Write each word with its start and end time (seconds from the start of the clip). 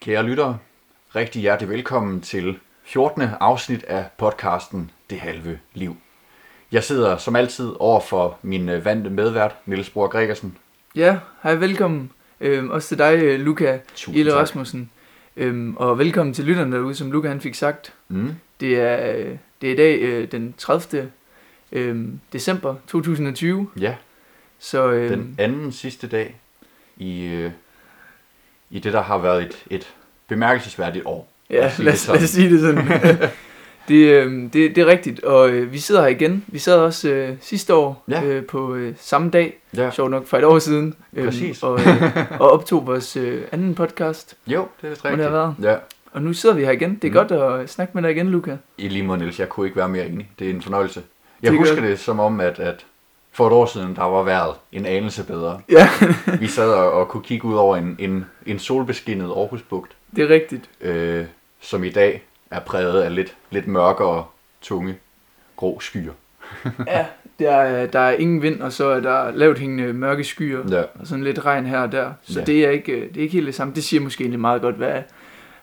Kære 0.00 0.22
lyttere, 0.22 0.58
rigtig 1.14 1.42
hjertelig 1.42 1.70
velkommen 1.70 2.20
til 2.20 2.58
14. 2.82 3.22
afsnit 3.40 3.84
af 3.84 4.04
podcasten 4.18 4.90
Det 5.10 5.20
Halve 5.20 5.58
Liv. 5.74 5.96
Jeg 6.72 6.84
sidder 6.84 7.16
som 7.16 7.36
altid 7.36 7.72
over 7.78 8.00
for 8.00 8.38
min 8.42 8.68
øh, 8.68 8.84
vante 8.84 9.10
medvært, 9.10 9.56
Niels 9.66 9.90
Bror 9.90 10.08
Gregersen. 10.08 10.56
Ja, 10.96 11.18
hej, 11.42 11.54
velkommen. 11.54 12.10
Øhm, 12.40 12.70
også 12.70 12.88
til 12.88 12.98
dig, 12.98 13.22
øh, 13.22 13.40
Luca 13.40 13.80
Tusind 13.94 14.24
tak. 14.24 14.34
Rasmussen. 14.34 14.90
Øhm, 15.36 15.76
og 15.76 15.98
velkommen 15.98 16.34
til 16.34 16.44
lytterne 16.44 16.76
derude, 16.76 16.94
som 16.94 17.12
Luca 17.12 17.28
han 17.28 17.40
fik 17.40 17.54
sagt. 17.54 17.92
Mm. 18.08 18.30
Det 18.60 18.80
er, 18.80 19.16
øh, 19.16 19.36
det 19.60 19.68
er 19.68 19.72
i 19.72 19.76
dag 19.76 19.98
øh, 20.00 20.32
den 20.32 20.54
30. 20.58 21.10
øhm, 21.72 22.20
december 22.32 22.74
2020. 22.86 23.70
Ja, 23.80 23.94
Så 24.58 24.90
øhm, 24.90 25.08
den 25.08 25.34
anden 25.38 25.72
sidste 25.72 26.08
dag 26.08 26.40
i, 26.96 27.24
øh, 27.24 27.50
i 28.70 28.78
det, 28.78 28.92
der 28.92 29.02
har 29.02 29.18
været 29.18 29.42
et, 29.42 29.64
et 29.70 29.94
bemærkelsesværdigt 30.30 31.04
år. 31.06 31.28
ja, 31.50 31.54
lad, 31.60 31.70
det 31.78 31.92
os, 31.92 31.98
sådan. 31.98 32.16
lad 32.20 32.24
os 32.24 32.30
sige 32.30 32.50
det 32.50 32.60
sådan. 32.60 32.88
det, 33.88 34.04
øhm, 34.06 34.50
det, 34.50 34.76
det 34.76 34.82
er 34.82 34.86
rigtigt, 34.86 35.24
og 35.24 35.50
øh, 35.50 35.72
vi 35.72 35.78
sidder 35.78 36.00
her 36.00 36.08
igen. 36.08 36.44
Vi 36.48 36.58
sad 36.58 36.74
også 36.78 37.08
øh, 37.08 37.36
sidste 37.40 37.74
år 37.74 38.04
Ja. 38.08 38.22
øh, 38.24 38.46
på 38.46 38.74
øh, 38.74 38.94
samme 39.00 39.30
dag, 39.30 39.58
Ja, 39.76 39.90
sjovt 39.90 40.10
nok 40.10 40.26
for 40.26 40.38
et 40.38 40.44
år 40.44 40.58
siden. 40.58 40.94
Præcis. 41.24 41.62
og, 41.62 41.80
øh, 41.80 42.16
og 42.40 42.50
optog 42.50 42.86
vores 42.86 43.16
øh, 43.16 43.42
anden 43.52 43.74
podcast. 43.74 44.36
jo, 44.46 44.66
det 44.80 44.86
er 44.86 44.90
vist 44.90 45.04
Må 45.04 45.10
det 45.10 45.18
rigtigt. 45.18 45.30
have 45.30 45.32
været? 45.32 45.54
Ja, 45.72 45.76
Og 46.12 46.22
nu 46.22 46.32
sidder 46.32 46.54
vi 46.54 46.64
her 46.64 46.70
igen. 46.70 46.98
Det 47.02 47.04
er 47.16 47.22
Mm. 47.22 47.28
godt 47.28 47.60
at 47.62 47.70
snakke 47.70 47.90
med 47.94 48.02
dig 48.02 48.10
igen, 48.10 48.28
Luca. 48.28 48.56
i 48.78 48.88
lige 48.88 49.02
måde, 49.02 49.18
Niels, 49.18 49.40
jeg 49.40 49.48
kunne 49.48 49.66
ikke 49.66 49.76
være 49.76 49.88
mere 49.88 50.06
enig. 50.06 50.30
Det 50.38 50.46
er 50.46 50.54
en 50.54 50.62
fornøjelse. 50.62 51.00
Det 51.00 51.06
Jeg 51.42 51.52
er 51.54 51.58
husker 51.58 51.76
godt. 51.76 51.88
det 51.88 51.98
som 51.98 52.20
om, 52.20 52.40
at, 52.40 52.58
at 52.58 52.84
for 53.32 53.46
et 53.46 53.52
år 53.52 53.66
siden, 53.66 53.94
der 53.96 54.02
var 54.04 54.22
vejret 54.22 54.54
en 54.72 54.86
anelse 54.86 55.24
bedre. 55.24 55.60
Ja, 55.70 55.88
Vi 56.40 56.46
sad 56.46 56.70
og, 56.70 56.92
og 56.92 57.08
kunne 57.08 57.22
kigge 57.22 57.44
ud 57.44 57.54
over 57.54 57.76
en, 57.76 57.96
en, 57.98 58.26
en 58.46 58.58
solbeskinnet 58.58 59.26
Aarhusbugt, 59.26 59.92
det 60.16 60.24
er 60.24 60.28
rigtigt. 60.28 60.70
øh, 60.80 61.24
som 61.60 61.84
i 61.84 61.90
dag 61.90 62.22
er 62.50 62.60
præget 62.60 63.02
af 63.02 63.14
lidt, 63.14 63.34
lidt 63.50 63.66
mørkere, 63.66 64.24
tunge, 64.62 64.96
grå 65.56 65.80
skyer. 65.80 66.12
Ja, 66.86 67.06
der 67.38 67.50
er, 67.50 67.86
der 67.86 67.98
er 68.00 68.12
ingen 68.12 68.42
vind, 68.42 68.60
og 68.62 68.72
så 68.72 68.84
er 68.86 69.00
der 69.00 69.30
lavt 69.30 69.58
hængende 69.58 69.92
mørke 69.92 70.24
skyer, 70.24 70.62
Ja, 70.70 70.82
og 71.00 71.06
sådan 71.06 71.24
lidt 71.24 71.44
regn 71.44 71.66
her 71.66 71.78
og 71.78 71.92
der. 71.92 72.12
Så 72.22 72.38
Ja. 72.40 72.44
det, 72.44 72.64
er 72.66 72.70
ikke, 72.70 72.92
det 73.08 73.16
er 73.16 73.20
ikke 73.22 73.32
helt 73.32 73.46
det 73.46 73.54
samme. 73.54 73.74
Det 73.74 73.84
siger 73.84 74.00
måske 74.00 74.22
egentlig 74.22 74.40
meget 74.40 74.60
godt, 74.62 74.74
hvad, 74.76 75.02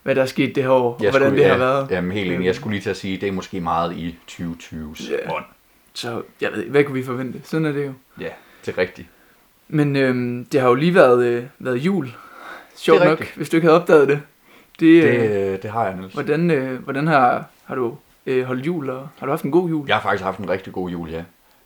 hvad 0.03 0.16
der 0.16 0.22
er 0.22 0.25
sket 0.25 0.56
det 0.56 0.64
her 0.64 0.70
år, 0.70 0.94
og 0.94 0.98
hvordan 1.00 1.14
skulle, 1.14 1.36
det 1.38 1.45
har 1.45 1.52
ja, 1.53 1.58
været. 1.58 1.92
Jamen 1.92 2.12
helt 2.12 2.31
enig. 2.31 2.45
Jeg 2.45 2.56
skulle 2.56 2.73
lige 2.73 2.81
til 2.84 2.90
at 2.90 2.98
sige, 2.98 3.16
at 3.16 3.22
det 3.22 3.28
er 3.28 3.31
måske 3.34 3.59
meget 3.62 3.94
i 3.98 4.18
2020's 4.31 5.12
Ja. 5.12 5.36
ånd. 5.36 5.45
Så 5.94 6.22
jeg 6.42 6.52
ved 6.53 6.64
hvad 6.66 6.84
kunne 6.84 6.94
vi 6.95 7.03
forvente? 7.03 7.42
Sådan 7.44 7.66
er 7.66 7.72
det 7.72 7.86
jo. 7.86 7.94
Ja, 8.22 8.30
det 8.66 8.73
er 8.73 8.78
rigtigt. 8.78 9.08
Men 9.68 9.95
øhm, 9.95 10.45
det 10.52 10.62
har 10.62 10.68
jo 10.68 10.73
lige 10.75 10.95
været, 10.95 11.25
øh, 11.25 11.44
været 11.59 11.75
jul. 11.78 12.08
Sjovt 12.75 13.03
nok, 13.03 13.36
hvis 13.36 13.50
du 13.50 13.58
ikke 13.58 13.68
havde 13.68 13.81
opdaget 13.81 14.08
det. 14.08 14.22
Det, 14.80 15.03
øh, 15.03 15.20
Det, 15.30 15.53
øh, 15.53 15.61
det 15.61 15.70
har 15.72 15.86
jeg, 15.86 15.95
Niels. 15.95 16.14
hvordan, 16.14 16.52
øh, 16.52 16.83
hvordan 16.83 17.08
har, 17.08 17.45
har 17.66 17.75
du 17.75 17.95
øh, 18.25 18.44
holdt 18.45 18.66
jul, 18.66 18.89
og 18.89 19.08
har 19.17 19.25
du 19.25 19.31
haft 19.31 19.44
en 19.44 19.52
god 19.52 19.69
jul? 19.69 19.88
Jeg 19.88 19.95
har 19.95 20.02
faktisk 20.02 20.23
haft 20.23 20.39
en 20.39 20.50
rigtig 20.50 20.73
god 20.73 20.89
jul, 20.89 21.09
ja. 21.09 21.23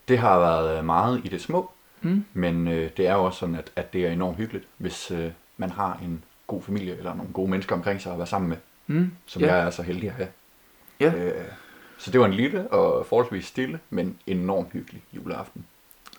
Det 0.08 0.18
har 0.18 0.40
været 0.40 0.78
øh, 0.78 0.86
meget 0.86 1.22
i 1.24 1.28
det 1.28 1.42
små, 1.42 1.72
Mm? 2.04 2.26
men 2.34 2.68
øh, 2.68 2.90
det 2.98 3.08
er 3.08 3.14
jo 3.14 3.24
også 3.24 3.40
sådan, 3.40 3.56
at, 3.56 3.72
at 3.76 3.94
det 3.94 4.06
er 4.08 4.12
enormt 4.12 4.38
hyggeligt, 4.38 4.66
hvis 4.78 5.12
øh, 5.12 5.28
man 5.58 5.70
har 5.70 6.00
en 6.04 6.24
god 6.48 6.62
familie 6.62 6.98
eller 6.98 7.16
nogle 7.16 7.34
gode 7.34 7.52
mennesker 7.52 7.76
omkring 7.76 8.02
sig 8.02 8.12
at 8.12 8.18
være 8.18 8.28
sammen 8.28 8.50
med, 8.50 8.58
Mm? 8.88 9.12
som 9.26 9.42
ja. 9.42 9.56
jeg 9.56 9.66
er 9.66 9.70
så 9.70 9.84
heldig 9.84 10.10
at 10.10 10.16
have. 10.16 10.28
Ja. 11.00 11.14
Øh, 11.26 11.32
så 11.98 12.12
det 12.12 12.20
var 12.20 12.26
en 12.26 12.34
lille 12.34 12.68
og 12.68 13.06
forholdsvis 13.06 13.46
stille, 13.46 13.80
men 13.90 14.16
enormt 14.28 14.68
hyggelig 14.74 15.02
juleaften. 15.14 15.66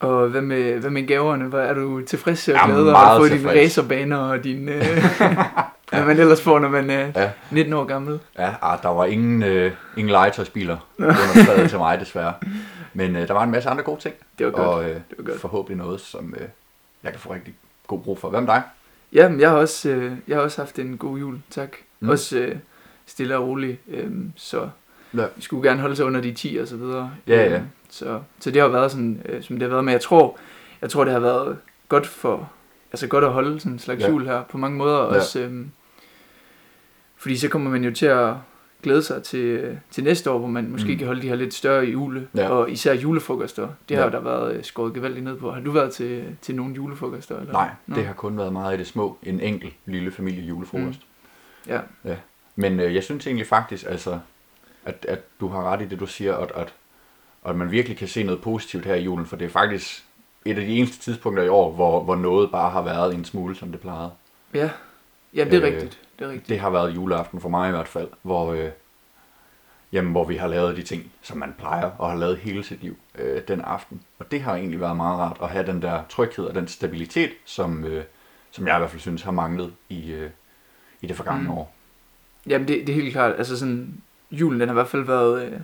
Og 0.00 0.28
hvad 0.28 0.40
med, 0.40 0.78
hvad 0.78 0.90
med 0.90 1.06
gaverne? 1.06 1.44
Hvad 1.44 1.60
er 1.60 1.74
du 1.74 2.00
tilfreds 2.00 2.48
og 2.48 2.54
glad? 2.64 2.76
Har 2.76 2.90
meget 2.90 3.16
du 3.16 3.20
fået 3.20 3.30
dine 3.30 3.40
tilfreds. 3.42 3.78
racerbaner 3.78 4.16
og 4.16 4.44
din... 4.44 4.68
Øh, 4.68 4.84
hvad 5.92 6.04
man 6.06 6.18
ellers 6.20 6.42
får, 6.42 6.58
når 6.58 6.68
man 6.68 6.90
er 6.90 7.12
Ja. 7.16 7.30
19 7.50 7.72
år 7.72 7.84
gammel? 7.84 8.20
Ja, 8.38 8.54
ah, 8.62 8.78
der 8.82 8.88
var 8.88 9.04
ingen, 9.04 9.42
øh, 9.42 9.72
ingen 9.96 10.10
legetøjsbiler 10.10 10.76
under 10.98 11.14
træet 11.46 11.70
til 11.70 11.78
mig, 11.78 12.00
desværre. 12.00 12.34
Men 12.94 13.16
øh, 13.16 13.28
der 13.28 13.34
var 13.34 13.42
en 13.42 13.50
masse 13.50 13.68
andre 13.68 13.82
gode 13.82 14.00
ting, 14.00 14.14
Det 14.38 14.46
var 14.46 14.52
godt. 14.52 14.66
og 14.66 14.84
øh, 14.84 14.90
det 14.94 15.04
var 15.18 15.24
godt. 15.24 15.40
forhåbentlig 15.40 15.76
noget, 15.86 16.00
som 16.00 16.34
øh, 16.40 16.48
jeg 17.02 17.12
kan 17.12 17.20
få 17.20 17.32
rigtig 17.34 17.54
god 17.86 18.00
brug 18.00 18.18
for. 18.18 18.30
Hvad 18.30 18.40
med 18.40 18.48
dig? 18.48 18.62
Jamen, 19.12 19.40
jeg 19.40 19.50
har 19.50 19.56
også, 19.56 19.88
øh, 19.88 20.12
jeg 20.28 20.36
har 20.36 20.42
også 20.42 20.60
haft 20.60 20.78
en 20.78 20.96
god 20.96 21.18
jul, 21.18 21.38
tak. 21.50 21.70
Mm. 22.00 22.08
Også 22.08 22.38
øh, 22.38 22.56
stille 23.06 23.36
og 23.36 23.46
rolig, 23.48 23.78
øh, 23.88 24.10
så 24.36 24.68
Ja. 25.16 25.24
vi 25.36 25.42
skulle 25.42 25.68
gerne 25.68 25.80
holde 25.80 25.96
sig 25.96 26.04
under 26.06 26.20
de 26.20 26.32
10 26.32 26.58
og 26.62 26.68
så 26.68 26.76
videre. 26.76 27.10
Ja, 27.26 27.36
ja. 27.44 27.54
Øh, 27.56 27.60
så, 27.90 28.20
så 28.40 28.50
det 28.50 28.62
har 28.62 28.68
været 28.68 28.90
sådan, 28.90 29.22
øh, 29.28 29.42
som 29.42 29.56
det 29.56 29.62
har 29.62 29.68
været, 29.70 29.84
men 29.84 29.92
jeg 29.92 30.00
tror, 30.00 30.38
jeg 30.82 30.90
tror, 30.90 31.04
det 31.04 31.12
har 31.12 31.20
været 31.20 31.56
godt 31.88 32.06
for, 32.06 32.50
altså 32.92 33.06
godt 33.06 33.24
at 33.24 33.30
holde 33.32 33.60
sådan 33.60 33.72
en 33.72 33.78
slags 33.78 34.00
Ja. 34.02 34.08
jul 34.08 34.26
her 34.26 34.42
på 34.42 34.58
mange 34.58 34.76
måder. 34.78 34.98
Ja. 34.98 35.04
Også, 35.04 35.40
øh, 35.40 35.64
fordi 37.22 37.36
så 37.36 37.48
kommer 37.48 37.70
man 37.70 37.84
jo 37.84 37.90
til 37.94 38.06
at 38.06 38.34
glæde 38.82 39.02
sig 39.02 39.22
til, 39.22 39.78
til 39.90 40.04
næste 40.04 40.30
år, 40.30 40.38
hvor 40.38 40.48
man 40.48 40.70
måske 40.70 40.86
Mm. 40.86 40.92
mm. 40.92 40.98
kan 40.98 41.06
holde 41.06 41.22
de 41.22 41.28
her 41.28 41.34
lidt 41.36 41.54
større 41.54 41.84
jule, 41.84 42.28
Ja. 42.36 42.48
og 42.48 42.70
især 42.70 42.94
julefrokoster. 42.94 43.68
Det 43.88 43.96
har 43.96 44.04
Ja. 44.04 44.10
der 44.10 44.20
været 44.20 44.54
øh, 44.56 44.64
skåret 44.64 44.94
gevaldigt 44.94 45.24
ned 45.24 45.36
på. 45.36 45.50
Har 45.52 45.60
du 45.60 45.70
været 45.70 45.92
til, 45.92 46.36
til 46.42 46.54
nogle 46.54 46.74
julefrokoster? 46.74 47.38
Eller? 47.40 47.52
Nej, 47.52 47.68
Nå. 47.86 47.96
det 47.96 48.06
har 48.06 48.12
kun 48.14 48.38
været 48.38 48.52
meget 48.52 48.74
i 48.74 48.78
det 48.78 48.86
små. 48.86 49.18
En 49.22 49.40
enkelt 49.40 49.74
lille 49.86 50.10
familie 50.10 50.42
julefrokost. 50.44 51.00
Ja. 51.68 51.80
Men 52.56 52.80
øh, 52.80 52.94
jeg 52.94 53.02
synes 53.02 53.26
egentlig 53.26 53.46
faktisk, 53.46 53.84
altså, 53.88 54.18
at, 54.84 55.06
at 55.08 55.20
du 55.40 55.48
har 55.48 55.64
ret 55.72 55.82
i 55.82 55.84
det, 55.84 56.00
du 56.00 56.06
siger, 56.06 56.36
at, 56.36 56.52
at, 56.56 56.74
at 57.46 57.56
man 57.56 57.70
virkelig 57.70 57.96
kan 57.98 58.08
se 58.08 58.22
noget 58.22 58.40
positivt 58.40 58.84
her 58.84 58.94
i 58.94 59.02
julen, 59.02 59.26
for 59.26 59.36
det 59.36 59.44
er 59.44 59.48
faktisk 59.48 60.04
et 60.44 60.58
af 60.58 60.66
de 60.66 60.76
eneste 60.76 60.98
tidspunkter 61.02 61.42
i 61.44 61.48
år, 61.48 61.72
hvor, 61.72 62.02
hvor 62.04 62.16
noget 62.16 62.50
bare 62.50 62.70
har 62.70 62.82
været 62.82 63.14
en 63.14 63.24
smule, 63.24 63.56
som 63.56 63.70
det 63.72 63.80
plejede. 63.80 64.10
Ja, 64.54 64.70
ja 65.34 65.44
det 65.44 65.54
er 65.54 65.60
Øh, 65.60 65.66
rigtigt. 65.66 65.98
Det 66.22 66.28
er 66.28 66.32
rigtigt. 66.32 66.48
Det 66.48 66.58
har 66.58 66.70
været 66.70 66.94
juleaften 66.94 67.40
for 67.40 67.48
mig 67.48 67.68
i 67.68 67.70
hvert 67.70 67.88
fald, 67.88 68.08
hvor, 68.22 68.52
øh, 68.52 68.68
jamen, 69.92 70.10
hvor 70.12 70.24
vi 70.24 70.36
har 70.36 70.48
lavet 70.48 70.76
de 70.76 70.82
ting, 70.82 71.12
som 71.22 71.38
man 71.38 71.54
plejer 71.58 71.84
og 71.98 72.10
har 72.10 72.16
lavet 72.18 72.36
hele 72.36 72.64
sit 72.64 72.82
liv 72.82 72.96
øh, 73.18 73.42
den 73.48 73.60
aften. 73.60 74.00
Og 74.18 74.30
det 74.30 74.40
har 74.42 74.54
egentlig 74.56 74.80
været 74.80 74.96
meget 74.96 75.18
rart 75.18 75.36
at 75.42 75.48
have 75.48 75.66
den 75.66 75.82
der 75.82 76.02
tryghed 76.08 76.44
og 76.44 76.54
den 76.54 76.68
stabilitet, 76.68 77.30
som, 77.44 77.84
øh, 77.84 78.04
som 78.50 78.66
jeg 78.66 78.76
i 78.76 78.78
hvert 78.78 78.90
fald 78.90 79.00
synes 79.00 79.22
har 79.22 79.30
manglet 79.30 79.72
i, 79.88 80.12
øh, 80.12 80.30
i 81.00 81.06
det 81.06 81.16
forgangne 81.16 81.44
Mm. 81.44 81.50
år. 81.50 81.74
Jamen 82.46 82.68
det, 82.68 82.86
det 82.86 82.88
er 82.88 82.94
helt 83.02 83.12
klart, 83.12 83.34
altså 83.38 83.58
sådan, 83.58 84.00
julen 84.30 84.60
den 84.60 84.68
har 84.68 84.74
i 84.74 84.78
hvert 84.80 84.88
fald 84.88 85.04
været, 85.04 85.46
øh, 85.46 85.60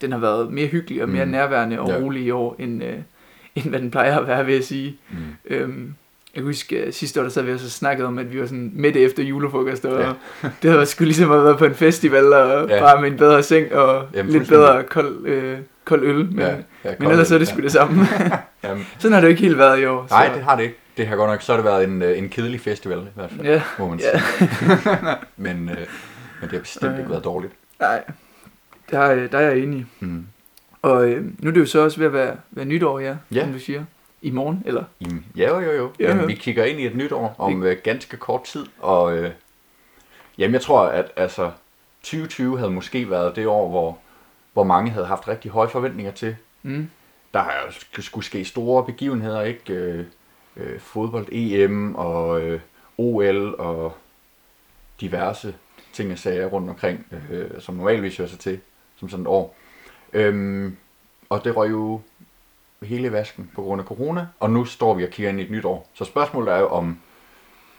den 0.00 0.12
har 0.12 0.18
været 0.18 0.52
mere 0.52 0.66
hyggelig 0.66 1.02
og 1.02 1.08
mere 1.08 1.24
Mm. 1.24 1.30
nærværende 1.30 1.80
og 1.80 1.88
ja. 1.88 1.96
rolig 1.96 2.22
i 2.24 2.30
år, 2.30 2.56
end, 2.58 2.84
øh, 2.84 2.98
end 3.56 3.64
hvad 3.68 3.80
den 3.80 3.90
plejer 3.90 4.18
at 4.18 4.26
være, 4.26 4.46
vil 4.46 4.54
jeg 4.54 4.64
sige. 4.64 4.98
Mm. 5.10 5.16
Øhm, 5.44 5.94
jeg 6.34 6.40
kan 6.40 6.44
huske, 6.44 6.76
øh, 6.76 6.92
sidste 6.92 7.20
år 7.20 7.22
der 7.24 7.30
sad 7.30 7.42
vi 7.42 7.52
også 7.52 7.66
og 7.66 7.70
snakkede 7.70 8.08
om, 8.08 8.18
at 8.18 8.32
vi 8.32 8.40
var 8.40 8.46
sådan 8.46 8.70
midt 8.74 8.96
efter 8.96 9.22
julefrokost, 9.22 9.84
og 9.84 10.00
Ja. 10.00 10.06
ja. 10.42 10.48
det 10.62 10.70
havde 10.70 10.86
sgu 10.86 11.04
ligesom 11.04 11.30
at 11.32 11.44
være 11.44 11.56
på 11.56 11.64
en 11.64 11.74
festival, 11.74 12.32
og 12.32 12.68
Ja. 12.68 12.74
ja. 12.76 12.80
bare 12.82 13.00
med 13.00 13.10
en 13.10 13.16
bedre 13.16 13.42
seng, 13.42 13.72
og 13.74 14.06
Jamen, 14.14 14.32
lidt 14.32 14.48
bedre 14.48 14.82
kold, 14.82 15.26
øh, 15.26 15.58
kold 15.84 16.02
øl, 16.04 16.16
men, 16.16 16.38
Ja, 16.38 16.46
ja, 16.48 16.56
ja, 16.84 16.94
men 16.98 17.10
ellers 17.10 17.30
er 17.30 17.38
det 17.38 17.46
ja. 17.48 17.52
sgu 17.52 17.62
det 17.62 17.72
samme. 17.72 18.06
Jamen, 18.64 18.86
sådan 18.98 19.12
har 19.12 19.20
det 19.20 19.26
jo 19.26 19.30
ikke 19.30 19.42
helt 19.42 19.58
været 19.58 19.80
i 19.80 19.84
år. 19.86 20.06
nej, 20.10 20.28
så, 20.28 20.34
det 20.34 20.42
har 20.44 20.56
det 20.56 20.62
ikke. 20.62 20.76
Det 20.96 21.06
har 21.06 21.16
godt 21.16 21.30
nok, 21.30 21.42
så 21.42 21.52
har 21.52 21.56
det 21.56 21.64
været 21.64 21.84
en, 21.84 22.02
øh, 22.02 22.18
en 22.18 22.28
kedelig 22.28 22.60
festival 22.60 22.98
i 22.98 23.02
hvert 23.14 23.30
fald, 23.30 23.46
Ja, 23.46 23.62
må 23.78 23.88
man 23.88 23.98
ja. 24.00 24.20
sige. 24.38 24.50
men, 25.36 25.56
øh, 25.68 25.76
men 25.76 25.76
det 26.42 26.50
har 26.52 26.58
bestemt 26.58 26.92
Ja. 26.92 26.98
ikke 26.98 27.10
været 27.10 27.24
dårligt. 27.24 27.52
nej, 27.80 28.02
der, 28.90 28.98
er- 28.98 29.26
der 29.26 29.38
er 29.38 29.48
jeg 29.50 29.58
enig. 29.58 29.86
Mm. 30.00 30.26
Og 30.82 31.08
øh, 31.10 31.24
nu 31.38 31.48
er 31.48 31.52
det 31.54 31.60
jo 31.60 31.66
så 31.66 31.80
også 31.80 31.98
ved 31.98 32.06
at 32.06 32.12
være, 32.12 32.34
være 32.50 32.64
nytår, 32.64 32.98
ja, 33.00 33.14
Ja. 33.34 33.40
som 33.40 33.52
du 33.52 33.58
siger. 33.58 33.84
I 34.22 34.30
morgen, 34.30 34.62
eller? 34.66 34.84
Ja, 35.36 35.48
jo, 35.48 35.60
jo, 35.60 35.72
jo. 35.72 35.90
Ja, 36.00 36.08
Jamen, 36.08 36.20
ja. 36.20 36.26
vi 36.26 36.34
kigger 36.34 36.64
ind 36.64 36.80
i 36.80 36.86
et 36.86 36.94
nyt 36.96 37.12
år 37.12 37.34
om 37.38 37.62
øh, 37.62 37.76
ganske 37.84 38.16
kort 38.16 38.44
tid, 38.44 38.66
og 38.78 39.16
øh, 39.18 39.30
jamen, 40.38 40.54
jeg 40.54 40.62
tror, 40.62 40.80
at 40.86 41.10
altså, 41.16 41.50
2020 42.02 42.58
havde 42.58 42.70
måske 42.70 43.10
været 43.10 43.36
det 43.36 43.46
år, 43.46 43.68
hvor, 43.68 43.98
hvor 44.52 44.64
mange 44.64 44.90
havde 44.90 45.06
haft 45.06 45.28
rigtig 45.28 45.50
høje 45.50 45.68
forventninger 45.68 46.12
til. 46.12 46.36
Mm. 46.62 46.90
Der 47.34 47.40
har 47.40 47.52
jo 47.52 47.70
sk- 47.70 48.02
skulle 48.02 48.24
ske 48.24 48.44
store 48.44 48.84
begivenheder, 48.84 49.42
ikke? 49.42 49.72
Øh, 49.72 50.04
øh, 50.56 50.80
fodbold, 50.80 51.26
EM 51.32 51.94
og 51.94 52.40
øh, 52.42 52.60
OL 52.98 53.54
og 53.58 53.96
diverse 55.00 55.54
ting 55.92 56.12
og 56.12 56.18
sager 56.18 56.46
rundt 56.46 56.70
omkring, 56.70 57.06
øh, 57.30 57.50
som 57.60 57.74
normalvis 57.74 58.16
hører 58.16 58.28
sig 58.28 58.38
til 58.38 58.60
som 58.96 59.08
sådan 59.08 59.22
et 59.22 59.28
år. 59.28 59.56
Øhm, 60.12 60.76
og 61.28 61.44
det 61.44 61.56
røg 61.56 61.70
jo 61.70 62.00
hele 62.84 63.12
vasken 63.12 63.50
på 63.54 63.62
grund 63.62 63.80
af 63.80 63.86
corona, 63.86 64.26
og 64.40 64.50
nu 64.50 64.64
står 64.64 64.94
vi 64.94 65.04
og 65.04 65.10
kigger 65.10 65.30
ind 65.30 65.40
i 65.40 65.42
et 65.44 65.50
nyt 65.50 65.64
år. 65.64 65.90
Så 65.94 66.04
spørgsmålet 66.04 66.54
er 66.54 66.58
jo, 66.58 66.68
om 66.68 66.98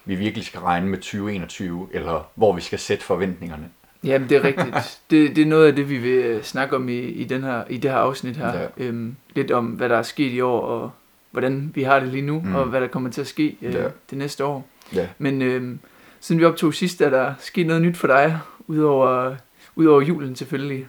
vi 0.04 0.14
virkelig 0.14 0.46
skal 0.46 0.60
regne 0.60 0.86
med 0.88 0.98
2021, 0.98 1.88
eller 1.92 2.28
hvor 2.34 2.52
vi 2.52 2.60
skal 2.60 2.78
sætte 2.78 3.04
forventningerne. 3.04 3.68
Jamen, 4.04 4.28
det 4.28 4.36
er 4.36 4.44
rigtigt. 4.44 5.00
det, 5.10 5.36
det 5.36 5.42
er 5.42 5.46
noget 5.46 5.66
af 5.66 5.76
det, 5.76 5.90
vi 5.90 5.98
vil 5.98 6.10
øh, 6.24 6.42
snakke 6.42 6.76
om 6.76 6.88
i, 6.88 6.98
i, 6.98 7.24
den 7.24 7.42
her, 7.42 7.64
i 7.70 7.76
det 7.76 7.90
her 7.90 7.98
afsnit 7.98 8.36
her. 8.36 8.60
Ja. 8.60 8.66
Øhm, 8.76 9.16
lidt 9.34 9.50
om, 9.50 9.66
hvad 9.66 9.88
der 9.88 9.96
er 9.96 10.02
sket 10.02 10.32
i 10.32 10.40
år, 10.40 10.60
og 10.60 10.90
hvordan 11.30 11.70
vi 11.74 11.82
har 11.82 12.00
det 12.00 12.08
lige 12.08 12.22
nu, 12.22 12.40
Mm. 12.40 12.54
og 12.54 12.64
hvad 12.64 12.80
der 12.80 12.86
kommer 12.86 13.10
til 13.10 13.20
at 13.20 13.26
ske 13.26 13.56
øh, 13.62 13.74
Ja. 13.74 13.84
det 14.10 14.18
næste 14.18 14.44
år. 14.44 14.66
Ja. 14.94 15.08
Men 15.18 15.42
øhm, 15.42 15.78
siden 16.20 16.40
vi 16.40 16.44
optog 16.44 16.74
sidst, 16.74 17.00
er 17.00 17.10
der 17.10 17.34
sket 17.38 17.66
noget 17.66 17.82
nyt 17.82 17.96
for 17.96 18.06
dig, 18.06 18.38
udover, 18.66 19.34
udover 19.76 20.00
julen 20.00 20.36
selvfølgelig. 20.36 20.86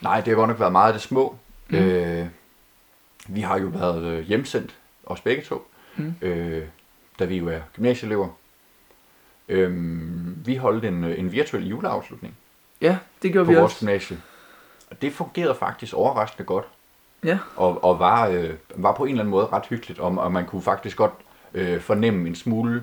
Nej, 0.00 0.16
det 0.20 0.28
har 0.28 0.34
godt 0.34 0.48
nok 0.48 0.60
været 0.60 0.72
meget 0.72 0.86
af 0.86 0.92
det 0.92 1.02
små. 1.02 1.36
Mm. 1.70 1.76
Øh, 1.78 2.26
vi 3.28 3.40
har 3.40 3.58
jo 3.58 3.66
været 3.66 4.04
øh, 4.04 4.24
hjemsendt, 4.24 4.78
os 5.06 5.20
begge 5.20 5.42
to, 5.42 5.66
Mm. 5.96 6.14
øh, 6.22 6.64
da 7.18 7.24
vi 7.24 7.36
jo 7.36 7.48
er 7.48 7.60
gymnasieelever. 7.76 8.28
Øhm, 9.48 10.36
vi 10.46 10.56
holdt 10.56 10.84
en, 10.84 11.04
øh, 11.04 11.18
en 11.18 11.32
virtuel 11.32 11.68
juleafslutning 11.68 12.34
Ja, 12.80 12.98
det 13.22 13.32
gjorde 13.32 13.44
på 13.46 13.50
vi 13.52 13.56
vores 13.56 13.72
også. 13.72 13.80
gymnasie. 13.80 14.20
Og 14.90 15.02
det 15.02 15.12
fungerede 15.12 15.54
faktisk 15.54 15.94
overraskende 15.94 16.46
godt. 16.46 16.64
Ja. 17.24 17.38
Og, 17.56 17.84
og 17.84 17.98
var, 17.98 18.26
øh, 18.28 18.50
var 18.76 18.92
på 18.94 19.04
en 19.04 19.10
eller 19.10 19.22
anden 19.22 19.30
måde 19.30 19.46
ret 19.46 19.66
hyggeligt, 19.66 20.00
og, 20.00 20.18
og 20.18 20.32
man 20.32 20.46
kunne 20.46 20.62
faktisk 20.62 20.96
godt 20.96 21.12
øh, 21.54 21.80
fornemme 21.80 22.28
en 22.28 22.34
smule 22.34 22.82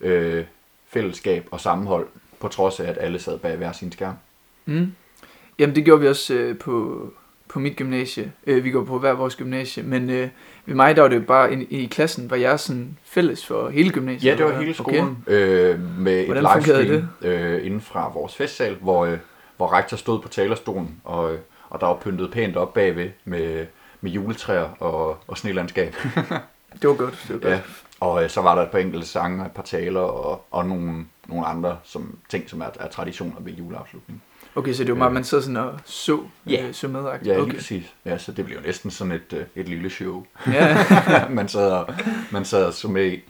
øh, 0.00 0.44
fællesskab 0.88 1.48
og 1.50 1.60
sammenhold, 1.60 2.08
på 2.40 2.48
trods 2.48 2.80
af, 2.80 2.88
at 2.90 2.98
alle 3.00 3.18
sad 3.18 3.38
bag 3.38 3.56
hver 3.56 3.72
sin 3.72 3.92
skærm. 3.92 4.14
Mm. 4.66 4.92
Jamen 5.58 5.76
det 5.76 5.84
gjorde 5.84 6.00
vi 6.02 6.08
også 6.08 6.34
øh, 6.34 6.58
på, 6.58 7.02
på 7.56 7.60
mit 7.60 7.76
gymnasie. 7.76 8.32
Øh, 8.46 8.64
vi 8.64 8.70
går 8.70 8.84
på 8.84 8.98
hver 8.98 9.12
vores 9.12 9.36
gymnasie, 9.36 9.82
men 9.82 10.10
øh, 10.10 10.28
ved 10.66 10.74
mig 10.74 10.96
der 10.96 11.02
var 11.02 11.08
det 11.08 11.16
jo 11.16 11.20
bare 11.20 11.54
i, 11.54 11.66
i 11.70 11.86
klassen, 11.86 12.30
var 12.30 12.36
jeg 12.36 12.60
sådan 12.60 12.98
fælles 13.04 13.46
for 13.46 13.68
hele 13.68 13.90
gymnasiet. 13.90 14.30
Ja, 14.30 14.36
det 14.36 14.44
var 14.44 14.60
hele 14.60 14.74
hvad? 14.74 14.80
Okay. 14.80 14.96
skolen 14.96 15.24
øh, 15.26 15.98
med 15.98 16.20
et 16.20 16.24
Hvordan 16.24 16.46
fungerede 16.52 16.84
livestream 16.84 17.32
øh, 17.32 17.66
inden 17.66 17.80
fra 17.80 18.12
vores 18.14 18.36
festsal, 18.36 18.76
hvor, 18.80 19.06
øh, 19.06 19.18
hvor 19.56 19.72
rektor 19.72 19.96
stod 19.96 20.20
på 20.22 20.28
talerstolen, 20.28 21.00
og, 21.04 21.32
øh, 21.32 21.38
og 21.68 21.80
der 21.80 21.86
var 21.86 21.94
pyntet 21.94 22.30
pænt 22.30 22.56
op 22.56 22.74
bagved 22.74 23.10
med, 23.24 23.66
med 24.00 24.10
juletræer 24.10 24.68
og, 24.82 25.18
og 25.26 25.38
snelandskab. 25.38 25.94
Det 26.82 26.88
var 26.90 26.96
godt, 26.96 27.24
det 27.28 27.34
var 27.34 27.40
godt. 27.40 27.52
ja. 27.52 27.60
Og 28.00 28.24
øh, 28.24 28.30
så 28.30 28.40
var 28.40 28.54
der 28.54 28.62
et 28.62 28.70
par 28.70 28.78
enkelte 28.78 29.06
sange, 29.06 29.46
et 29.46 29.52
par 29.52 29.62
taler 29.62 30.00
og, 30.00 30.44
og 30.50 30.66
nogle, 30.66 31.06
nogle 31.28 31.46
andre 31.46 31.78
som, 31.84 32.18
ting, 32.28 32.50
som 32.50 32.60
er, 32.60 32.68
er 32.80 32.88
traditioner 32.88 33.36
ved 33.40 33.52
juleafslutningen. 33.52 34.22
Okay, 34.56 34.72
så 34.72 34.84
det 34.84 34.92
var 34.92 34.98
meget, 34.98 35.12
man 35.12 35.24
sad 35.24 35.42
sådan 35.42 35.56
og 35.56 35.80
så, 35.84 36.20
Ja. 36.46 36.66
øh, 36.68 36.74
så 36.74 36.88
med. 36.88 37.00
Ja, 37.02 37.10
okay. 37.16 37.44
lige 37.44 37.54
præcis. 37.54 37.94
Ja, 38.04 38.18
så 38.18 38.32
det 38.32 38.44
blev 38.44 38.56
jo 38.56 38.62
næsten 38.66 38.90
sådan 38.90 39.12
et, 39.12 39.32
øh, 39.32 39.44
et 39.56 39.68
lille 39.68 39.90
show. 39.90 40.26
Ja. 40.46 40.78
man, 41.28 41.48
sad 41.48 41.70
og, 41.70 41.94
man 42.30 42.44
sad 42.44 42.64
og 42.64 42.72
så 42.72 42.88
med 42.88 43.06
i 43.12 43.22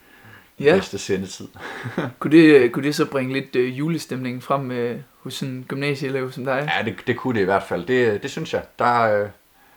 ja. 0.60 0.74
bedste 0.74 0.98
sendetid. 0.98 1.48
Kunne, 2.18 2.30
det, 2.36 2.72
kunne 2.72 2.84
det 2.84 2.94
så 2.94 3.06
bringe 3.06 3.32
lidt 3.32 3.56
øh, 3.56 3.78
julestemning 3.78 4.42
frem 4.42 4.70
øh, 4.70 5.00
hos 5.22 5.34
sådan 5.34 5.54
en 5.54 5.64
gymnasieelev 5.68 6.32
som 6.32 6.44
dig? 6.44 6.70
Ja, 6.78 6.84
det, 6.84 6.96
det 7.06 7.16
kunne 7.16 7.34
det 7.34 7.40
i 7.40 7.44
hvert 7.44 7.62
fald. 7.62 7.86
Det, 7.86 8.22
det 8.22 8.30
synes 8.30 8.54
jeg. 8.54 8.62
Der, 8.78 9.00
øh, 9.22 9.28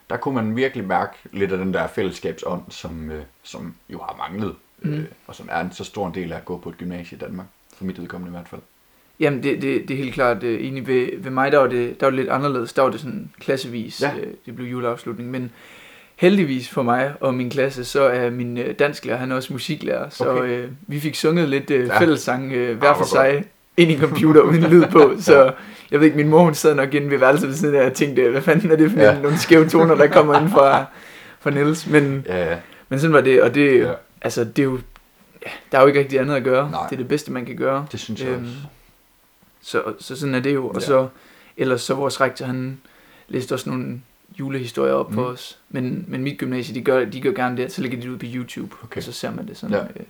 der 0.10 0.18
kunne 0.18 0.36
man 0.36 0.56
virkelig 0.56 0.86
mærke 0.88 1.14
lidt 1.32 1.52
af 1.52 1.58
den 1.58 1.74
der 1.74 1.88
fællesskabsånd, 1.88 2.62
som, 2.70 3.12
øh, 3.12 3.24
som 3.44 3.76
jo 3.90 4.00
har 4.00 4.16
manglet, 4.30 4.56
Mm. 4.82 4.94
øh, 4.94 5.06
og 5.28 5.36
som 5.36 5.50
er 5.52 5.60
en 5.60 5.72
så 5.72 5.84
stor 5.84 6.08
en 6.08 6.14
del 6.14 6.32
af 6.34 6.38
at 6.38 6.46
gå 6.46 6.58
på 6.58 6.70
et 6.70 6.78
gymnasie 6.78 7.16
i 7.18 7.20
Danmark. 7.20 7.46
For 7.78 7.84
mit 7.86 8.02
vedkommende 8.02 8.30
i 8.32 8.36
hvert 8.38 8.48
fald. 8.48 8.62
Jamen, 9.20 9.44
det, 9.44 9.62
det, 9.62 9.88
det 9.88 9.94
er 9.94 9.98
helt 9.98 10.14
klart 10.14 10.44
øh, 10.44 10.68
enig 10.68 10.88
ved, 10.88 11.08
ved 11.18 11.32
mig, 11.32 11.52
der 11.52 11.58
var, 11.58 11.68
det, 11.68 12.00
der 12.00 12.06
var 12.06 12.12
det 12.12 12.20
lidt 12.20 12.30
anderledes. 12.30 12.74
Der 12.74 12.82
var 12.82 12.90
det 12.90 13.00
sådan 13.00 13.30
klassevis, 13.40 14.02
Ja. 14.02 14.12
øh, 14.22 14.28
det 14.46 14.56
blev 14.56 14.68
juleafslutning. 14.68 15.32
Men 15.32 15.52
heldigvis 16.16 16.70
for 16.70 16.84
mig 16.84 17.14
og 17.22 17.34
min 17.34 17.50
klasse, 17.50 17.86
så 17.86 18.02
er 18.04 18.30
min 18.30 18.58
øh, 18.58 18.76
dansklærer, 18.80 19.18
han 19.18 19.32
er 19.32 19.36
også 19.36 19.54
musiklærer. 19.54 20.10
Så 20.10 20.30
Okay. 20.30 20.50
øh, 20.50 20.68
vi 20.88 21.00
fik 21.00 21.16
sunget 21.16 21.50
lidt 21.50 21.72
øh, 21.72 21.88
Ja. 21.88 22.00
fællessang 22.00 22.52
øh, 22.54 22.78
hver 22.78 22.88
Ah, 22.90 22.94
for 22.96 22.98
hvor 22.98 23.06
sig 23.06 23.44
ind 23.78 23.92
i 23.92 23.94
en 23.94 24.00
computer 24.00 24.42
uden 24.42 24.64
lyd 24.64 24.84
på. 24.92 25.12
Så 25.20 25.52
jeg 25.92 26.00
ved 26.00 26.06
ikke, 26.06 26.18
min 26.18 26.28
mor 26.30 26.44
hun 26.44 26.54
sad 26.54 26.76
nok 26.76 26.94
inde 26.94 27.10
ved 27.10 27.18
værelset 27.18 27.50
ved 27.50 27.56
siden 27.56 27.76
af 27.76 27.86
og 27.86 27.94
tænkte, 27.94 28.30
hvad 28.30 28.42
fanden 28.42 28.72
er 28.72 28.76
det 28.76 28.92
for 28.92 29.00
Ja. 29.00 29.22
nogle 29.22 29.38
skæve 29.38 29.70
toner, 29.70 29.96
der 29.96 30.08
kommer 30.08 30.40
ind 30.42 30.50
fra, 30.50 30.86
fra 31.40 31.50
Niels. 31.50 31.88
Men, 31.88 32.26
Ja, 32.28 32.50
ja. 32.52 32.58
men 32.90 33.00
sådan 33.00 33.14
var 33.14 33.22
det, 33.22 33.42
og 33.42 33.56
det, 33.56 33.80
Ja. 33.80 33.88
ja. 33.88 33.94
altså, 34.22 34.44
det 34.44 34.60
er 34.60 34.64
jo, 34.64 34.80
ja, 35.46 35.50
der 35.72 35.78
er 35.78 35.82
jo 35.82 35.88
ikke 35.88 36.00
rigtig 36.00 36.20
andet 36.20 36.36
at 36.36 36.44
gøre. 36.44 36.72
Nej. 36.72 36.84
Det 36.90 36.94
er 36.94 36.98
det 36.98 37.08
bedste, 37.08 37.32
man 37.32 37.46
kan 37.46 37.56
gøre. 37.56 37.86
det 37.92 38.00
synes 38.00 38.22
jeg 38.22 38.30
Øhm, 38.30 38.44
også. 38.44 38.54
Så, 39.62 39.84
så 40.00 40.16
sådan 40.16 40.36
er 40.36 40.40
det 40.40 40.54
jo. 40.54 40.68
Og 40.70 40.76
Ja. 40.76 40.80
så, 40.80 41.08
ellers 41.58 41.82
så 41.82 41.94
vores 41.94 42.22
rektor, 42.22 42.46
han 42.46 42.82
læste 43.28 43.54
også 43.54 43.70
nogle 43.70 44.02
julehistorier 44.40 44.94
op 44.94 45.10
mm. 45.10 45.16
for 45.16 45.24
os. 45.24 45.60
Men, 45.70 46.06
men 46.08 46.24
mit 46.24 46.38
gymnasie, 46.38 46.76
de 46.76 46.82
gør, 46.82 47.06
de 47.06 47.22
gør 47.22 47.32
gerne 47.32 47.58
det, 47.58 47.72
så 47.72 47.82
lægger 47.82 47.98
de 47.98 48.04
det 48.04 48.10
ud 48.10 48.18
på 48.18 48.26
YouTube, 48.30 48.76
Okay. 48.84 48.98
og 48.98 49.04
så 49.04 49.12
ser 49.12 49.32
man 49.32 49.48
det 49.48 49.58
sådan. 49.58 49.76
Ja. 49.76 49.84
Øh. 49.84 50.06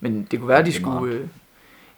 Men 0.00 0.28
det 0.30 0.38
kunne 0.38 0.48
være, 0.48 0.64
de 0.64 0.72
skulle 0.72 1.14
øh, 1.14 1.26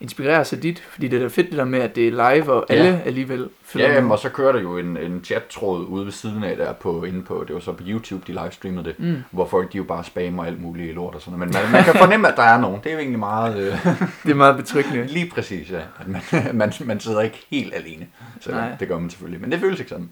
inspirere 0.01 0.45
sig 0.45 0.63
dit, 0.63 0.79
fordi 0.91 1.07
det 1.07 1.17
er 1.17 1.21
da 1.21 1.27
fedt 1.27 1.49
det 1.49 1.57
der 1.57 1.65
med, 1.65 1.79
at 1.79 1.95
det 1.95 2.07
er 2.07 2.11
live, 2.11 2.53
og 2.53 2.65
alle 2.69 2.83
Ja. 2.85 2.99
alligevel 3.05 3.49
følger 3.63 3.87
Ja, 3.87 3.93
jamen, 3.95 4.11
og 4.11 4.19
så 4.19 4.29
kører 4.29 4.51
der 4.51 4.61
jo 4.61 4.77
en, 4.77 4.97
en 4.97 5.21
chat-tråd 5.23 5.85
ude 5.85 6.05
ved 6.05 6.11
siden 6.11 6.43
af 6.43 6.57
der 6.57 6.73
på, 6.73 7.03
inde 7.03 7.21
på, 7.23 7.43
det 7.47 7.53
var 7.55 7.61
så 7.61 7.71
på 7.73 7.83
YouTube, 7.87 8.23
de 8.27 8.31
livestreamede 8.43 8.83
det, 8.85 8.99
Mm, 8.99 9.15
hvor 9.31 9.45
folk 9.47 9.73
de 9.73 9.77
jo 9.77 9.83
bare 9.83 10.03
spammer 10.03 10.45
alt 10.45 10.61
muligt 10.61 10.95
lort 10.95 11.15
og 11.15 11.21
sådan 11.21 11.39
noget. 11.39 11.53
Men 11.55 11.61
man, 11.63 11.71
man 11.71 11.83
kan 11.83 11.93
fornemme, 11.95 12.27
at 12.27 12.37
der 12.37 12.43
er 12.43 12.59
nogen. 12.61 12.79
Det 12.83 12.89
er 12.89 12.93
jo 12.93 12.99
egentlig 12.99 13.19
meget... 13.19 13.57
Øh, 13.57 13.71
det 14.23 14.31
er 14.31 14.35
meget 14.35 14.57
betryggende. 14.57 15.07
lige 15.17 15.29
præcis, 15.35 15.71
ja. 15.71 15.79
At 15.99 16.07
man, 16.07 16.21
man, 16.57 16.71
man 16.85 16.99
sidder 16.99 17.21
ikke 17.21 17.45
helt 17.49 17.73
alene. 17.75 18.07
Så 18.41 18.51
Nej. 18.51 18.75
det 18.79 18.87
gør 18.87 18.99
man 18.99 19.09
selvfølgelig. 19.09 19.41
Men 19.41 19.51
det 19.51 19.59
føles 19.59 19.79
ikke 19.79 19.89
sådan. 19.89 20.09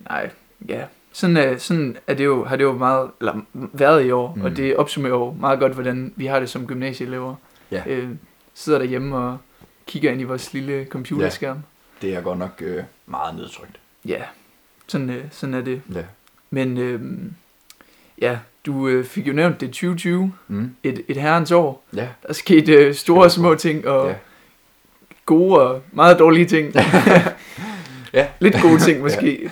Nej, 0.00 0.30
ja. 0.68 0.80
Sådan, 1.12 1.36
er, 1.36 1.56
sådan 1.58 1.96
er 2.06 2.14
det 2.14 2.24
jo, 2.24 2.44
har 2.44 2.56
det 2.56 2.64
jo 2.64 2.72
meget, 2.72 3.10
eller 3.20 3.34
været 3.72 4.04
i 4.04 4.10
år. 4.10 4.34
Mm. 4.36 4.42
og 4.42 4.56
det 4.56 4.76
opsummerer 4.76 5.12
jo 5.14 5.36
meget 5.40 5.58
godt, 5.58 5.72
hvordan 5.72 6.12
vi 6.16 6.26
har 6.26 6.40
det 6.40 6.48
som 6.48 6.66
gymnasieelever. 6.66 7.34
Ja. 7.70 7.82
Øh, 7.86 8.08
sidder 8.58 8.78
derhjemme 8.78 9.16
og 9.16 9.38
kigger 9.86 10.12
ind 10.12 10.20
i 10.20 10.24
vores 10.24 10.52
lille 10.52 10.86
computerskærm. 10.90 11.58
Det 12.02 12.14
er 12.14 12.20
godt 12.20 12.38
nok 12.38 12.62
øh, 12.64 12.82
meget 13.06 13.34
nedtrykt. 13.36 13.80
Ja, 14.04 14.22
sådan, 14.86 15.10
øh, 15.10 15.24
sådan 15.30 15.54
er 15.54 15.60
det. 15.60 15.82
Ja. 15.94 16.02
Men 16.50 16.76
øh, 16.78 17.00
ja, 18.20 18.38
du 18.66 18.88
øh, 18.88 19.04
fik 19.04 19.28
jo 19.28 19.32
nævnt 19.32 19.60
det 19.60 19.68
2020, 19.68 20.32
Mm. 20.48 20.70
et, 20.82 21.04
et 21.08 21.16
herrens 21.16 21.50
år. 21.50 21.84
Ja. 21.96 22.08
Der 22.26 22.32
skete 22.32 22.72
øh, 22.72 22.94
store 22.94 23.24
og 23.24 23.30
små 23.30 23.54
ting, 23.54 23.86
og 23.88 24.08
Ja. 24.08 24.14
gode 25.26 25.60
og 25.60 25.82
meget 25.92 26.18
dårlige 26.18 26.46
ting. 26.46 26.72
Ja. 28.12 28.28
Lidt 28.40 28.56
gode 28.62 28.78
ting 28.80 29.00
måske. 29.00 29.50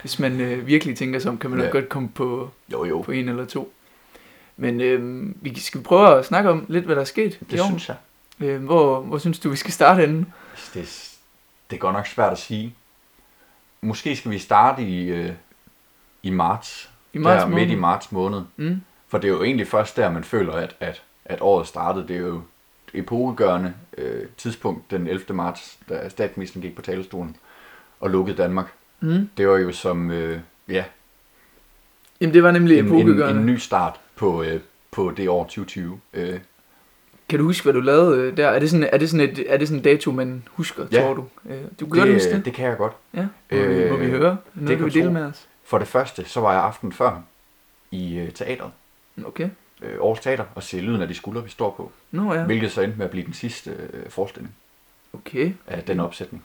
Hvis 0.00 0.18
man 0.18 0.40
øh, 0.40 0.66
virkelig 0.66 0.96
tænker 0.96 1.18
sig 1.20 1.30
om, 1.30 1.38
kan 1.38 1.50
man 1.50 1.58
nok 1.58 1.66
Ja. 1.66 1.70
godt 1.70 1.88
komme 1.88 2.08
på, 2.08 2.50
Jo, 2.72 2.84
jo. 2.84 3.00
på 3.02 3.12
en 3.12 3.28
eller 3.28 3.44
to. 3.44 3.72
Men 4.56 4.80
øh, 4.80 5.26
vi 5.42 5.60
skal 5.60 5.80
prøve 5.82 6.18
at 6.18 6.26
snakke 6.26 6.50
om 6.50 6.64
lidt, 6.68 6.84
hvad 6.84 6.94
der 6.96 7.00
er 7.00 7.04
sket 7.06 7.38
Det 7.50 7.60
år. 7.60 7.66
synes 7.66 7.88
jeg. 7.88 7.96
Øh, 8.40 8.64
hvor, 8.64 9.00
hvor 9.00 9.18
synes 9.18 9.38
du, 9.38 9.50
vi 9.50 9.56
skal 9.56 9.72
starte 9.72 10.00
henne? 10.00 10.26
Det, 10.74 10.82
er- 10.82 11.14
det 11.70 11.76
er 11.76 11.80
godt 11.80 11.94
nok 11.94 12.06
svært 12.06 12.32
at 12.32 12.38
sige. 12.38 12.74
Måske 13.80 14.16
skal 14.16 14.30
vi 14.30 14.38
starte 14.38 14.82
i, 14.82 15.08
øh, 15.08 15.32
i 16.22 16.30
marts. 16.30 16.90
I 17.12 17.18
marts 17.18 17.42
der, 17.42 17.48
midt 17.50 17.60
i 17.60 17.66
måned? 17.66 17.76
marts 17.80 18.12
måned. 18.12 18.42
Mm. 18.56 18.80
For 19.08 19.18
det 19.18 19.28
er 19.28 19.32
jo 19.32 19.42
egentlig 19.42 19.66
først 19.66 19.96
der, 19.96 20.10
man 20.10 20.24
føler, 20.24 20.52
at, 20.52 20.76
at, 20.80 21.02
at 21.24 21.38
året 21.40 21.66
startede. 21.66 22.08
Det 22.08 22.16
er 22.16 22.20
jo 22.20 22.36
et 22.94 22.98
epokegørende 22.98 23.74
øh, 23.98 24.26
tidspunkt 24.36 24.90
den 24.90 25.06
11. 25.06 25.34
marts, 25.34 25.78
da 25.88 26.08
statsministeren 26.08 26.62
gik 26.62 26.76
på 26.76 26.82
talerstolen 26.82 27.36
og 28.00 28.10
lukkede 28.10 28.36
Danmark. 28.36 28.72
Mm. 29.00 29.30
Det 29.36 29.48
var 29.48 29.56
jo 29.56 29.72
som 29.72 30.10
øh, 30.10 30.40
ja, 30.68 30.84
Jamen 32.20 32.34
det 32.34 32.42
var 32.42 32.50
nemlig 32.50 32.78
en, 32.78 32.86
en, 32.94 33.22
en 33.36 33.46
ny 33.46 33.56
start 33.56 34.00
på, 34.16 34.42
øh, 34.42 34.60
på 34.90 35.10
det 35.16 35.28
år 35.28 35.42
2020. 35.44 36.00
Øh, 36.12 36.40
Kan 37.28 37.38
du 37.38 37.44
huske, 37.44 37.64
hvad 37.64 37.72
du 37.72 37.80
lavede 37.80 38.20
øh, 38.20 38.36
der? 38.36 38.48
Er 38.48 38.58
det 38.58 38.70
sådan, 38.70 38.88
er 38.92 38.98
det 38.98 39.10
sådan, 39.10 39.28
et, 39.30 39.44
er 39.52 39.56
det 39.56 39.68
sådan 39.68 39.78
en 39.78 39.84
dato, 39.84 40.10
man 40.12 40.44
husker, 40.50 40.86
Ja. 40.92 41.00
tror 41.02 41.14
du? 41.14 41.24
Øh, 41.50 41.56
Du 41.80 41.86
gør 41.86 42.04
det, 42.04 42.22
det? 42.32 42.44
det 42.44 42.52
kan 42.54 42.66
jeg 42.68 42.76
godt. 42.76 42.92
Ja, 43.14 43.20
må, 43.22 43.28
vi, 43.50 43.56
Øh, 43.56 43.90
må 43.90 43.96
vi 43.96 44.06
høre? 44.10 44.30
det 44.30 44.38
Noget, 44.54 44.68
kan 44.68 44.78
du 44.78 44.84
vil 44.84 44.94
dele 44.94 45.12
med 45.12 45.22
os? 45.24 45.46
For 45.64 45.78
det 45.78 45.88
første, 45.88 46.24
så 46.24 46.40
var 46.40 46.52
jeg 46.52 46.62
aften 46.62 46.92
før 46.92 47.22
i 47.90 48.16
øh, 48.18 48.32
teateret. 48.32 48.70
Okay. 49.26 49.48
Øh, 49.82 49.92
Aarhus 49.92 50.20
Teater 50.20 50.44
og 50.54 50.62
se 50.62 50.80
lyden 50.80 51.02
af 51.02 51.08
de 51.08 51.14
skuldre, 51.14 51.44
vi 51.44 51.50
står 51.50 51.70
på. 51.76 51.92
Nå 52.10 52.34
ja, 52.34 52.42
Hvilket 52.44 52.72
så 52.72 52.80
endte 52.80 52.98
med 52.98 53.04
at 53.04 53.10
blive 53.10 53.24
den 53.26 53.34
sidste 53.34 53.70
øh, 53.70 54.10
forestilling 54.10 54.54
okay. 55.12 55.52
af 55.66 55.82
den 55.82 56.00
opsætning. 56.00 56.44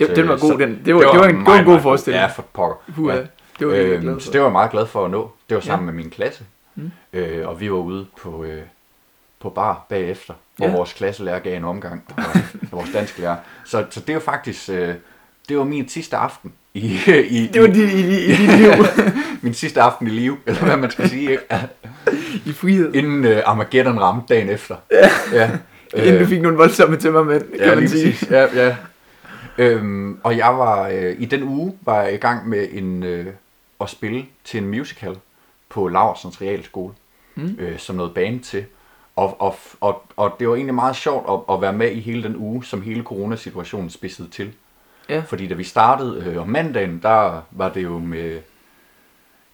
Det, 0.00 0.06
Så- 0.08 0.14
den 0.14 0.28
var 0.28 0.38
god, 0.38 0.50
så- 0.52 0.56
den. 0.58 0.82
Det 0.84 0.94
var, 0.94 1.00
det 1.00 1.08
var, 1.08 1.12
en, 1.12 1.14
det 1.14 1.20
var 1.20 1.28
en 1.28 1.42
meget, 1.44 1.64
god 1.64 1.72
meget 1.72 1.82
forestilling. 1.82 2.20
Ja, 2.20 2.26
for 2.26 2.42
pokker. 2.52 2.76
Puh, 2.94 3.08
ja. 3.08 3.14
ja. 3.18 3.26
Det 3.58 3.66
var 3.68 3.74
Øhm, 3.74 4.20
så 4.20 4.32
det 4.32 4.40
var 4.40 4.46
jeg 4.46 4.52
meget 4.52 4.70
glad 4.70 4.86
for 4.86 5.04
at 5.04 5.10
nå. 5.10 5.30
Det 5.48 5.54
var 5.54 5.60
Ja. 5.60 5.66
sammen 5.66 5.86
med 5.86 5.94
min 5.94 6.10
klasse. 6.10 6.44
Mm. 6.74 6.90
Øh, 7.12 7.48
og 7.48 7.60
vi 7.60 7.70
var 7.70 7.78
ude 7.78 8.06
på, 8.22 8.44
øh, 8.44 8.62
på 9.44 9.50
bar 9.50 9.86
bagefter, 9.88 10.34
hvor 10.56 10.66
Ja. 10.66 10.72
vores 10.72 10.92
klasselærer 10.92 11.38
gav 11.38 11.56
en 11.56 11.64
omgang. 11.64 12.02
Og, 12.16 12.24
og 12.24 12.40
vores 12.78 12.90
dansk 12.92 13.18
lærer. 13.18 13.36
Så, 13.64 13.84
så 13.90 14.00
det 14.00 14.14
var 14.14 14.20
faktisk... 14.20 14.68
Øh, 14.68 14.94
det 15.48 15.58
var 15.58 15.64
min 15.64 15.88
sidste 15.88 16.16
aften 16.16 16.52
i, 16.74 16.98
i, 17.28 17.46
Det 17.54 17.62
var 17.62 17.68
i, 17.68 17.72
dit, 17.72 17.90
i, 17.92 18.00
i, 18.00 18.24
i 18.24 18.36
dit 18.46 18.58
liv 18.58 18.70
min 19.42 19.54
sidste 19.54 19.80
aften 19.82 20.06
i 20.06 20.10
live, 20.10 20.36
eller 20.46 20.64
hvad 20.64 20.76
man 20.76 20.90
skal 20.90 21.08
sige, 21.08 21.30
ikke? 21.30 21.42
i 22.46 22.52
frihed. 22.52 22.94
inden 22.94 23.24
øh, 23.24 23.42
Armageddon 23.46 24.00
ramte 24.00 24.34
dagen 24.34 24.48
efter. 24.48 24.76
Ja. 24.92 25.08
ja. 25.32 25.50
Inden 25.96 26.20
du 26.22 26.26
fik 26.26 26.42
nogle 26.42 26.56
voldsomme 26.56 26.96
tømmermænd, 26.96 27.42
kan 27.42 27.60
ja, 27.68 27.74
man 27.74 27.88
sige. 27.88 28.10
præcis. 28.12 28.30
Ja, 28.30 28.64
ja. 28.66 28.76
Øhm, 29.58 30.18
og 30.22 30.36
jeg 30.36 30.58
var 30.58 30.88
øh, 30.88 31.14
i 31.18 31.24
den 31.24 31.42
uge 31.42 31.74
var 31.80 32.02
jeg 32.02 32.14
i 32.14 32.16
gang 32.16 32.48
med 32.48 32.68
en 32.72 33.02
øh, 33.02 33.26
at 33.80 33.90
spille 33.90 34.24
til 34.44 34.62
en 34.62 34.68
musical 34.68 35.16
på 35.68 35.88
Laursens 35.88 36.42
Realskole 36.42 36.94
Mm. 37.36 37.56
øh, 37.58 37.78
som 37.78 37.96
noget 37.96 38.14
band 38.14 38.40
til. 38.40 38.64
Og, 39.16 39.40
og, 39.40 39.56
og, 39.80 40.02
og 40.16 40.36
det 40.38 40.48
var 40.48 40.54
egentlig 40.54 40.74
meget 40.74 40.96
sjovt 40.96 41.30
at, 41.30 41.54
at 41.54 41.60
være 41.60 41.72
med 41.72 41.90
i 41.90 42.00
hele 42.00 42.22
den 42.22 42.36
uge, 42.36 42.64
som 42.64 42.82
hele 42.82 43.02
coronasituationen 43.02 43.90
spidsede 43.90 44.28
til. 44.28 44.52
Ja. 45.08 45.22
Fordi 45.26 45.46
da 45.46 45.54
vi 45.54 45.64
startede 45.64 46.24
øh, 46.26 46.42
om 46.42 46.48
mandagen, 46.48 46.98
der 47.02 47.42
var 47.50 47.68
det 47.68 47.82
jo 47.82 47.98
med, 47.98 48.40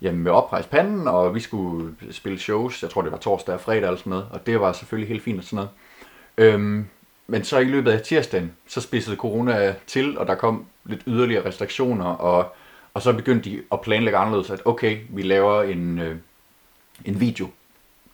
jamen, 0.03 0.23
med 0.23 0.33
oprejst 0.33 0.71
panden, 0.71 1.09
og 1.09 1.35
vi 1.35 1.41
skulle 1.41 1.95
spille 2.11 2.39
shows, 2.39 2.83
jeg 2.83 2.91
tror 2.91 3.03
det 3.03 3.13
var 3.13 3.19
torsdag 3.19 3.55
og 3.55 3.61
fredag 3.61 3.83
eller 3.83 3.97
sådan 3.97 4.11
noget, 4.11 4.27
og 4.31 4.47
det 4.47 4.61
var 4.61 4.73
selvfølgelig 4.73 5.09
helt 5.09 5.23
fint 5.23 5.39
og 5.39 5.45
sådan 5.45 5.57
noget. 5.57 5.71
Øhm, 6.55 6.87
men 7.27 7.45
så 7.45 7.59
i 7.59 7.65
løbet 7.65 7.91
af 7.91 8.03
tirsdagen, 8.03 8.53
så 8.67 8.81
spidsede 8.81 9.17
corona 9.17 9.75
til, 9.87 10.19
og 10.19 10.27
der 10.27 10.35
kom 10.35 10.65
lidt 10.85 11.03
yderligere 11.07 11.47
restriktioner, 11.47 12.05
og, 12.05 12.55
og 12.95 13.03
så 13.03 13.13
begyndte 13.13 13.51
de 13.51 13.63
at 13.73 13.81
planlægge 13.81 14.19
anderledes, 14.19 14.51
at 14.51 14.63
okay, 14.65 14.99
vi 15.09 15.23
laver 15.23 15.63
en, 15.63 15.99
øh, 15.99 16.17
en 17.05 17.21
video 17.21 17.49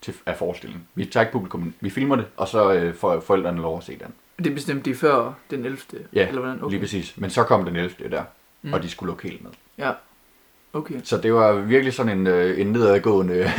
til, 0.00 0.14
af 0.26 0.36
forestillingen. 0.36 0.88
Vi 0.94 1.04
tager 1.04 1.24
ikke 1.24 1.32
publikum, 1.32 1.74
vi 1.80 1.90
filmer 1.90 2.16
det, 2.16 2.24
og 2.36 2.48
så 2.48 2.72
øh, 2.72 2.94
får 2.94 3.20
forældrene 3.20 3.60
lov 3.62 3.78
at 3.78 3.84
se 3.84 3.98
den. 3.98 4.44
Det 4.44 4.54
bestemte 4.54 4.90
de 4.90 4.94
før 4.96 5.32
den 5.50 5.64
11. 5.64 5.78
Ja, 6.12 6.28
eller 6.28 6.40
hvordan? 6.40 6.62
Okay. 6.62 6.70
Lige 6.70 6.80
præcis. 6.80 7.14
Men 7.16 7.30
så 7.30 7.42
kom 7.44 7.64
den 7.64 7.76
11. 7.76 8.08
der, 8.10 8.22
mm. 8.62 8.72
og 8.72 8.82
de 8.82 8.90
skulle 8.90 9.08
lukke 9.10 9.28
helt 9.28 9.42
ned. 9.44 9.50
Ja, 9.78 9.92
okay. 10.72 10.94
Så 11.04 11.16
det 11.18 11.34
var 11.34 11.52
virkelig 11.52 11.92
sådan 11.94 12.18
en, 12.18 12.26
øh, 12.26 12.60
en 12.60 12.66
nedadgående, 12.72 13.50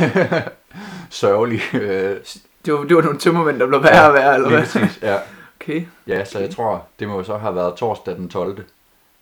sørgelig... 1.10 1.60
Øh, 1.74 2.16
Det 2.64 2.72
var, 2.74 2.84
det 2.84 2.96
var 2.96 3.02
nogle 3.02 3.18
tømmermænd, 3.18 3.58
der 3.58 3.66
blev 3.66 3.82
værre 3.82 4.08
og 4.08 4.14
værre, 4.14 4.34
eller 4.34 4.48
lige 4.48 4.58
hvad? 4.58 4.82
præcis, 4.82 5.02
ja. 5.02 5.16
Okay. 5.60 5.82
Ja, 6.06 6.24
så 6.24 6.38
jeg 6.38 6.50
tror, 6.50 6.86
det 6.98 7.08
må 7.08 7.22
så 7.22 7.36
have 7.36 7.54
været 7.54 7.74
torsdag 7.76 8.16
den 8.16 8.28
12. 8.28 8.64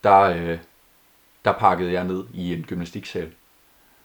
Der, 0.05 0.21
øh, 0.21 0.59
der 1.45 1.53
pakkede 1.53 1.93
jeg 1.93 2.05
ned 2.05 2.25
i 2.35 2.55
en 2.55 2.63
gymnastiksal. 2.69 3.29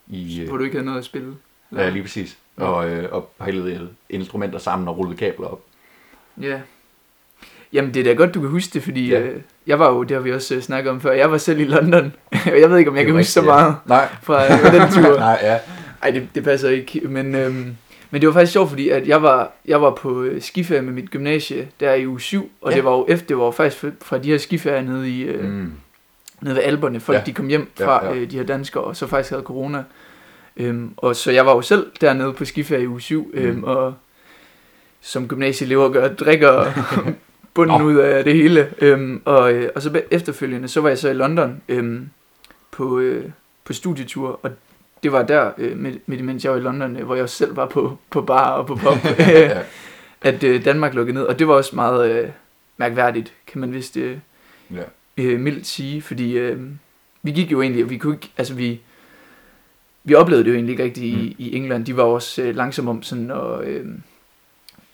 I, 0.08 0.44
Hvor 0.46 0.53
øh, 0.53 0.60
du 0.60 0.63
ikke 0.63 0.75
havde 0.75 0.86
noget 0.86 1.00
at 1.00 1.06
spille. 1.06 1.36
ja, 1.75 1.89
lige 1.89 2.03
præcis. 2.03 2.38
Og, 2.62 2.89
øh, 2.89 3.08
og 3.12 3.30
hældede 3.41 3.89
instrumenter 4.10 4.60
sammen 4.60 4.88
og 4.88 4.98
rullede 4.98 5.18
kabler 5.18 5.48
op. 5.48 5.62
Ja. 6.41 6.60
Jamen, 7.74 7.94
det 7.94 8.00
er 8.00 8.03
da 8.03 8.13
godt, 8.13 8.34
du 8.34 8.39
kan 8.41 8.50
huske 8.50 8.74
det, 8.74 8.84
fordi 8.84 9.10
Ja. 9.10 9.20
ja. 9.20 9.25
øh, 9.25 9.41
jeg 9.68 9.80
var 9.80 9.89
jo, 9.91 10.03
det 10.03 10.12
har 10.18 10.22
vi 10.22 10.34
også 10.34 10.56
øh, 10.56 10.62
snakket 10.62 10.91
om 10.91 11.01
før, 11.01 11.12
jeg 11.12 11.32
var 11.32 11.38
selv 11.38 11.60
i 11.60 11.63
London, 11.65 12.13
og 12.32 12.38
jeg 12.62 12.70
ved 12.70 12.77
ikke, 12.77 12.91
om 12.91 12.98
jeg 12.98 13.06
kan 13.06 13.13
huske 13.15 13.32
så 13.32 13.39
rigtigt, 13.39 13.51
ja. 13.51 13.60
meget 13.60 13.75
Nej, 13.86 14.08
fra 14.22 14.44
øh, 14.46 14.74
den 14.82 15.03
tur. 15.03 15.18
nej, 15.30 15.39
ja. 15.41 15.60
Ej, 16.03 16.12
det, 16.12 16.27
det 16.36 16.44
passer 16.44 16.70
ikke, 16.70 17.00
men, 17.08 17.36
øhm, 17.36 17.75
men 18.12 18.22
det 18.22 18.27
var 18.27 18.34
faktisk 18.34 18.51
sjovt, 18.53 18.70
fordi 18.70 18.89
at 18.89 19.08
jeg 19.08 19.22
var, 19.24 19.51
jeg 19.65 19.82
var 19.82 19.91
på 19.91 20.22
øh, 20.22 20.41
skiferie 20.41 20.82
med 20.82 20.94
mit 20.94 21.10
gymnasie 21.12 21.68
der 21.80 21.94
i 21.94 22.08
uge 22.08 22.22
7, 22.22 22.51
og 22.62 22.70
Ja. 22.72 22.75
ja. 22.75 22.75
det 22.77 22.86
var 22.86 22.91
jo 22.91 23.06
efter, 23.10 23.27
det 23.27 23.38
var 23.38 23.46
jo 23.46 23.51
faktisk 23.51 23.86
fra- 24.01 24.18
de 24.18 24.30
her 24.32 24.38
skiferier 24.38 24.82
nede, 24.82 25.10
i, 25.10 25.22
øh, 25.24 25.50
mm. 25.51 25.72
Nede 26.41 26.56
ved 26.56 26.63
Alberne, 26.63 27.00
folk 27.00 27.15
Ja. 27.15 27.20
ja. 27.20 27.25
de 27.25 27.34
kom 27.34 27.48
hjem 27.48 27.70
Ja, 27.80 27.86
fra 27.86 28.06
ja. 28.06 28.13
Øh, 28.15 28.32
de 28.32 28.38
her 28.38 28.44
danskere, 28.46 28.84
og 28.84 28.96
så 28.96 29.08
faktisk 29.08 29.30
havde 29.30 29.44
corona. 29.44 29.84
Øhm, 30.58 30.93
og 30.98 31.15
så 31.15 31.31
jeg 31.31 31.46
var 31.46 31.55
jo 31.55 31.62
selv 31.62 31.86
dernede 32.01 32.34
på 32.34 32.46
skiferie 32.46 32.84
i 32.84 32.88
uge 32.88 33.01
7, 33.01 33.31
øhm, 33.34 33.55
Mm. 33.55 33.63
og 33.63 33.93
som 35.01 35.27
gymnasieelever 35.27 35.89
gør, 35.89 36.08
drikker 36.08 36.65
bunden 37.53 37.81
Nå. 37.81 37.88
ud 37.88 37.96
af 37.96 38.24
det 38.24 38.34
hele. 38.34 38.70
Øhm, 38.79 39.22
og, 39.25 39.53
øh, 39.53 39.70
og 39.75 39.81
så 39.81 40.01
efterfølgende, 40.12 40.67
så 40.67 40.81
var 40.81 40.89
jeg 40.89 40.98
så 40.98 41.10
i 41.10 41.13
London 41.13 41.62
øhm, 41.70 42.10
på, 42.72 43.00
øh, 43.00 43.25
på 43.65 43.74
studietur, 43.74 44.39
og 44.43 44.51
det 45.03 45.12
var 45.12 45.24
der, 45.24 45.51
øh, 45.58 45.77
med, 45.77 45.93
med 46.05 46.17
mens 46.22 46.43
jeg 46.43 46.51
var 46.51 46.58
i 46.58 46.62
London, 46.62 46.98
øh, 46.98 47.05
hvor 47.05 47.15
jeg 47.15 47.29
selv 47.29 47.55
var 47.55 47.65
på, 47.65 47.98
på 48.10 48.22
bar 48.22 48.51
og 48.51 48.67
på 48.67 48.75
pop, 48.75 48.98
at 50.22 50.43
øh, 50.43 50.65
Danmark 50.65 50.93
lukkede 50.93 51.15
ned. 51.17 51.24
Og 51.24 51.39
det 51.39 51.48
var 51.48 51.53
også 51.53 51.75
meget 51.75 52.12
øh, 52.12 52.29
mærkværdigt, 52.77 53.34
kan 53.48 53.62
man 53.62 53.74
vist 53.74 53.98
øh, 53.98 54.17
ja. 54.72 54.84
øh, 55.17 55.39
mildt 55.39 55.67
sige, 55.67 56.01
fordi 56.01 56.38
øh, 56.38 56.60
vi 57.24 57.31
gik 57.31 57.51
jo 57.51 57.62
egentlig, 57.62 57.89
vi 57.89 57.98
kunne 57.98 58.13
ikke, 58.15 58.29
altså 58.38 58.53
vi, 58.53 58.81
vi 60.03 60.13
oplevede 60.15 60.43
det 60.43 60.50
jo 60.50 60.55
egentlig 60.55 60.74
ikke 60.74 60.84
rigtigt 60.84 61.05
i, 61.05 61.15
Mm. 61.15 61.46
i 61.46 61.55
England. 61.55 61.86
De 61.86 61.98
var 61.98 62.03
også 62.03 62.41
øh, 62.41 62.55
langsomme 62.55 62.91
om 62.91 63.03
sådan 63.03 63.31
at 63.31 63.63
øh, 63.67 63.86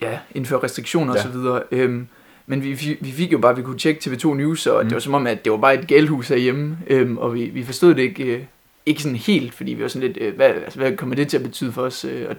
ja, 0.02 0.20
indføre 0.36 0.64
restriktioner 0.64 1.14
Ja. 1.14 1.20
og 1.20 1.24
så 1.34 1.40
videre. 1.40 1.64
Øh, 1.72 2.02
men 2.48 2.64
vi, 2.64 2.74
vi, 2.74 2.98
vi 3.02 3.12
fik 3.12 3.32
jo 3.32 3.38
bare, 3.38 3.56
vi 3.56 3.62
kunne 3.62 3.78
tjekke 3.78 4.02
TV2 4.12 4.34
News, 4.34 4.68
og 4.68 4.84
Mm. 4.84 4.90
det 4.90 4.94
var 4.96 5.00
som 5.00 5.14
om, 5.14 5.28
at 5.28 5.44
det 5.46 5.52
var 5.52 5.58
bare 5.58 5.80
et 5.80 5.88
galhus 5.88 6.28
herhjemme, 6.28 6.78
øh, 6.88 7.18
og 7.18 7.34
vi, 7.34 7.46
vi 7.46 7.64
forstod 7.64 7.96
det 7.96 8.02
ikke, 8.02 8.24
øh, 8.24 8.44
ikke 8.86 9.02
sådan 9.04 9.16
helt, 9.18 9.54
fordi 9.54 9.74
vi 9.74 9.82
var 9.82 9.88
sådan 9.88 10.08
lidt, 10.08 10.18
øh, 10.22 10.36
hvad, 10.36 10.48
altså, 10.50 10.80
hvad 10.80 10.98
kommer 10.98 11.16
det 11.16 11.28
til 11.28 11.38
at 11.38 11.44
betyde 11.44 11.72
for 11.72 11.82
os? 11.82 12.06
Øh, 12.06 12.26
og 12.30 12.36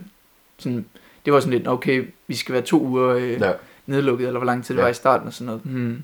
sådan, 0.58 0.84
det 1.24 1.32
var 1.32 1.40
sådan 1.40 1.58
lidt, 1.58 1.68
okay, 1.68 2.04
vi 2.26 2.34
skal 2.34 2.52
være 2.52 2.62
to 2.62 2.82
uger 2.82 3.08
øh, 3.08 3.30
ja. 3.40 3.52
nedlukket, 3.86 4.26
eller 4.26 4.38
hvor 4.38 4.46
lang 4.46 4.64
tid 4.64 4.74
det 4.74 4.78
Ja. 4.80 4.84
var 4.84 4.90
i 4.90 4.94
starten 4.94 5.26
og 5.26 5.32
sådan 5.32 5.46
noget. 5.46 5.60
Hmm. 5.64 6.02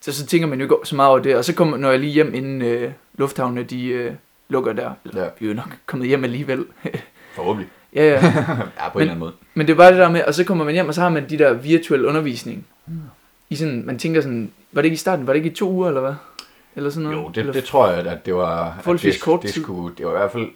Så, 0.00 0.12
så 0.12 0.26
tænker 0.26 0.46
man 0.48 0.60
jo 0.60 0.64
ikke 0.64 0.74
så 0.84 0.96
meget 0.96 1.10
over 1.10 1.18
det, 1.18 1.36
og 1.36 1.44
så 1.44 1.54
kommer, 1.54 1.76
når 1.76 1.90
jeg 1.90 2.00
lige 2.00 2.12
hjem, 2.12 2.34
inden 2.34 2.62
øh, 2.62 2.90
lufthavnene 3.18 3.62
de 3.62 3.86
øh, 3.86 4.12
lukker 4.50 4.72
der, 4.72 4.90
eller, 5.04 5.22
Ja. 5.22 5.28
vi 5.38 5.46
er 5.46 5.50
jo 5.50 5.56
nok 5.56 5.76
kommet 5.86 6.08
hjem 6.08 6.24
alligevel. 6.24 6.64
Forhåbentlig. 7.36 7.68
ja, 7.94 8.04
ja. 8.04 8.14
ja, 8.78 8.88
på 8.92 8.98
en 8.98 9.00
eller 9.00 9.12
anden 9.12 9.18
måde. 9.18 9.32
Men 9.54 9.66
det 9.66 9.72
er 9.72 9.76
bare 9.76 9.90
det 9.90 9.98
der 9.98 10.10
med, 10.10 10.24
og 10.24 10.34
så 10.34 10.44
kommer 10.44 10.64
man 10.64 10.74
hjem, 10.74 10.88
og 10.88 10.94
så 10.94 11.00
har 11.00 11.08
man 11.08 11.30
de 11.30 11.38
der 11.38 11.52
virtuelle 11.52 12.06
undervisning. 12.08 12.66
I 13.50 13.56
sådan, 13.56 13.82
man 13.86 13.98
tænker 13.98 14.20
sådan, 14.20 14.52
var 14.72 14.82
det 14.82 14.86
ikke 14.86 14.94
i 14.94 14.98
starten, 14.98 15.26
var 15.26 15.32
det 15.32 15.38
ikke 15.38 15.50
i 15.50 15.54
to 15.54 15.70
uger, 15.70 15.88
eller 15.88 16.00
hvad? 16.00 16.14
Eller 16.76 16.90
sådan 16.90 17.02
noget? 17.10 17.16
Jo, 17.18 17.28
det, 17.28 17.36
eller, 17.36 17.52
det 17.52 17.64
tror 17.64 17.88
jeg, 17.88 18.06
at 18.06 18.26
det 18.26 18.34
var... 18.34 18.78
Forholdsvis 18.82 19.14
det, 19.14 19.22
kort 19.22 19.42
det, 19.42 19.50
tid. 19.50 19.62
skulle, 19.62 19.94
det 19.96 20.06
var 20.06 20.12
i 20.12 20.16
hvert 20.18 20.32
fald 20.32 20.48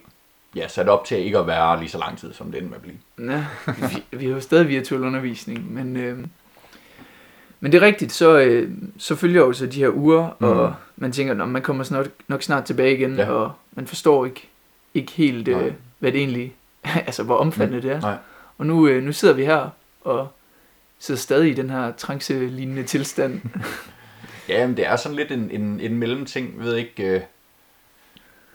ja, 0.55 0.67
sat 0.67 0.89
op 0.89 1.05
til 1.05 1.17
ikke 1.17 1.37
at 1.37 1.47
være 1.47 1.79
lige 1.79 1.89
så 1.89 1.97
lang 1.97 2.17
tid, 2.17 2.33
som 2.33 2.51
det 2.51 2.57
endte 2.57 2.69
med 2.69 2.77
at 2.77 2.81
blive. 2.81 3.33
Ja, 3.33 3.45
vi, 3.87 4.17
vi 4.17 4.25
har 4.25 4.33
jo 4.33 4.39
stadig 4.39 4.67
virtuel 4.67 5.03
undervisning, 5.03 5.73
men, 5.73 5.97
øh, 5.97 6.19
men 7.65 7.71
det 7.71 7.81
er 7.81 7.85
rigtigt, 7.85 8.11
så, 8.11 8.37
øh, 8.39 8.71
så 8.97 9.15
følger 9.15 9.41
jo 9.41 9.53
så 9.53 9.65
de 9.65 9.79
her 9.79 9.89
uger, 9.89 10.29
Mm. 10.39 10.45
og 10.47 10.73
man 10.95 11.11
tænker, 11.11 11.43
at 11.43 11.49
man 11.49 11.61
kommer 11.61 11.83
snart, 11.83 12.09
nok 12.27 12.43
snart 12.43 12.63
tilbage 12.65 12.97
igen, 12.97 13.15
Ja. 13.15 13.29
og 13.31 13.51
man 13.71 13.87
forstår 13.87 14.25
ikke, 14.25 14.49
ikke 14.93 15.11
helt, 15.11 15.47
øh, 15.47 15.73
hvad 15.99 16.11
det 16.11 16.19
egentlig, 16.19 16.53
altså 17.07 17.23
hvor 17.23 17.35
omfattende 17.37 17.81
det 17.81 17.91
er. 17.91 18.01
Nej. 18.01 18.17
Og 18.57 18.65
nu, 18.65 18.87
øh, 18.87 19.03
nu 19.03 19.11
sidder 19.11 19.33
vi 19.33 19.45
her, 19.45 19.69
og 20.01 20.27
sidder 20.99 21.19
stadig 21.19 21.51
i 21.51 21.53
den 21.53 21.69
her 21.69 21.91
trance-lignende 21.91 22.83
tilstand. 22.83 23.41
Ja, 24.49 24.67
men 24.67 24.77
det 24.77 24.87
er 24.87 24.95
sådan 24.95 25.15
lidt 25.15 25.31
en, 25.31 25.51
en, 25.51 25.79
en 25.79 25.97
mellemting, 25.97 26.59
ved 26.59 26.75
ikke... 26.75 27.03
Øh, 27.15 27.21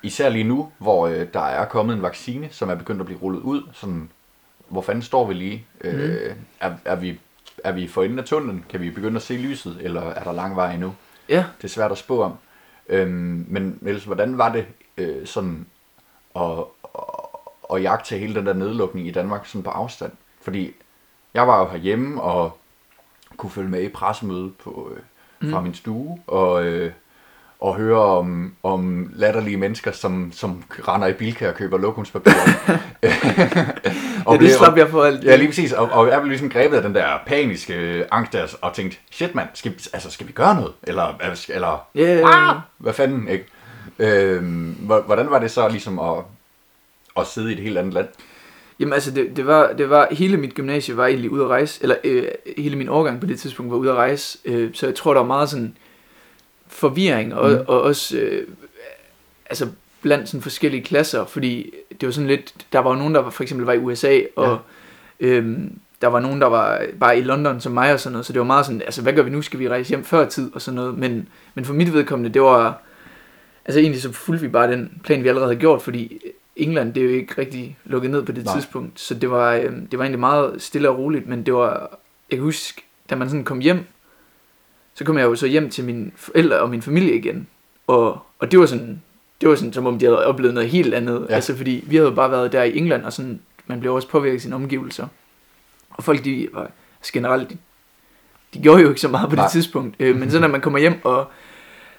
især 0.02 0.28
lige 0.28 0.44
nu, 0.44 0.72
hvor 0.78 1.06
øh, 1.06 1.26
der 1.34 1.40
er 1.40 1.64
kommet 1.64 1.96
en 1.96 2.02
vaccine, 2.02 2.48
som 2.50 2.68
er 2.70 2.74
begyndt 2.74 3.00
at 3.00 3.06
blive 3.06 3.18
rullet 3.20 3.40
ud. 3.40 3.62
Sådan, 3.72 4.10
hvor 4.68 4.82
fanden 4.82 5.02
står 5.02 5.26
vi 5.26 5.34
lige? 5.34 5.66
Øh, 5.80 6.34
er, 6.60 6.72
er, 6.84 6.94
vi, 6.94 7.20
er 7.64 7.72
vi 7.72 7.88
for 7.88 8.02
enden 8.02 8.18
af 8.18 8.24
tunnelen? 8.24 8.64
Kan 8.68 8.80
vi 8.80 8.90
begynde 8.90 9.16
at 9.16 9.22
se 9.22 9.34
lyset, 9.36 9.78
eller 9.80 10.02
er 10.02 10.24
der 10.24 10.32
lang 10.32 10.56
vej 10.56 10.72
endnu? 10.74 10.94
ja, 11.28 11.44
Det 11.58 11.64
er 11.64 11.68
svært 11.68 11.92
at 11.92 11.98
spå 11.98 12.22
om. 12.22 12.32
Øhm, 12.88 13.44
men 13.48 13.78
Niels, 13.80 14.04
hvordan 14.04 14.38
var 14.38 14.52
det 14.52 14.66
øh, 14.98 15.26
sådan 15.26 15.66
at, 16.36 16.42
at, 16.98 17.04
at 17.74 17.82
jagte 17.82 18.18
hele 18.18 18.34
den 18.34 18.46
der 18.46 18.52
nedlukning 18.52 19.08
i 19.08 19.10
Danmark 19.10 19.46
sådan 19.46 19.62
på 19.62 19.70
afstand? 19.70 20.12
Fordi 20.40 20.72
jeg 21.34 21.46
var 21.48 21.60
jo 21.60 21.68
herhjemme 21.68 22.22
og 22.22 22.58
kunne 23.36 23.50
følge 23.50 23.68
med 23.68 23.82
i 23.82 23.88
pressemødet 23.88 24.56
på, 24.56 24.92
øh, 24.96 25.02
fra 25.50 25.58
Mm. 25.58 25.64
min 25.64 25.74
stue 25.74 26.20
og, 26.26 26.64
øh, 26.64 26.92
og 27.60 27.74
høre 27.76 27.98
om, 28.00 28.52
om 28.62 29.10
latterlige 29.14 29.56
mennesker, 29.56 29.92
som, 29.92 30.32
som 30.32 30.62
render 30.88 31.06
i 31.06 31.12
Bilka 31.12 31.48
og 31.48 31.54
køber 31.54 31.78
lokumspapir. 31.78 32.30
og 34.26 34.34
ja, 34.36 34.40
det 34.40 34.52
slap 34.54 34.76
jeg 34.76 34.88
for 34.88 35.04
alt. 35.04 35.24
Ja, 35.24 35.36
lige 35.36 35.48
præcis. 35.48 35.72
Og, 35.72 35.88
og 35.92 36.08
jeg 36.08 36.20
blev 36.20 36.28
ligesom 36.28 36.50
grebet 36.50 36.76
af 36.76 36.82
den 36.82 36.94
der 36.94 37.06
paniske 37.26 38.04
angst 38.10 38.32
der, 38.32 38.46
og 38.62 38.74
tænkte, 38.74 38.98
shit 39.10 39.34
mand, 39.34 39.48
skal, 39.54 39.72
altså, 39.92 40.10
skal 40.10 40.26
vi 40.26 40.32
gøre 40.32 40.54
noget? 40.54 40.72
Eller, 40.82 41.14
eller 41.48 41.86
Ja, 41.94 42.20
ah, 42.24 42.56
hvad 42.78 42.92
fanden, 42.92 43.28
ikke? 43.28 43.46
Øhm, 43.98 44.76
hvor- 44.80 45.00
hvordan 45.00 45.30
var 45.30 45.38
det 45.38 45.50
så 45.50 45.68
ligesom 45.68 45.98
at, 45.98 46.16
at 47.16 47.26
sidde 47.26 47.50
i 47.50 47.52
et 47.52 47.62
helt 47.62 47.78
andet 47.78 47.94
land? 47.94 48.08
Jamen 48.80 48.92
altså, 48.92 49.10
det, 49.10 49.36
det, 49.36 49.46
var, 49.46 49.72
det 49.78 49.90
var, 49.90 50.08
hele 50.10 50.36
mit 50.36 50.54
gymnasie 50.54 50.96
var 50.96 51.06
egentlig 51.06 51.30
ude 51.30 51.42
at 51.44 51.48
rejse, 51.48 51.78
eller 51.82 51.96
øh, 52.04 52.24
hele 52.58 52.76
min 52.76 52.88
årgang 52.88 53.20
på 53.20 53.26
det 53.26 53.40
tidspunkt 53.40 53.72
var 53.72 53.78
ude 53.78 53.90
at 53.90 53.96
rejse, 53.96 54.38
øh, 54.44 54.70
så 54.74 54.86
jeg 54.86 54.94
tror, 54.94 55.12
der 55.14 55.20
var 55.20 55.26
meget 55.26 55.50
sådan 55.50 55.76
forvirring, 56.70 57.34
og, 57.34 57.50
Mm. 57.50 57.58
og 57.66 57.82
også, 57.82 58.16
øh, 58.16 58.46
altså 59.50 59.68
blandt 60.02 60.28
sådan 60.28 60.42
forskellige 60.42 60.82
klasser, 60.82 61.24
fordi 61.24 61.70
det 62.00 62.06
var 62.06 62.12
sådan 62.12 62.28
lidt, 62.28 62.54
der 62.72 62.78
var 62.78 62.90
jo 62.90 62.96
nogen, 62.98 63.14
der 63.14 63.20
var, 63.20 63.30
for 63.30 63.42
eksempel 63.42 63.66
var 63.66 63.72
i 63.72 63.78
USA, 63.78 64.20
og 64.36 64.58
øhm, 65.20 65.78
der 66.02 66.08
var 66.08 66.20
nogen, 66.20 66.40
der 66.40 66.46
var 66.46 66.82
bare 67.00 67.18
i 67.18 67.22
London 67.22 67.60
som 67.60 67.72
mig 67.72 67.92
og 67.92 68.00
sådan 68.00 68.12
noget, 68.12 68.26
så 68.26 68.32
det 68.32 68.40
var 68.40 68.46
meget 68.46 68.66
sådan, 68.66 68.82
altså 68.82 69.02
hvad 69.02 69.12
gør 69.12 69.22
vi 69.22 69.30
nu, 69.30 69.42
skal 69.42 69.58
vi 69.60 69.68
rejse 69.68 69.88
hjem 69.88 70.04
før 70.04 70.28
tid 70.28 70.50
og 70.54 70.62
sådan 70.62 70.76
noget, 70.76 70.98
men, 70.98 71.28
men 71.54 71.64
for 71.64 71.74
mit 71.74 71.92
vedkommende, 71.92 72.34
det 72.34 72.42
var, 72.42 72.82
altså 73.64 73.80
egentlig 73.80 74.02
så 74.02 74.12
fulgte 74.12 74.42
vi 74.42 74.48
bare 74.48 74.72
den 74.72 75.00
plan, 75.04 75.22
vi 75.22 75.28
allerede 75.28 75.48
havde 75.48 75.60
gjort, 75.60 75.82
fordi 75.82 76.20
England, 76.56 76.94
det 76.94 77.00
er 77.00 77.04
jo 77.04 77.10
ikke 77.16 77.34
rigtig 77.38 77.78
lukket 77.84 78.10
ned 78.10 78.22
på 78.22 78.32
det. 78.32 78.44
Nej. 78.44 78.54
tidspunkt, 78.54 79.00
så 79.00 79.14
det 79.14 79.30
var, 79.30 79.54
øhm, 79.54 79.86
det 79.86 79.98
var 79.98 80.04
egentlig 80.04 80.20
meget 80.20 80.62
stille 80.62 80.88
og 80.90 80.98
roligt, 80.98 81.26
men 81.28 81.46
det 81.46 81.54
var, 81.54 81.98
jeg 82.30 82.36
kan 82.38 82.44
huske, 82.44 82.82
da 83.10 83.14
man 83.16 83.28
sådan 83.28 83.44
kom 83.44 83.58
hjem, 83.58 83.84
så 84.94 85.04
kom 85.04 85.18
jeg 85.18 85.24
jo 85.24 85.34
så 85.34 85.46
hjem 85.46 85.70
til 85.70 85.84
mine 85.84 86.10
forældre 86.16 86.58
og 86.60 86.70
min 86.70 86.82
familie 86.82 87.14
igen, 87.14 87.46
og, 87.86 88.18
og 88.38 88.50
det 88.50 88.58
var 88.58 88.66
sådan, 88.66 89.02
det 89.40 89.48
var 89.48 89.54
sådan, 89.54 89.72
som 89.72 89.86
om 89.86 89.98
de 89.98 90.04
havde 90.04 90.26
oplevet 90.26 90.54
noget 90.54 90.68
helt 90.70 90.94
andet, 90.94 91.26
Ja. 91.28 91.34
altså 91.34 91.56
fordi 91.56 91.84
vi 91.86 91.96
havde 91.96 92.08
jo 92.08 92.14
bare 92.14 92.30
været 92.30 92.52
der 92.52 92.62
i 92.62 92.76
England, 92.78 93.04
og 93.04 93.12
sådan, 93.12 93.40
man 93.66 93.80
blev 93.80 93.94
også 93.94 94.08
påvirket 94.08 94.34
af 94.36 94.40
sine 94.40 94.54
omgivelser, 94.54 95.06
og 95.90 96.04
folk, 96.04 96.24
de 96.24 96.48
var 96.52 96.60
altså 97.00 97.12
generelt, 97.12 97.50
de, 97.50 97.56
de 98.54 98.58
gjorde 98.62 98.82
jo 98.82 98.88
ikke 98.88 99.00
så 99.00 99.08
meget 99.08 99.30
på 99.30 99.36
Nej. 99.36 99.44
det 99.44 99.52
tidspunkt, 99.52 99.94
øh, 100.00 100.16
men 100.16 100.30
så 100.30 100.40
når 100.40 100.48
man 100.48 100.60
kommer 100.60 100.78
hjem 100.78 100.94
og 101.04 101.26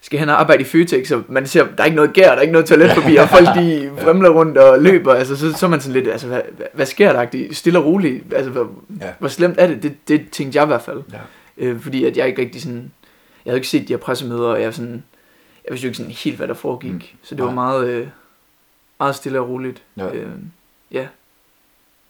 skal 0.03 0.19
hen 0.19 0.29
og 0.29 0.39
arbejde 0.39 0.61
i 0.61 0.65
Føtex, 0.65 1.11
og 1.11 1.23
man 1.29 1.47
ser, 1.47 1.65
der 1.65 1.81
er 1.81 1.85
ikke 1.85 1.95
noget 1.95 2.13
gær, 2.13 2.29
der 2.29 2.35
er 2.35 2.41
ikke 2.41 2.51
noget 2.51 2.67
toiletpapir, 2.67 3.21
og 3.21 3.29
folk 3.29 3.47
de 3.55 3.91
fremler 4.03 4.29
rundt 4.29 4.57
og 4.57 4.81
løber, 4.81 5.13
altså 5.13 5.35
så, 5.37 5.53
så 5.53 5.65
er 5.65 5.69
man 5.69 5.81
sådan 5.81 5.93
lidt, 5.93 6.07
altså 6.07 6.27
hvad, 6.27 6.41
hvad, 6.73 6.85
sker 6.85 7.13
der? 7.13 7.19
Er 7.19 7.47
Stille 7.51 7.79
og 7.79 7.85
roligt, 7.85 8.33
altså 8.33 8.51
hvor, 8.51 8.69
Ja. 9.01 9.07
hvor 9.19 9.27
slemt 9.27 9.55
er 9.59 9.67
det? 9.67 9.83
det? 9.83 10.07
Det 10.07 10.29
tænkte 10.31 10.57
jeg 10.57 10.63
i 10.63 10.67
hvert 10.67 10.81
fald, 10.81 11.01
Ja. 11.13 11.17
Øh, 11.61 11.79
fordi 11.79 12.05
at 12.05 12.17
jeg 12.17 12.27
ikke 12.27 12.41
rigtig 12.41 12.61
sådan, 12.61 12.91
jeg 13.45 13.51
havde 13.51 13.57
ikke 13.57 13.67
set 13.67 13.87
de 13.87 13.93
her 13.93 13.97
pressemøder, 13.97 14.47
og 14.49 14.61
jeg 14.61 14.73
sådan, 14.73 15.03
jeg 15.65 15.71
vidste 15.71 15.85
jo 15.85 15.89
ikke 15.89 15.97
sådan 15.97 16.11
helt, 16.11 16.37
hvad 16.37 16.47
der 16.47 16.53
foregik, 16.53 16.91
Mm. 16.91 17.01
så 17.23 17.35
det 17.35 17.43
var 17.45 17.51
meget, 17.51 17.87
øh, 17.87 18.07
meget 18.99 19.15
stille 19.15 19.39
og 19.39 19.49
roligt. 19.49 19.83
Ja. 19.97 20.13
Øh, 20.13 20.29
ja. 20.91 21.07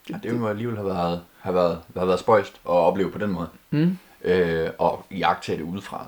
Ja, 0.10 0.16
det 0.24 0.36
må 0.36 0.48
alligevel 0.48 0.76
have 0.78 0.88
været, 0.88 1.22
have 1.40 1.56
været, 1.56 1.80
have 1.98 2.08
været 2.08 2.20
spøjst 2.20 2.54
at 2.54 2.60
opleve 2.72 3.12
på 3.12 3.18
den 3.18 3.32
måde. 3.32 3.48
Mm. 3.72 3.98
Øh, 4.24 4.70
og 4.78 5.06
jagte 5.12 5.52
det 5.58 5.62
udefra. 5.62 6.06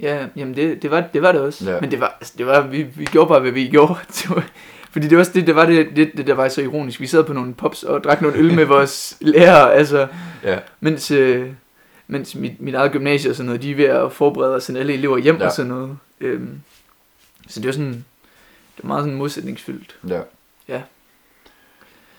Ja, 0.00 0.26
jamen 0.36 0.56
det, 0.56 0.82
det, 0.82 0.90
var, 0.90 1.00
det 1.00 1.22
var 1.22 1.32
det 1.32 1.40
også. 1.40 1.70
Ja. 1.70 1.80
Men 1.80 1.90
det 1.90 2.00
var, 2.00 2.16
altså, 2.20 2.34
det 2.38 2.46
var 2.46 2.60
vi, 2.66 2.82
vi 2.82 3.04
gjorde 3.04 3.28
bare, 3.28 3.40
hvad 3.40 3.50
vi 3.50 3.68
gjorde. 3.68 3.94
Det 4.22 4.30
var, 4.30 4.44
Fordi 4.90 5.08
det 5.08 5.16
var 5.16 5.20
også 5.20 5.32
det, 5.34 5.46
det 5.46 5.56
var 5.56 5.66
det, 5.66 5.96
det, 5.96 6.10
det, 6.16 6.26
der 6.26 6.34
var 6.34 6.48
så 6.48 6.62
ironisk. 6.62 7.00
Vi 7.00 7.06
sad 7.06 7.24
på 7.24 7.32
nogle 7.32 7.54
pops 7.54 7.82
og 7.82 8.04
drak 8.04 8.22
nogle 8.22 8.36
øl 8.36 8.54
med 8.54 8.64
vores 8.64 9.16
lærere, 9.20 9.74
altså, 9.74 10.08
Ja, 10.42 10.58
mens, 10.80 11.10
øh, 11.10 11.50
mens 12.06 12.34
mit, 12.34 12.60
mit 12.60 12.74
eget 12.74 12.92
gymnasie 12.92 13.30
og 13.30 13.36
sådan 13.36 13.46
noget, 13.46 13.62
de 13.62 13.70
er 13.70 13.74
ved 13.76 13.84
at 13.84 14.12
forberede 14.12 14.54
os 14.54 14.64
sende 14.64 14.80
alle 14.80 14.94
elever 14.94 15.18
hjem 15.18 15.36
ja. 15.36 15.46
Og 15.46 15.52
sådan 15.52 15.68
noget. 15.68 15.98
Øhm, 16.20 16.60
så 17.48 17.60
det 17.60 17.66
var 17.66 17.72
sådan, 17.72 17.92
det 18.76 18.82
var 18.82 18.88
meget 18.88 19.02
sådan 19.04 19.18
modsætningsfyldt. 19.18 19.96
ja. 20.08 20.20
Ja. 20.68 20.82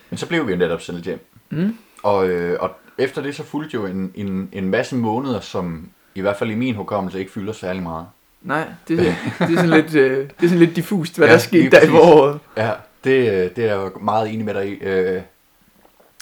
Men 0.10 0.18
så 0.18 0.28
blev 0.28 0.48
vi 0.48 0.52
jo 0.52 0.58
netop 0.58 0.82
sendt 0.82 1.06
hjem. 1.06 1.20
Mm. 1.50 1.78
Og, 2.04 2.30
øh, 2.30 2.58
og 2.60 2.72
efter 2.98 3.22
det 3.22 3.36
så 3.36 3.44
fulgte 3.44 3.76
jo 3.76 3.86
en, 3.86 4.12
en, 4.16 4.50
en 4.52 4.70
masse 4.70 4.96
måneder, 4.96 5.40
som 5.40 5.90
i 6.16 6.22
hvert 6.22 6.38
fald 6.38 6.52
i 6.52 6.56
min 6.56 6.76
hukommelse 6.76 7.20
ikke 7.20 7.32
fylder 7.32 7.54
særlig 7.54 7.84
meget. 7.84 8.06
Nej, 8.42 8.68
det, 8.88 8.98
det, 8.98 9.08
er 9.40 9.56
sådan 9.56 9.70
lidt, 9.70 9.96
øh, 9.96 10.18
det 10.18 10.44
er 10.44 10.48
sådan 10.48 10.60
lidt 10.60 10.76
diffust, 10.76 11.18
hvad 11.18 11.28
Ja, 11.28 11.34
der 11.34 11.40
skete 11.40 11.70
der 11.70 11.82
i 11.82 11.88
foråret. 11.88 12.40
Ja, 12.58 12.72
det, 13.04 13.12
øh, 13.12 13.56
det 13.56 13.58
er 13.58 13.68
jeg 13.68 13.76
jo 13.76 14.00
meget 14.00 14.34
enig 14.34 14.46
med 14.46 14.54
dig 14.54 14.68
i. 14.70 14.74
Øh, 14.74 15.22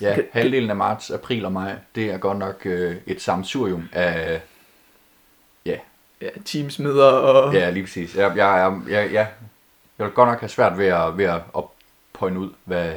ja, 0.02 0.16
Det- 0.16 0.28
halvdelen 0.32 0.70
af 0.70 0.76
marts, 0.76 1.12
april 1.12 1.46
og 1.46 1.52
maj, 1.52 1.76
det 1.96 2.12
er 2.12 2.18
godt 2.18 2.38
nok 2.38 2.62
øh, 2.66 2.96
et 3.08 3.22
samsurium 3.22 3.90
af... 3.92 4.42
Ja, 5.66 5.78
Ja, 6.22 6.30
teamsmøder 6.46 7.06
og... 7.12 7.54
ja 7.54 7.70
lige 7.70 7.84
præcis. 7.84 8.16
Jeg, 8.16 8.34
jeg, 8.38 8.38
jeg, 8.38 8.82
jeg, 8.90 9.14
jeg, 9.14 9.28
jeg 9.98 10.06
vil 10.06 10.14
godt 10.14 10.30
nok 10.30 10.40
have 10.40 10.50
svært 10.50 10.78
ved 10.78 10.86
at, 10.86 11.18
ved 11.18 11.26
at 11.26 11.42
pointe 12.14 12.40
ud, 12.40 12.50
hvad, 12.66 12.94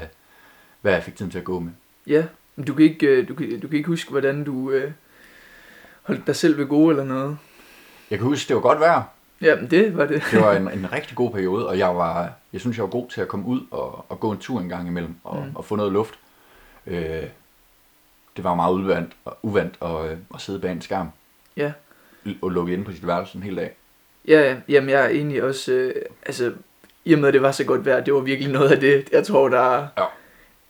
hvad 0.81 0.93
jeg 0.93 1.03
fik 1.03 1.17
tiden 1.17 1.31
til 1.31 1.39
at 1.39 1.45
gå 1.45 1.59
med. 1.61 1.71
Ja, 2.07 2.25
men 2.57 2.65
du 2.67 2.75
kan 2.75 2.85
ikke, 2.85 3.07
øh, 3.07 3.29
du 3.29 3.35
kan, 3.35 3.61
du 3.61 3.69
kan 3.69 3.77
ikke 3.77 3.87
huske, 3.87 4.11
hvordan 4.11 4.45
du 4.45 4.71
øh, 4.71 4.93
holdt 6.03 6.27
dig 6.27 6.37
selv 6.37 6.59
ved 6.59 6.67
gode 6.67 6.91
eller 6.91 7.05
noget. 7.05 7.39
Jeg 8.11 8.19
kan 8.19 8.27
huske, 8.27 8.49
det 8.49 8.57
var 8.57 8.63
godt 8.63 8.81
vejr. 8.81 9.03
Ja, 9.41 9.55
men 9.57 9.71
det 9.71 9.97
var 9.97 10.05
det. 10.07 10.23
Det 10.31 10.41
var 10.41 10.53
en, 10.53 10.71
en 10.79 10.93
rigtig 10.93 11.17
god 11.17 11.31
periode, 11.31 11.69
og 11.69 11.79
jeg 11.79 11.97
var, 11.97 12.33
jeg 12.53 12.61
synes, 12.61 12.77
jeg 12.77 12.83
var 12.85 12.91
god 12.91 13.09
til 13.09 13.21
at 13.21 13.29
komme 13.29 13.47
ud 13.47 13.61
og, 13.71 14.07
og 14.09 14.21
gå 14.21 14.31
en 14.31 14.39
tur 14.39 14.61
en 14.61 14.69
gang 14.69 14.89
imellem 14.89 15.15
og, 15.25 15.37
mm. 15.47 15.57
og 15.57 15.65
få 15.65 15.77
noget 15.77 15.93
luft. 15.93 16.15
Øh, 16.89 17.23
det 18.37 18.45
var 18.45 18.55
meget 18.55 18.73
uvandt, 18.75 19.13
og, 19.25 19.39
uvandt 19.43 19.75
at, 19.83 20.11
øh, 20.11 20.17
at 20.35 20.41
sidde 20.41 20.61
bag 20.61 20.73
en 20.73 20.81
skærm 20.83 21.09
Ja. 21.57 21.73
og 22.43 22.51
lukke 22.51 22.73
inde 22.73 22.85
på 22.85 22.93
sit 22.93 23.07
værelse 23.07 23.37
en 23.37 23.43
hel 23.43 23.57
dag. 23.57 23.71
Ja, 24.29 24.41
ja, 24.41 24.57
jamen 24.69 24.91
jeg 24.91 25.05
er 25.05 25.09
egentlig 25.09 25.43
også, 25.43 25.73
øh, 25.73 25.95
altså 26.27 26.53
i 27.05 27.13
og 27.13 27.19
med 27.21 27.29
at 27.29 27.35
det 27.35 27.43
var 27.43 27.53
så 27.53 27.65
godt 27.65 27.87
vejr, 27.87 28.01
det 28.05 28.15
var 28.15 28.21
virkelig 28.21 28.53
noget 28.53 28.71
af 28.73 28.81
det, 28.81 29.09
jeg 29.13 29.25
tror, 29.27 29.49
der 29.49 29.87
Ja. 29.99 30.05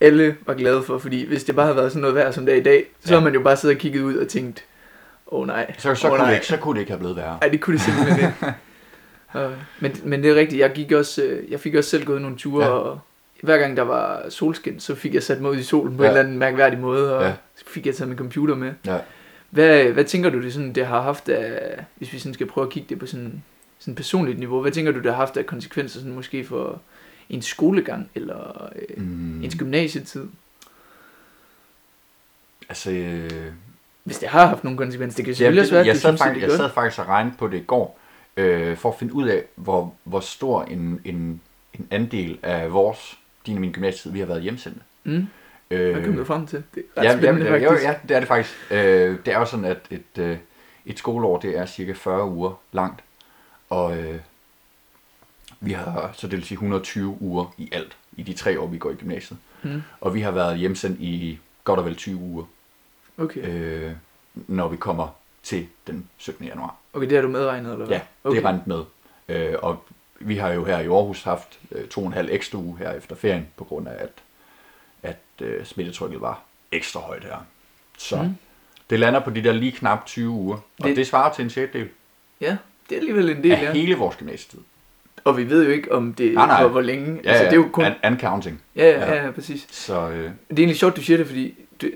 alle 0.00 0.36
var 0.46 0.54
glade 0.54 0.82
for, 0.82 0.98
fordi 0.98 1.26
hvis 1.26 1.44
det 1.44 1.54
bare 1.56 1.66
havde 1.66 1.76
været 1.76 1.92
sådan 1.92 2.00
noget 2.00 2.14
vejr 2.16 2.30
som 2.30 2.46
det 2.46 2.54
er 2.54 2.58
i 2.58 2.62
dag, 2.62 2.84
så 3.00 3.08
Ja. 3.08 3.14
havde 3.14 3.24
man 3.24 3.34
jo 3.34 3.40
bare 3.42 3.56
siddet 3.56 3.76
og 3.76 3.80
kigget 3.80 4.02
ud 4.02 4.16
og 4.16 4.28
tænkt, 4.28 4.64
åh 5.26 5.40
oh, 5.40 5.46
nej, 5.46 5.74
Så, 5.78 5.94
så, 5.94 6.06
Åh, 6.06 6.10
kunne 6.10 6.18
det 6.18 6.26
nej. 6.26 6.34
ikke, 6.34 6.46
så 6.46 6.56
kunne 6.56 6.74
det 6.74 6.80
ikke 6.80 6.92
have 6.92 6.98
blevet 6.98 7.16
værre. 7.16 7.38
Ej, 7.42 7.48
det 7.48 7.60
kunne 7.60 7.74
det 7.76 7.82
simpelthen 7.82 8.18
ikke. 8.18 8.34
Øh, 9.36 9.50
men, 9.80 9.96
men 10.04 10.22
det 10.22 10.30
er 10.30 10.34
rigtigt, 10.34 10.60
jeg, 10.60 10.72
gik 10.72 10.92
også, 10.92 11.22
øh, 11.22 11.50
jeg 11.50 11.60
fik 11.60 11.74
også 11.74 11.90
selv 11.90 12.04
gået 12.04 12.22
nogle 12.22 12.36
ture, 12.36 12.64
ja. 12.64 12.70
og 12.70 13.00
hver 13.42 13.58
gang 13.58 13.76
der 13.76 13.82
var 13.82 14.28
solskin, 14.28 14.80
så 14.80 14.94
fik 14.94 15.14
jeg 15.14 15.22
sat 15.22 15.40
mig 15.40 15.50
ud 15.50 15.56
i 15.56 15.62
solen 15.62 15.96
på 15.96 16.02
Ja. 16.02 16.08
en 16.08 16.12
eller 16.16 16.24
anden 16.24 16.38
mærkværdig 16.38 16.78
måde, 16.78 17.16
og 17.16 17.22
Ja. 17.22 17.32
så 17.56 17.64
fik 17.66 17.86
jeg 17.86 17.94
taget 17.94 18.08
min 18.08 18.18
computer 18.18 18.54
med. 18.54 18.72
Ja. 18.86 18.98
Hvad, 19.50 19.84
hvad 19.84 20.04
tænker 20.04 20.30
du, 20.30 20.42
det, 20.42 20.52
sådan, 20.52 20.72
det 20.72 20.86
har 20.86 21.02
haft 21.02 21.28
af, 21.28 21.84
hvis 21.94 22.12
vi 22.12 22.18
sådan 22.18 22.34
skal 22.34 22.46
prøve 22.46 22.66
at 22.66 22.72
kigge 22.72 22.88
det 22.88 22.98
på 22.98 23.06
sådan, 23.06 23.42
sådan 23.78 23.94
personligt 23.94 24.38
niveau, 24.38 24.60
hvad 24.60 24.72
tænker 24.72 24.92
du, 24.92 24.98
det 24.98 25.06
har 25.06 25.16
haft 25.16 25.36
af 25.36 25.46
konsekvenser 25.46 25.98
sådan 26.00 26.14
måske 26.14 26.44
for 26.44 26.80
en 27.30 27.42
skolegang, 27.42 28.10
eller 28.14 28.68
øh, 28.76 29.02
Mm, 29.02 29.42
ens 29.44 29.54
gymnasietid? 29.58 30.26
altså, 32.68 32.90
øh, 32.90 33.30
Hvis 34.04 34.18
det 34.18 34.28
har 34.28 34.46
haft 34.46 34.64
nogle 34.64 34.78
konsekvenser, 34.78 35.16
det 35.16 35.24
kan 35.24 35.34
selvfølgelig 35.34 35.60
også 35.60 35.70
det, 35.74 35.78
være, 35.78 35.86
jeg, 35.86 35.96
sad 35.96 36.18
faktisk, 36.18 36.42
jeg 36.46 36.56
sad 36.56 36.70
faktisk 36.70 36.98
og 37.00 37.08
regnede 37.08 37.34
på 37.38 37.48
det 37.48 37.56
i 37.58 37.64
går, 37.66 37.98
øh, 38.36 38.76
for 38.76 38.88
at 38.92 38.98
finde 38.98 39.14
ud 39.14 39.28
af, 39.28 39.42
hvor, 39.54 39.94
hvor 40.04 40.20
stor 40.20 40.62
en, 40.62 41.00
en, 41.04 41.40
en 41.74 41.88
andel 41.90 42.38
af 42.42 42.72
vores, 42.72 43.18
din 43.48 43.56
og 43.56 43.60
min 43.60 43.72
gymnasietid, 43.72 44.10
vi 44.12 44.18
har 44.18 44.26
været 44.26 44.42
hjemsendte. 44.42 44.80
Mm. 45.04 45.26
Øh, 45.70 45.92
Hvad 45.94 46.04
kom 46.04 46.16
du 46.16 46.24
frem 46.24 46.46
til? 46.46 46.62
Det 46.74 46.84
er 46.96 47.00
ret 47.00 47.06
Ja, 47.06 47.16
spændende, 47.18 47.46
ja, 47.50 47.56
ja, 47.56 47.68
faktisk. 47.70 47.84
ja, 47.88 47.94
det 48.08 48.14
er 48.16 48.20
det 48.20 48.28
faktisk. 48.28 48.54
Øh, 48.70 49.16
det 49.26 49.34
er 49.34 49.38
jo 49.38 49.44
sådan, 49.44 49.64
at 49.64 49.78
et, 49.90 50.18
øh, 50.18 50.36
et 50.86 50.98
skoleår, 50.98 51.38
det 51.38 51.58
er 51.58 51.66
cirka 51.66 51.92
40 51.92 52.24
uger 52.24 52.60
langt. 52.72 53.00
Og 53.70 53.98
øh, 53.98 54.18
vi 55.60 55.72
har, 55.72 56.10
så 56.14 56.26
det 56.26 56.36
vil 56.36 56.44
sige 56.46 56.56
120 56.56 57.16
uger 57.20 57.54
i 57.58 57.68
alt, 57.72 57.96
i 58.16 58.22
de 58.22 58.32
tre 58.32 58.60
år, 58.60 58.66
vi 58.66 58.78
går 58.78 58.90
i 58.90 58.94
gymnasiet. 58.94 59.38
Mm. 59.62 59.82
Og 60.00 60.14
vi 60.14 60.20
har 60.20 60.30
været 60.30 60.58
hjemsendt 60.58 61.00
i 61.00 61.38
godt 61.64 61.78
og 61.80 61.84
vel 61.86 61.96
20 61.96 62.16
uger, 62.16 62.44
Okay. 63.18 63.40
øh, 63.48 63.92
når 64.34 64.68
vi 64.68 64.76
kommer 64.76 65.08
til 65.42 65.66
den 65.86 66.06
17. 66.16 66.46
januar. 66.46 66.76
okay, 66.92 67.06
det 67.08 67.16
har 67.16 67.22
du 67.22 67.28
medregnet, 67.28 67.72
eller 67.72 67.86
hvad? 67.86 67.96
Ja, 67.96 68.02
okay. 68.24 68.36
det 68.36 68.44
er 68.44 68.48
rent 68.48 68.66
med. 68.66 68.82
Øh, 69.28 69.54
og 69.62 69.84
vi 70.18 70.36
har 70.36 70.48
jo 70.52 70.64
her 70.64 70.78
i 70.78 70.86
Aarhus 70.86 71.22
haft 71.22 71.58
øh, 71.72 71.88
to 71.88 72.00
og 72.00 72.06
en 72.06 72.12
halv 72.12 72.28
ekstra 72.32 72.58
uge 72.58 72.78
her 72.78 72.92
efter 72.92 73.16
ferien, 73.16 73.46
på 73.56 73.64
grund 73.64 73.88
af, 73.88 73.92
at, 73.98 74.10
at 75.02 75.46
øh, 75.46 75.64
smittetrykket 75.64 76.20
var 76.20 76.42
ekstra 76.72 77.00
højt 77.00 77.24
her. 77.24 77.46
Så 77.98 78.22
Mm. 78.22 78.28
det 78.90 79.00
lander 79.00 79.20
på 79.20 79.30
de 79.30 79.44
der 79.44 79.52
lige 79.52 79.72
knap 79.72 80.06
20 80.06 80.28
uger, 80.30 80.56
og 80.80 80.88
Det- 80.88 81.06
svarer 81.06 81.32
til 81.34 81.42
en 81.44 81.50
sjettedel 81.50 81.88
Ja, 82.40 82.56
det 82.88 82.94
er 82.94 83.00
alligevel 83.00 83.30
en 83.30 83.42
del, 83.42 83.52
af 83.52 83.62
ja. 83.62 83.72
hele 83.72 83.94
vores 83.94 84.16
gymnasietid. 84.16 84.60
Og 85.24 85.36
vi 85.36 85.50
ved 85.50 85.64
jo 85.64 85.70
ikke, 85.70 85.92
om 85.92 86.14
det 86.14 86.34
Nej, 86.34 86.46
nej. 86.46 86.60
hvor, 86.60 86.68
hvor 86.70 86.80
længe. 86.80 87.20
Ja, 87.24 87.28
altså, 87.30 87.44
det 87.44 87.50
er 87.52 87.56
jo 87.56 87.68
kun... 87.72 87.84
and, 87.84 87.94
and 88.02 88.20
counting. 88.20 88.62
Ja, 88.76 88.90
ja, 88.90 89.14
ja. 89.14 89.24
ja, 89.24 89.30
præcis. 89.30 89.66
Så 89.70 90.08
øh, 90.08 90.18
Det 90.18 90.24
er 90.24 90.30
egentlig 90.58 90.76
sjovt, 90.78 90.96
du 90.96 91.02
siger 91.02 91.16
det, 91.16 91.26
fordi 91.26 91.54
du, 91.82 91.86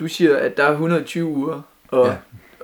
du 0.00 0.08
siger, 0.08 0.36
at 0.36 0.56
der 0.56 0.64
er 0.64 0.70
120 0.70 1.24
uger, 1.26 1.62
og, 1.88 2.06
Ja. 2.06 2.14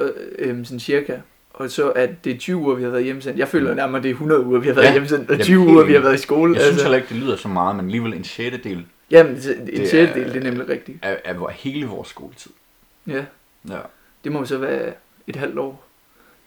og 0.05 0.11
øhm, 0.38 0.64
sådan 0.64 0.81
cirka. 0.81 1.18
Og 1.55 1.71
så 1.71 1.90
at 1.90 2.25
det 2.25 2.33
er 2.35 2.38
20 2.38 2.57
uger, 2.57 2.75
vi 2.75 2.83
har 2.83 2.90
været 2.90 3.05
hjemsendt. 3.05 3.38
Jeg 3.38 3.49
føler 3.49 3.75
nærmere, 3.75 3.97
at 3.97 4.03
det 4.03 4.09
er 4.09 4.12
100 4.14 4.45
uger, 4.45 4.59
vi 4.61 4.67
har 4.67 4.75
været 4.75 4.87
Ja. 4.87 4.93
hjemsendt, 4.93 5.23
og 5.31 5.35
Jamen, 5.35 5.45
20 5.45 5.61
helt 5.61 5.71
uger, 5.73 5.85
vi 5.85 5.93
har 5.93 6.01
været 6.01 6.14
i 6.14 6.19
skole. 6.23 6.55
jeg 6.55 6.62
synes 6.67 6.83
heller 6.83 6.97
ikke, 6.97 7.09
det 7.09 7.17
lyder 7.17 7.37
så 7.37 7.49
meget, 7.49 7.77
men 7.77 7.85
alligevel 7.85 8.14
en 8.14 8.25
sjettedel 8.25 8.85
Jamen, 9.11 9.33
en 9.33 9.67
Det 9.67 9.88
sjettedel, 9.90 10.23
er- 10.29 10.33
det 10.33 10.37
er 10.37 10.51
nemlig 10.51 10.69
rigtigt. 10.69 10.99
af, 11.05 11.21
af 11.25 11.37
hele 11.53 11.87
vores 11.87 12.09
skoletid. 12.09 12.51
Ja, 13.07 13.25
Ja, 13.71 13.79
det 14.25 14.33
må 14.33 14.45
så 14.45 14.59
være 14.59 14.93
et 15.27 15.37
halvt 15.37 15.59
år, 15.59 15.85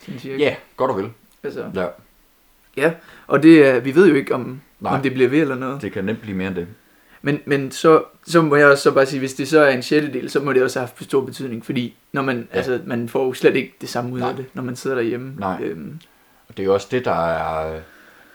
sådan 0.06 0.38
ja 0.40 0.56
godt 0.78 0.92
og 0.92 0.98
vel. 0.98 1.10
Altså, 1.44 1.66
Ja, 1.76 1.86
ja, 2.78 2.92
og 3.28 3.44
det 3.44 3.68
er, 3.68 3.80
vi 3.80 3.96
ved 3.96 4.08
jo 4.08 4.16
ikke, 4.16 4.34
om, 4.36 4.62
Nej. 4.80 4.96
om 4.96 5.02
det 5.02 5.14
bliver 5.14 5.30
ved 5.30 5.42
eller 5.42 5.56
noget. 5.56 5.82
det 5.82 5.92
kan 5.92 6.06
nemt 6.06 6.22
blive 6.22 6.38
mere 6.38 6.48
end 6.48 6.56
det. 6.56 6.68
Men, 7.22 7.40
men 7.46 7.72
så, 7.72 8.04
så 8.28 8.42
må 8.42 8.56
jeg 8.56 8.68
også 8.68 8.84
så 8.84 8.92
bare 8.92 9.06
sige, 9.06 9.20
hvis 9.20 9.34
det 9.34 9.48
så 9.48 9.60
er 9.62 9.70
en 9.70 9.82
sjettedel, 9.84 10.30
så 10.30 10.40
må 10.40 10.54
det 10.54 10.64
også 10.64 10.80
have 10.80 10.88
haft 10.88 11.04
stor 11.04 11.22
betydning, 11.22 11.66
fordi 11.66 11.96
når 12.12 12.22
man, 12.22 12.48
Ja. 12.52 12.58
altså, 12.58 12.80
man 12.86 13.10
får 13.10 13.26
jo 13.26 13.34
slet 13.34 13.56
ikke 13.56 13.74
det 13.82 13.90
samme 13.90 14.14
ud 14.14 14.20
Nej. 14.20 14.30
af 14.30 14.36
det, 14.36 14.46
når 14.54 14.64
man 14.64 14.76
sidder 14.76 14.96
derhjemme. 14.96 15.34
Nej. 15.38 15.58
Øhm, 15.62 16.00
Og 16.50 16.58
det 16.58 16.64
er 16.64 16.68
jo 16.68 16.74
også 16.74 16.88
det, 16.92 17.06
der 17.06 17.26
er... 17.32 17.70
Det 17.72 17.80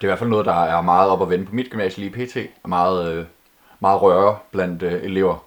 er 0.01 0.05
i 0.05 0.07
hvert 0.07 0.19
fald 0.19 0.31
noget, 0.31 0.47
der 0.47 0.65
er 0.65 0.81
meget 0.83 1.11
op 1.11 1.23
at 1.23 1.31
vende 1.31 1.47
på 1.47 1.55
mit 1.55 1.71
gymnasie 1.71 2.05
lige 2.11 2.27
pt. 2.27 2.37
Og 2.63 2.69
meget, 2.69 3.15
øh, 3.15 3.25
meget 3.81 4.03
røre 4.03 4.39
blandt 4.53 4.83
øh, 4.83 4.93
elever, 5.03 5.45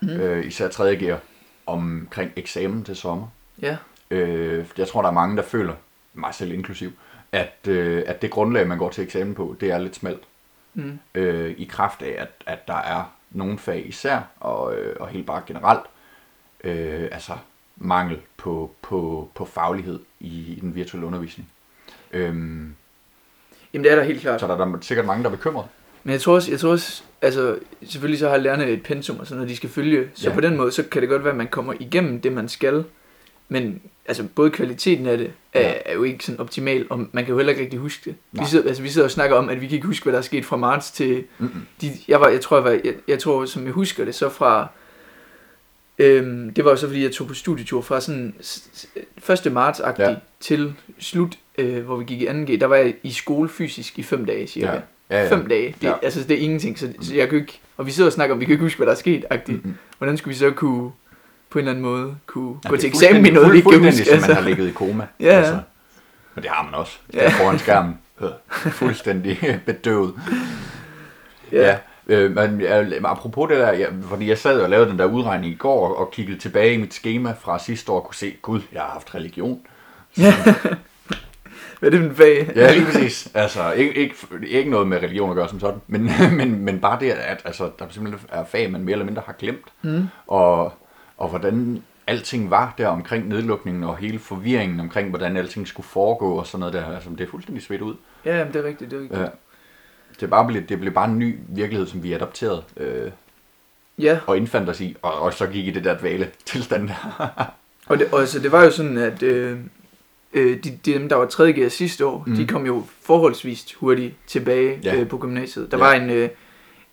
mm. 0.00 0.08
øh, 0.08 0.46
især 0.46 0.68
3. 0.68 0.96
gear, 0.96 1.18
omkring 1.66 2.32
eksamen 2.36 2.84
til 2.84 2.96
sommer. 2.96 3.26
ja, 3.62 3.76
Øh, 4.10 4.64
jeg 4.78 4.88
tror, 4.88 5.02
der 5.02 5.08
er 5.08 5.12
mange, 5.12 5.36
der 5.36 5.42
føler, 5.42 5.72
mig 6.14 6.34
selv 6.34 6.52
inklusiv, 6.52 6.92
at, 7.32 7.58
øh, 7.68 8.02
at 8.06 8.22
det 8.22 8.30
grundlag, 8.30 8.68
man 8.68 8.78
går 8.78 8.88
til 8.90 9.04
eksamen 9.04 9.34
på, 9.34 9.56
det 9.60 9.70
er 9.70 9.78
lidt 9.78 9.96
smalt. 9.96 10.22
Mm, 10.74 10.98
Øh, 11.14 11.54
I 11.58 11.64
kraft 11.64 12.02
af, 12.02 12.14
at, 12.18 12.28
at 12.46 12.68
der 12.68 12.76
er 12.76 13.14
nogle 13.30 13.58
fag 13.58 13.88
især, 13.88 14.20
og, 14.40 14.74
øh, 14.76 14.96
og 15.00 15.08
helt 15.08 15.26
bare 15.26 15.42
generelt, 15.46 15.82
øh, 16.64 17.08
altså 17.12 17.32
mangel 17.76 18.18
på, 18.36 18.70
på, 18.82 19.30
på 19.34 19.44
faglighed 19.44 20.00
i, 20.20 20.52
i 20.52 20.58
den 20.60 20.74
virtuelle 20.74 21.06
undervisning. 21.06 21.48
Øhm, 22.12 22.74
jamen 23.72 23.84
det 23.84 23.92
er 23.92 23.96
der 23.96 24.02
helt 24.02 24.20
klart. 24.20 24.40
så 24.40 24.46
der 24.46 24.56
er 24.56 24.64
der 24.64 24.78
sikkert 24.80 25.06
mange, 25.06 25.22
der 25.24 25.30
er 25.30 25.36
bekymret. 25.36 25.66
Men 26.04 26.12
jeg 26.12 26.20
tror 26.20 26.34
også, 26.34 26.50
jeg 26.50 26.60
tror 26.60 26.70
også 26.70 27.02
altså 27.22 27.58
selvfølgelig 27.84 28.18
så 28.18 28.28
har 28.28 28.36
lærerne 28.36 28.66
et 28.66 28.82
pensum 28.82 29.20
og 29.20 29.26
sådan 29.26 29.36
noget, 29.36 29.50
de 29.50 29.56
skal 29.56 29.68
følge. 29.68 30.10
Så 30.14 30.28
ja. 30.28 30.34
på 30.34 30.40
den 30.40 30.56
måde, 30.56 30.72
så 30.72 30.82
kan 30.82 31.02
det 31.02 31.08
godt 31.08 31.24
være, 31.24 31.30
at 31.30 31.36
man 31.36 31.48
kommer 31.48 31.74
igennem 31.80 32.20
det, 32.20 32.32
man 32.32 32.48
skal. 32.48 32.84
Men 33.48 33.80
altså 34.06 34.24
både 34.34 34.50
kvaliteten 34.50 35.06
af 35.06 35.18
det 35.18 35.30
er, 35.52 35.60
Ja. 35.60 35.72
er 35.86 35.94
jo 35.94 36.02
ikke 36.02 36.24
sådan 36.24 36.40
optimal, 36.40 36.86
og 36.90 36.98
man 37.12 37.24
kan 37.24 37.32
jo 37.32 37.36
heller 37.38 37.50
ikke 37.50 37.62
rigtig 37.62 37.78
huske 37.78 38.02
det. 38.04 38.14
Vi 38.32 38.44
sidder, 38.46 38.68
altså, 38.68 38.82
vi 38.82 38.88
sidder 38.88 39.04
og 39.06 39.10
snakker 39.10 39.36
om, 39.36 39.48
at 39.48 39.60
vi 39.60 39.66
kan 39.66 39.74
ikke 39.74 39.86
huske, 39.86 40.02
hvad 40.04 40.12
der 40.12 40.18
er 40.18 40.22
sket 40.22 40.44
fra 40.44 40.56
marts 40.56 40.90
til... 40.90 41.24
Mm-mm. 41.38 41.62
De, 41.80 41.90
jeg, 42.08 42.20
var, 42.20 42.28
jeg, 42.28 42.40
tror, 42.40 42.56
jeg, 42.56 42.64
var, 42.64 42.70
jeg, 42.70 42.94
jeg 43.08 43.18
tror, 43.18 43.44
som 43.44 43.64
jeg 43.64 43.72
husker 43.72 44.04
det, 44.04 44.14
så 44.14 44.28
fra... 44.28 44.68
Øhm, 45.98 46.50
det 46.54 46.64
var 46.64 46.70
jo 46.70 46.76
så, 46.76 46.86
fordi 46.86 47.02
jeg 47.02 47.12
tog 47.12 47.26
på 47.26 47.34
studietur 47.34 47.80
fra 47.82 48.00
sådan 48.00 48.34
s- 48.42 48.68
s- 48.74 49.46
1. 49.46 49.52
marts 49.52 49.80
Ja. 49.98 50.14
til 50.40 50.74
slut, 50.98 51.38
øh, 51.58 51.84
hvor 51.84 51.96
vi 51.96 52.04
gik 52.04 52.22
i 52.22 52.26
2G. 52.28 52.56
Der 52.60 52.66
var 52.66 52.76
jeg 52.76 52.94
i 53.02 53.10
skole 53.12 53.48
fysisk 53.48 53.98
i 53.98 54.02
fem 54.02 54.24
dage 54.24 54.46
cirka. 54.46 54.66
Ja. 54.66 54.80
Ja, 55.10 55.22
ja. 55.24 55.30
Fem 55.30 55.46
dage. 55.48 55.74
Det, 55.80 55.86
Ja. 55.86 55.92
Altså, 56.02 56.24
det 56.24 56.30
er 56.30 56.38
ingenting. 56.40 56.78
Så, 56.78 56.88
så 57.00 57.14
jeg 57.14 57.28
kan 57.28 57.38
ikke... 57.38 57.60
Og 57.76 57.86
vi 57.86 57.90
sidder 57.90 58.08
og 58.08 58.12
snakker 58.12 58.34
om, 58.34 58.40
vi 58.40 58.44
kan 58.44 58.52
ikke 58.52 58.64
huske, 58.64 58.76
hvad 58.78 58.86
der 58.86 58.92
er 58.92 58.96
sket. 58.96 59.24
Mm-mm. 59.48 59.74
Hvordan 59.98 60.16
skulle 60.16 60.32
vi 60.34 60.38
så 60.38 60.50
kunne 60.50 60.90
på 61.50 61.58
en 61.58 61.60
eller 61.60 61.70
anden 61.70 61.84
måde 61.84 62.14
kunne 62.26 62.56
Ja, 62.64 62.68
gå 62.68 62.76
til 62.76 62.88
eksamen 62.88 63.26
i 63.26 63.30
fuldstændig- 63.30 63.32
noget, 63.32 63.52
vi 63.52 63.56
ikke 63.56 63.70
kan 63.70 63.84
huske? 63.84 64.04
som 64.04 64.14
Altså. 64.14 64.28
man 64.28 64.36
har 64.36 64.42
ligget 64.48 64.68
i 64.68 64.72
koma. 64.72 65.06
Ja, 65.20 65.40
ja. 65.40 65.52
Men 66.34 66.42
det 66.42 66.50
har 66.50 66.64
man 66.64 66.74
også. 66.74 66.98
Ja. 67.14 67.22
Ja. 67.22 67.28
Foran 67.28 67.58
skærmen. 67.58 67.98
Øh, 68.20 68.30
Fuldstændig 68.72 69.38
bedøvet. 69.66 70.14
Ja. 71.52 71.76
Ja. 72.08 72.14
Øh, 72.16 72.34
men 72.34 72.62
apropos 73.04 73.48
det 73.50 73.58
der, 73.58 73.72
ja, 73.72 73.86
fordi 74.02 74.28
jeg 74.28 74.38
sad 74.38 74.60
og 74.60 74.70
lavede 74.70 74.90
den 74.90 74.98
der 74.98 75.04
udregning 75.04 75.52
i 75.52 75.56
går 75.56 75.88
og, 75.88 75.96
og 75.98 76.10
kiggede 76.10 76.38
tilbage 76.38 76.74
i 76.74 76.76
mit 76.76 76.94
schema 76.94 77.34
fra 77.40 77.58
sidste 77.58 77.92
år 77.92 77.96
og 77.96 78.04
kunne 78.04 78.14
se, 78.14 78.34
gud, 78.42 78.60
jeg 78.72 78.80
har 78.82 78.90
haft 78.90 79.14
religion. 79.14 79.60
Ja. 80.18 80.34
Hvad 81.80 81.88
er 81.88 81.90
det 81.90 82.00
for 82.00 82.08
en 82.10 82.16
fag? 82.16 82.52
Ja, 82.56 82.72
lige 82.72 82.84
præcis. 82.86 83.28
Altså, 83.34 83.72
ikke, 83.72 83.94
ikke, 83.94 84.14
ikke 84.46 84.70
noget 84.70 84.88
med 84.88 84.98
religion 84.98 85.30
at 85.30 85.36
gøre 85.36 85.48
som 85.48 85.60
sådan, 85.60 85.80
men, 85.86 86.10
men, 86.36 86.60
men 86.64 86.78
bare 86.80 87.00
det, 87.00 87.10
at 87.10 87.40
altså, 87.44 87.70
der 87.78 87.84
simpelthen 87.90 88.28
er 88.32 88.44
fag, 88.44 88.70
man 88.72 88.80
mere 88.82 88.92
eller 88.92 89.04
mindre 89.06 89.22
har 89.26 89.32
glemt. 89.38 89.66
Mm. 89.82 90.02
Og, 90.26 90.72
og 91.18 91.28
hvordan 91.28 91.82
alting 92.06 92.50
var 92.50 92.74
der 92.78 92.86
omkring 92.88 93.28
nedlukningen, 93.28 93.84
og 93.84 93.96
hele 93.96 94.18
forvirringen 94.18 94.80
omkring, 94.80 95.08
hvordan 95.08 95.36
alting 95.36 95.68
skulle 95.68 95.86
foregå 95.86 96.32
og 96.38 96.46
sådan 96.46 96.58
noget 96.60 96.74
der. 96.74 96.94
Altså, 96.94 97.10
det 97.10 97.20
er 97.20 97.26
fuldstændig 97.30 97.62
svedt 97.64 97.82
ud. 97.82 97.94
Ja, 98.24 98.38
jamen, 98.38 98.52
det 98.52 98.64
er 98.64 98.68
rigtigt, 98.68 98.90
det 98.90 98.96
er 98.96 99.00
rigtigt. 99.02 99.20
Ja. 99.20 99.26
Det, 100.20 100.30
bare, 100.30 100.46
blevet- 100.46 100.68
det 100.68 100.80
blev 100.80 100.92
bare 100.92 101.10
en 101.10 101.18
ny 101.18 101.38
virkelighed, 101.48 101.86
som 101.86 102.02
vi 102.02 102.12
adopterede 102.12 102.62
øh, 102.76 103.10
Ja, 103.98 104.18
og 104.26 104.36
indfandt 104.36 104.68
os 104.70 104.80
i, 104.80 104.96
og, 105.02 105.20
og 105.20 105.34
så 105.34 105.46
gik 105.46 105.66
i 105.66 105.70
det 105.70 105.84
der 105.84 105.98
dvale 105.98 106.30
tilstand 106.44 106.88
der. 106.88 107.28
og 107.86 107.98
det, 107.98 108.08
altså, 108.14 108.38
det 108.38 108.52
var 108.52 108.64
jo 108.64 108.70
sådan, 108.70 108.98
at 108.98 109.22
øh, 109.22 109.58
øh, 110.32 110.64
de, 110.64 110.78
de, 110.84 110.92
dem, 110.94 111.08
der 111.08 111.16
var 111.16 111.26
3. 111.26 111.70
sidste 111.70 112.06
år, 112.06 112.24
mm. 112.26 112.34
De 112.36 112.46
kom 112.46 112.66
jo 112.66 112.84
forholdsvis 113.02 113.74
hurtigt 113.74 114.14
tilbage 114.26 114.80
ja. 114.84 114.96
øh, 115.00 115.08
på 115.08 115.18
gymnasiet. 115.18 115.70
Der 115.70 115.78
Ja. 115.78 115.84
var 115.84 115.92
en, 115.92 116.10
øh, 116.10 116.28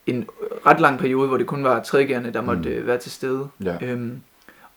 en 0.07 0.27
ret 0.65 0.79
lang 0.79 0.99
periode, 0.99 1.27
hvor 1.27 1.37
det 1.37 1.47
kun 1.47 1.63
var 1.63 1.83
3. 1.83 2.07
der 2.33 2.41
måtte 2.41 2.61
Mm. 2.61 2.67
øh, 2.75 2.87
være 2.87 2.97
til 2.97 3.11
stede. 3.11 3.47
ja. 3.63 3.77
Øhm, 3.81 4.21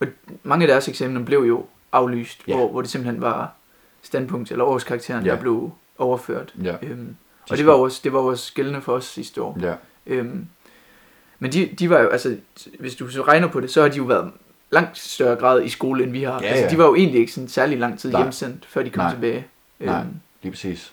og 0.01 0.07
mange 0.43 0.63
af 0.65 0.69
deres 0.69 0.89
eksamener 0.89 1.25
blev 1.25 1.39
jo 1.49 1.67
aflyst, 1.93 2.41
Ja. 2.49 2.57
hvor, 2.57 2.69
hvor 2.71 2.81
det 2.81 2.91
simpelthen 2.91 3.21
var 3.23 3.53
standpunkt 4.03 4.51
eller 4.51 4.65
årskarakteren, 4.65 5.25
Ja. 5.27 5.31
der 5.33 5.41
blev 5.41 5.71
overført. 5.99 6.55
ja. 6.65 6.75
Øhm, 6.83 7.17
og 7.51 7.57
det 7.57 7.67
var, 7.67 7.73
også, 7.73 8.01
det 8.05 8.13
var 8.13 8.19
også 8.19 8.55
gældende 8.55 8.81
for 8.81 8.93
os 8.93 9.05
sidste 9.05 9.43
år. 9.43 9.59
Ja, 9.63 9.75
Øhm, 10.07 10.47
men 11.39 11.53
de, 11.53 11.67
de 11.79 11.91
var 11.91 12.01
jo, 12.01 12.09
altså, 12.09 12.37
hvis 12.79 12.95
du 12.95 13.09
så 13.09 13.23
regner 13.23 13.49
på 13.49 13.61
det, 13.61 13.71
så 13.71 13.83
har 13.83 13.89
de 13.89 13.97
jo 13.97 14.05
været 14.05 14.31
langt 14.71 14.99
større 14.99 15.37
grad 15.37 15.63
i 15.63 15.69
skole, 15.69 16.03
end 16.05 16.13
vi 16.13 16.23
har. 16.23 16.41
Ja, 16.43 16.47
altså, 16.49 16.65
ja. 16.65 16.71
de 16.71 16.79
var 16.79 16.85
jo 16.87 16.95
egentlig 16.95 17.21
ikke 17.21 17.33
sådan 17.33 17.49
særlig 17.49 17.79
lang 17.79 17.99
tid 17.99 18.11
Nej. 18.11 18.23
hjemsendt, 18.23 18.67
før 18.67 18.83
de 18.83 18.91
kom 18.91 19.05
Nej. 19.05 19.13
tilbage. 19.13 19.47
Nej. 19.81 20.01
Øhm, 20.01 20.09
lige 20.43 20.53
præcis. 20.53 20.93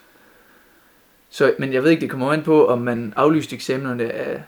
Så, 1.35 1.53
men 1.59 1.73
jeg 1.73 1.83
ved 1.83 1.91
ikke, 1.91 2.01
det 2.01 2.09
kommer 2.09 2.33
an 2.33 2.43
på, 2.43 2.67
om 2.67 2.81
man 2.81 3.13
aflyste 3.15 3.55
eksamenerne 3.55 4.11
af 4.11 4.41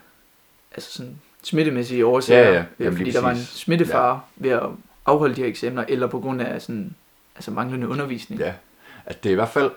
altså 0.75 0.91
sådan 0.91 1.15
smittemæssige 1.43 2.05
årsager, 2.05 2.41
Ja, 2.41 2.53
ja. 2.53 2.59
øh, 2.59 2.65
Jamen, 2.79 2.97
fordi 2.97 3.11
der 3.11 3.21
var 3.21 3.31
en 3.31 3.37
smittefare 3.37 4.21
ved 4.35 4.51
at 4.51 4.63
afholde 5.05 5.35
de 5.35 5.41
her 5.41 5.47
eksamener, 5.47 5.83
eller 5.87 6.07
på 6.07 6.19
grund 6.19 6.41
af 6.41 6.61
sådan, 6.61 6.93
altså 7.35 7.51
manglende 7.51 7.87
undervisning. 7.87 8.41
Ja, 8.41 8.53
altså 9.05 9.19
det 9.23 9.29
er 9.29 9.33
i 9.33 9.35
hvert 9.35 9.49
fald, 9.49 9.71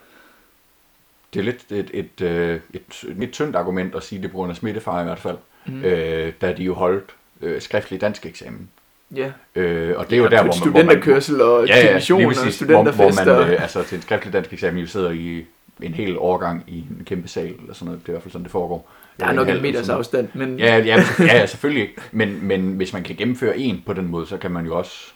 det 1.34 1.40
er 1.40 1.44
lidt 1.44 1.64
et, 1.70 1.90
et, 1.94 2.10
et, 2.20 2.26
et, 2.26 2.60
et, 3.08 3.22
et 3.22 3.30
tyndt 3.32 3.56
argument 3.56 3.94
at 3.94 4.02
sige 4.02 4.22
det 4.22 4.30
på 4.30 4.36
grund 4.36 4.50
af 4.50 4.56
smittefare 4.56 5.00
i 5.00 5.04
hvert 5.04 5.18
fald, 5.18 5.36
Mm. 5.66 5.84
øh, 5.84 6.32
da 6.40 6.52
de 6.52 6.62
jo 6.62 6.74
holdt 6.74 7.10
øh, 7.42 7.60
skriftlig 7.60 8.00
dansk 8.00 8.26
eksamen. 8.26 8.68
ja. 9.16 9.32
Øh, 9.54 9.98
og 9.98 10.10
det 10.10 10.16
er 10.16 10.20
jo 10.22 10.28
der, 10.28 10.36
hvor 10.42 10.44
man... 10.44 10.52
studenterkørsel 10.52 11.40
og 11.42 11.66
ja, 11.66 11.76
ja, 11.86 11.94
og 11.94 11.94
præcis, 11.94 12.08
hvor, 12.08 12.22
hvor 12.32 12.32
studenterfester. 12.50 13.38
man 13.40 13.50
øh, 13.52 13.62
altså 13.62 13.82
til 13.82 13.96
en 13.96 14.02
skriftlig 14.02 14.32
dansk 14.32 14.52
eksamen 14.52 14.80
jo 14.80 14.86
sidder 14.86 15.10
i 15.10 15.44
en 15.82 15.94
hel 15.94 16.18
årgang 16.18 16.64
i 16.66 16.78
en 16.78 17.02
kæmpe 17.06 17.28
sal, 17.28 17.54
eller 17.60 17.74
sådan 17.74 17.84
noget. 17.86 18.00
Det 18.00 18.08
er 18.08 18.12
i 18.12 18.14
hvert 18.14 18.22
fald 18.22 18.32
sådan, 18.32 18.42
det 18.44 18.50
foregår. 18.52 18.90
der 19.20 19.24
er 19.26 19.30
Eller 19.30 19.44
nok 19.44 19.54
en 19.56 19.62
meters 19.62 19.88
afstand, 19.88 20.28
men 20.34 20.58
Ja, 20.58 20.76
ja, 20.78 21.02
ja, 21.18 21.46
selvfølgelig. 21.46 21.88
Men, 22.12 22.44
men 22.46 22.72
hvis 22.76 22.92
man 22.92 23.02
kan 23.02 23.16
gennemføre 23.16 23.58
en 23.58 23.82
på 23.86 23.92
den 23.92 24.06
måde, 24.08 24.26
så 24.26 24.36
kan 24.38 24.50
man 24.50 24.66
jo 24.66 24.78
også 24.78 25.12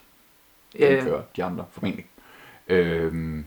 Ja, 0.78 0.84
ja. 0.84 0.90
gennemføre 0.90 1.22
de 1.36 1.44
andre, 1.44 1.64
formentlig. 1.72 2.06
Øhm, 2.68 3.44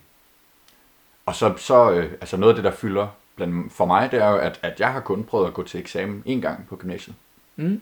og 1.25 1.36
så, 1.36 1.53
så 1.58 1.91
øh, 1.91 2.12
altså 2.12 2.38
noget 2.38 2.51
af 2.53 2.56
det, 2.56 2.63
der 2.63 2.71
fylder 2.71 3.08
blandt, 3.36 3.73
for 3.73 3.86
mig, 3.86 4.12
det 4.12 4.21
er 4.21 4.30
jo, 4.30 4.38
at, 4.38 4.60
at 4.63 4.80
jeg 4.80 4.93
har 4.93 4.99
kun 4.99 5.23
prøvet 5.23 5.47
at 5.47 5.53
gå 5.53 5.63
til 5.63 5.80
eksamen 5.80 6.23
en 6.25 6.41
gang 6.41 6.67
på 6.69 6.75
gymnasiet. 6.75 7.15
Mm. 7.56 7.82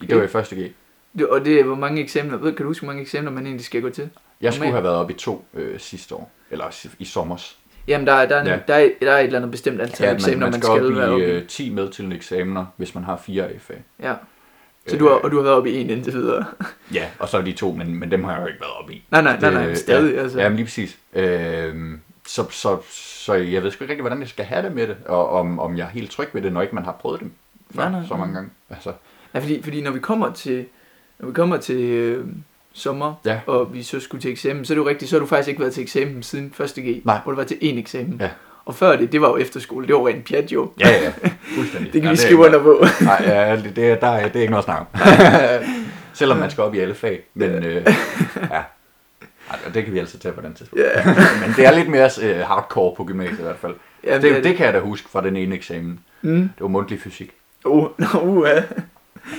Det 0.00 0.16
var 0.16 0.22
i 0.22 0.28
første 0.28 0.56
G. 0.56 0.72
Det- 1.18 1.28
Og 1.28 1.44
det 1.44 1.60
er, 1.60 1.64
hvor 1.64 1.74
mange 1.74 2.02
eksamener, 2.02 2.36
ved, 2.36 2.52
kan 2.52 2.62
du 2.64 2.70
huske, 2.70 2.84
hvor 2.84 2.92
mange 2.92 3.02
eksamener 3.02 3.30
man 3.32 3.46
egentlig 3.46 3.64
skal 3.66 3.82
gå 3.82 3.90
til? 3.90 4.10
Jeg 4.40 4.54
skulle 4.54 4.70
have 4.70 4.82
været 4.82 4.96
oppe 4.96 5.12
i 5.14 5.16
to 5.16 5.44
øh, 5.54 5.80
sidste 5.80 6.14
år, 6.14 6.30
eller 6.50 6.86
i 6.98 7.04
sommers. 7.04 7.58
Jamen, 7.88 8.06
der, 8.06 8.12
er- 8.12 8.28
der, 8.28 8.36
er, 8.36 8.44
Ja. 8.44 8.50
ja. 8.52 8.58
der, 8.68 8.74
er, 8.74 8.88
der 9.00 9.12
er 9.12 9.18
et 9.18 9.24
eller 9.24 9.38
andet 9.38 9.50
bestemt 9.50 9.80
antal 9.80 10.04
Ja, 10.04 10.10
man, 10.12 10.16
eksamener, 10.16 10.40
man 10.46 10.50
man 10.52 10.62
skal, 10.62 10.76
skal, 10.84 10.96
være 10.96 11.06
op 11.08 11.12
oppe 11.12 11.24
i 11.26 11.28
i. 11.30 11.32
øh, 11.36 11.46
10 11.46 11.70
medtillende 11.74 12.16
eksamener, 12.16 12.66
hvis 12.76 12.94
man 12.94 13.04
har 13.04 13.16
fire 13.16 13.44
AFA. 13.44 13.74
Ja. 14.02 14.14
Så 14.86 14.96
du 14.96 15.08
har, 15.08 15.14
og 15.14 15.30
du 15.30 15.36
har 15.36 15.42
været 15.42 15.56
oppe 15.56 15.70
i 15.70 15.80
en 15.80 15.90
indtil 15.90 16.12
videre. 16.12 16.44
Ja, 16.94 17.06
og 17.18 17.28
så 17.28 17.38
er 17.38 17.42
de 17.42 17.52
to, 17.52 17.72
men, 17.72 17.94
men 18.00 18.10
dem 18.10 18.24
har 18.24 18.32
jeg 18.32 18.42
jo 18.42 18.46
ikke 18.46 18.60
været 18.60 18.72
oppe 18.80 18.92
i. 18.94 19.04
nej, 19.10 19.22
nej, 19.22 19.40
nej, 19.40 19.52
nej, 19.52 19.66
men 19.66 19.76
stadig. 19.76 20.14
ja, 20.14 20.20
altså. 20.22 20.40
Ja, 20.40 20.48
men 20.48 20.56
lige 20.56 20.66
præcis. 20.66 20.98
Øhm, 21.12 22.00
så, 22.26 22.50
så, 22.50 22.78
så 22.90 23.34
jeg 23.34 23.62
ved 23.62 23.70
sgu 23.70 23.84
ikke 23.84 23.92
rigtig, 23.92 24.02
hvordan 24.02 24.20
jeg 24.20 24.28
skal 24.28 24.44
have 24.44 24.62
det 24.62 24.72
med 24.74 24.86
det, 24.86 24.96
og 25.06 25.28
om, 25.30 25.58
om 25.58 25.76
jeg 25.76 25.84
er 25.84 25.88
helt 25.90 26.10
tryg 26.10 26.28
ved 26.32 26.42
det, 26.42 26.52
når 26.52 26.62
ikke 26.62 26.74
man 26.74 26.84
har 26.84 26.92
prøvet 26.92 27.20
det 27.20 27.30
før 27.74 27.82
Nej, 27.82 27.90
nej, 28.00 28.08
så 28.08 28.16
mange 28.16 28.34
gange. 28.34 28.50
Altså, 28.70 28.92
Ja, 29.34 29.38
fordi, 29.38 29.62
fordi 29.62 29.80
når 29.82 29.90
vi 29.90 29.98
kommer 30.00 30.32
til, 30.32 30.66
når 31.18 31.28
vi 31.28 31.34
kommer 31.34 31.56
til 31.56 31.80
øh, 31.80 32.26
sommer, 32.78 33.14
Ja. 33.24 33.40
og 33.46 33.74
vi 33.74 33.82
så 33.82 34.00
skulle 34.00 34.20
til 34.22 34.30
eksamen, 34.30 34.64
så 34.64 34.72
er 34.72 34.74
det 34.74 34.82
jo 34.84 34.88
rigtigt, 34.88 35.10
så 35.10 35.16
har 35.16 35.20
du 35.20 35.26
faktisk 35.26 35.48
ikke 35.48 35.60
været 35.60 35.74
til 35.74 35.82
eksamen 35.82 36.22
siden 36.22 36.54
1. 36.60 36.72
G, 36.76 37.00
Nej. 37.04 37.18
hvor 37.24 37.32
du 37.32 37.36
var 37.36 37.44
til 37.44 37.54
én 37.54 37.78
eksamen. 37.78 38.16
Ja. 38.20 38.28
Og 38.64 38.74
før 38.74 38.96
det, 38.96 39.12
det 39.12 39.20
var 39.20 39.28
jo 39.28 39.36
efterskole, 39.36 39.86
det 39.86 39.94
var 39.94 40.06
rent 40.08 40.24
pjat 40.28 40.52
jo. 40.52 40.70
ja, 40.80 40.88
ja, 40.88 41.12
fuldstændig. 41.56 41.86
Det 41.92 42.00
kan 42.02 42.08
ja, 42.08 42.10
vi 42.10 42.16
skrive 42.16 42.38
under 42.46 42.62
på. 42.62 42.84
Nej, 43.00 43.22
ja, 43.26 43.56
det, 43.56 43.76
det, 43.76 43.90
er, 43.90 43.94
der, 43.96 44.06
er- 44.08 44.28
det 44.28 44.36
er 44.36 44.40
ikke 44.40 44.50
noget 44.50 44.64
snak 44.64 44.80
om. 44.80 44.86
Selvom 46.12 46.38
man 46.38 46.50
skal 46.50 46.64
op 46.64 46.74
i 46.74 46.78
alle 46.78 46.94
fag. 46.94 47.20
Men 47.34 47.50
øh, 47.50 47.86
ja, 48.50 48.62
og 49.66 49.74
det 49.74 49.84
kan 49.84 49.94
vi 49.94 49.98
altid 49.98 50.18
tage 50.18 50.32
på 50.32 50.40
den 50.40 50.54
tidspunkt. 50.54 50.84
Ja, 50.84 51.04
Men 51.46 51.54
det 51.56 51.66
er 51.66 51.74
lidt 51.76 51.88
mere 51.88 52.10
øh, 52.22 52.40
hardcore 52.40 52.94
på 52.96 53.04
gymnasiet 53.04 53.38
i 53.38 53.42
hvert 53.42 53.56
fald. 53.58 53.74
ja 54.04 54.20
Det, 54.20 54.44
det 54.44 54.56
kan 54.56 54.66
jeg 54.66 54.74
da 54.74 54.78
huske 54.80 55.08
fra 55.08 55.22
den 55.22 55.36
ene 55.36 55.54
eksamen. 55.54 56.00
Mm. 56.22 56.40
Det 56.40 56.50
var 56.60 56.68
mundtlig 56.68 57.00
fysik. 57.00 57.30
Uh, 57.64 57.88
uh, 58.22 58.48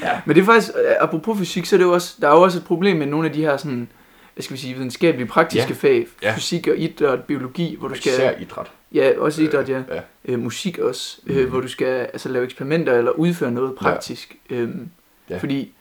ja. 0.02 0.08
Ja. 0.10 0.22
Men 0.26 0.36
det 0.36 0.42
er 0.42 0.46
faktisk, 0.46 0.72
øh, 0.76 0.96
apropos 1.00 1.38
fysik, 1.40 1.66
så 1.66 1.76
er 1.76 1.78
det 1.78 1.86
jo 1.86 1.92
også, 1.94 2.16
der 2.22 2.28
er 2.30 2.32
jo 2.36 2.42
også 2.42 2.58
et 2.58 2.64
problem 2.64 2.98
med 2.98 3.06
nogle 3.08 3.28
af 3.28 3.34
de 3.34 3.42
her 3.42 3.58
sådan, 3.58 3.88
hvad 4.34 4.44
skal 4.44 4.54
vi 4.56 4.60
sige, 4.62 4.74
videnskabelige, 4.76 5.28
praktiske 5.28 5.70
Ja. 5.70 5.76
fag, 5.90 6.08
Ja. 6.24 6.34
fysik 6.36 6.68
og 6.68 6.78
idræt, 6.78 7.24
biologi, 7.24 7.76
hvor 7.80 7.88
du 7.88 7.96
skal, 7.96 8.12
Især 8.12 8.32
idræt. 8.40 8.68
ja, 8.94 9.12
også 9.18 9.42
idræt, 9.42 9.70
ja, 9.70 9.82
Ja. 9.92 10.02
øh, 10.26 10.40
musik 10.40 10.78
også, 10.78 11.18
øh, 11.28 11.38
Mhm. 11.42 11.50
hvor 11.50 11.60
du 11.62 11.68
skal 11.68 11.86
altså 11.88 12.30
lave 12.30 12.46
eksperimenter 12.46 12.94
eller 12.94 13.12
udføre 13.12 13.52
noget 13.52 13.76
praktisk. 13.76 14.36
Øhm, 14.50 14.90
Ja. 15.30 15.38
Fordi 15.38 15.72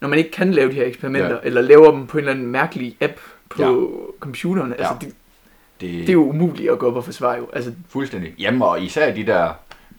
når 0.00 0.08
man 0.08 0.18
ikke 0.18 0.30
kan 0.30 0.50
lave 0.54 0.68
de 0.70 0.74
her 0.74 0.84
eksperimenter, 0.84 1.30
Ja. 1.30 1.36
eller 1.42 1.60
laver 1.60 1.90
dem 1.90 2.06
på 2.06 2.18
en 2.18 2.22
eller 2.24 2.32
anden 2.32 2.46
mærkelig 2.46 2.96
app 3.00 3.12
på 3.48 4.14
computeren, 4.20 4.72
altså 4.72 4.92
Ja. 5.00 5.06
det, 5.06 5.14
Det, 5.80 5.90
det 6.00 6.08
er 6.08 6.12
jo 6.12 6.28
umuligt 6.28 6.70
at 6.72 6.78
gå 6.78 6.86
op 6.86 6.96
og 6.96 7.04
forsvare 7.04 7.36
jo. 7.38 7.48
Altså, 7.52 7.72
Fuldstændig. 7.88 8.34
Jamen, 8.38 8.62
og 8.62 8.82
især 8.82 9.14
de 9.14 9.26
der 9.26 9.50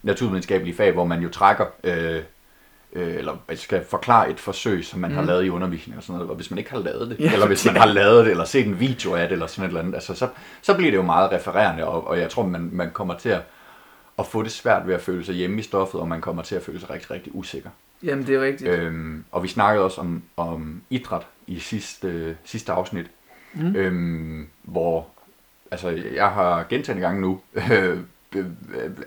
naturvidenskabelige 0.03 0.75
fag, 0.75 0.91
hvor 0.91 1.05
man 1.05 1.21
jo 1.21 1.29
trækker, 1.29 1.65
øh, 1.83 2.19
øh, 2.93 3.15
eller 3.15 3.37
skal 3.55 3.85
forklare 3.89 4.29
et 4.29 4.39
forsøg, 4.39 4.85
som 4.85 4.99
man 4.99 5.09
mm. 5.11 5.15
har 5.17 5.23
lavet 5.23 5.45
i 5.45 5.49
undervisning 5.49 5.97
og 5.97 6.03
sådan 6.03 6.13
noget, 6.15 6.29
og 6.29 6.35
hvis 6.35 6.51
man 6.51 6.57
ikke 6.57 6.71
har 6.71 6.79
lavet 6.79 7.09
det, 7.09 7.19
Ja, 7.19 7.33
eller 7.33 7.47
hvis 7.47 7.65
man 7.65 7.75
har 7.77 7.85
lavet 7.85 8.25
det, 8.25 8.31
eller 8.31 8.45
set 8.45 8.67
en 8.67 8.79
video 8.79 9.13
af 9.15 9.27
det, 9.27 9.33
eller 9.33 9.47
sådan 9.47 9.63
et 9.63 9.67
eller 9.67 9.81
andet, 9.81 9.93
altså, 9.95 10.15
så, 10.15 10.27
så 10.61 10.73
bliver 10.73 10.91
det 10.91 10.97
jo 10.97 11.01
meget 11.01 11.31
refererende, 11.31 11.85
og, 11.85 12.07
og 12.07 12.19
jeg 12.19 12.29
tror, 12.29 12.45
man, 12.45 12.69
man 12.73 12.91
kommer 12.91 13.13
til 13.17 13.29
at, 13.29 13.41
at 14.19 14.25
få 14.25 14.43
det 14.43 14.51
svært 14.51 14.87
ved 14.87 14.93
at 14.93 15.01
føle 15.01 15.25
sig 15.25 15.35
hjemme 15.35 15.59
i 15.59 15.61
stoffet, 15.63 16.01
og 16.01 16.07
man 16.07 16.21
kommer 16.21 16.41
til 16.43 16.55
at 16.55 16.61
føle 16.63 16.79
sig 16.79 16.89
rigtig, 16.89 17.11
rigtig 17.11 17.35
usikker. 17.35 17.69
jamen 18.03 18.27
det 18.27 18.35
er 18.35 18.41
rigtigt. 18.41 18.69
Øhm, 18.69 19.23
og 19.31 19.43
vi 19.43 19.47
snakkede 19.47 19.85
også 19.85 20.01
om, 20.01 20.23
om 20.37 20.81
idræt 20.89 21.21
i 21.47 21.59
sidste, 21.59 22.07
øh, 22.07 22.35
sidste 22.45 22.71
afsnit, 22.71 23.05
Mm. 23.53 23.75
øhm, 23.75 24.47
hvor 24.61 25.07
altså, 25.71 25.89
jeg 26.15 26.27
har 26.29 26.65
gentagende 26.69 27.07
gange 27.07 27.21
nu, 27.21 27.39
øh, 27.71 27.97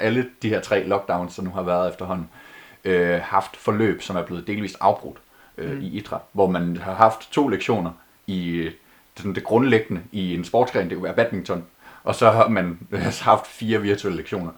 alle 0.00 0.26
de 0.42 0.48
her 0.48 0.60
tre 0.60 0.84
lockdowns, 0.86 1.34
som 1.34 1.44
nu 1.44 1.50
har 1.50 1.62
været 1.62 1.90
efterhånden, 1.90 2.28
øh, 2.32 2.51
haft 3.22 3.56
forløb, 3.56 4.02
som 4.02 4.16
er 4.16 4.22
blevet 4.22 4.46
delvist 4.46 4.76
afbrudt 4.80 5.16
øh, 5.58 5.70
Mm. 5.72 5.80
i 5.80 5.86
idræt, 5.86 6.20
hvor 6.32 6.46
man 6.50 6.76
har 6.76 6.94
haft 6.94 7.32
to 7.32 7.48
lektioner 7.48 7.90
i 8.26 8.50
øh, 8.50 8.72
sådan 9.16 9.34
det 9.34 9.44
grundlæggende 9.44 10.02
i 10.12 10.34
en 10.34 10.44
sportsgren, 10.44 10.90
det 10.90 11.02
være 11.02 11.14
badminton, 11.14 11.64
og 12.04 12.14
så 12.14 12.30
har 12.30 12.48
man 12.48 12.78
øh, 12.92 13.00
haft 13.20 13.46
fire 13.46 13.80
virtuelle 13.82 14.16
lektioner. 14.16 14.50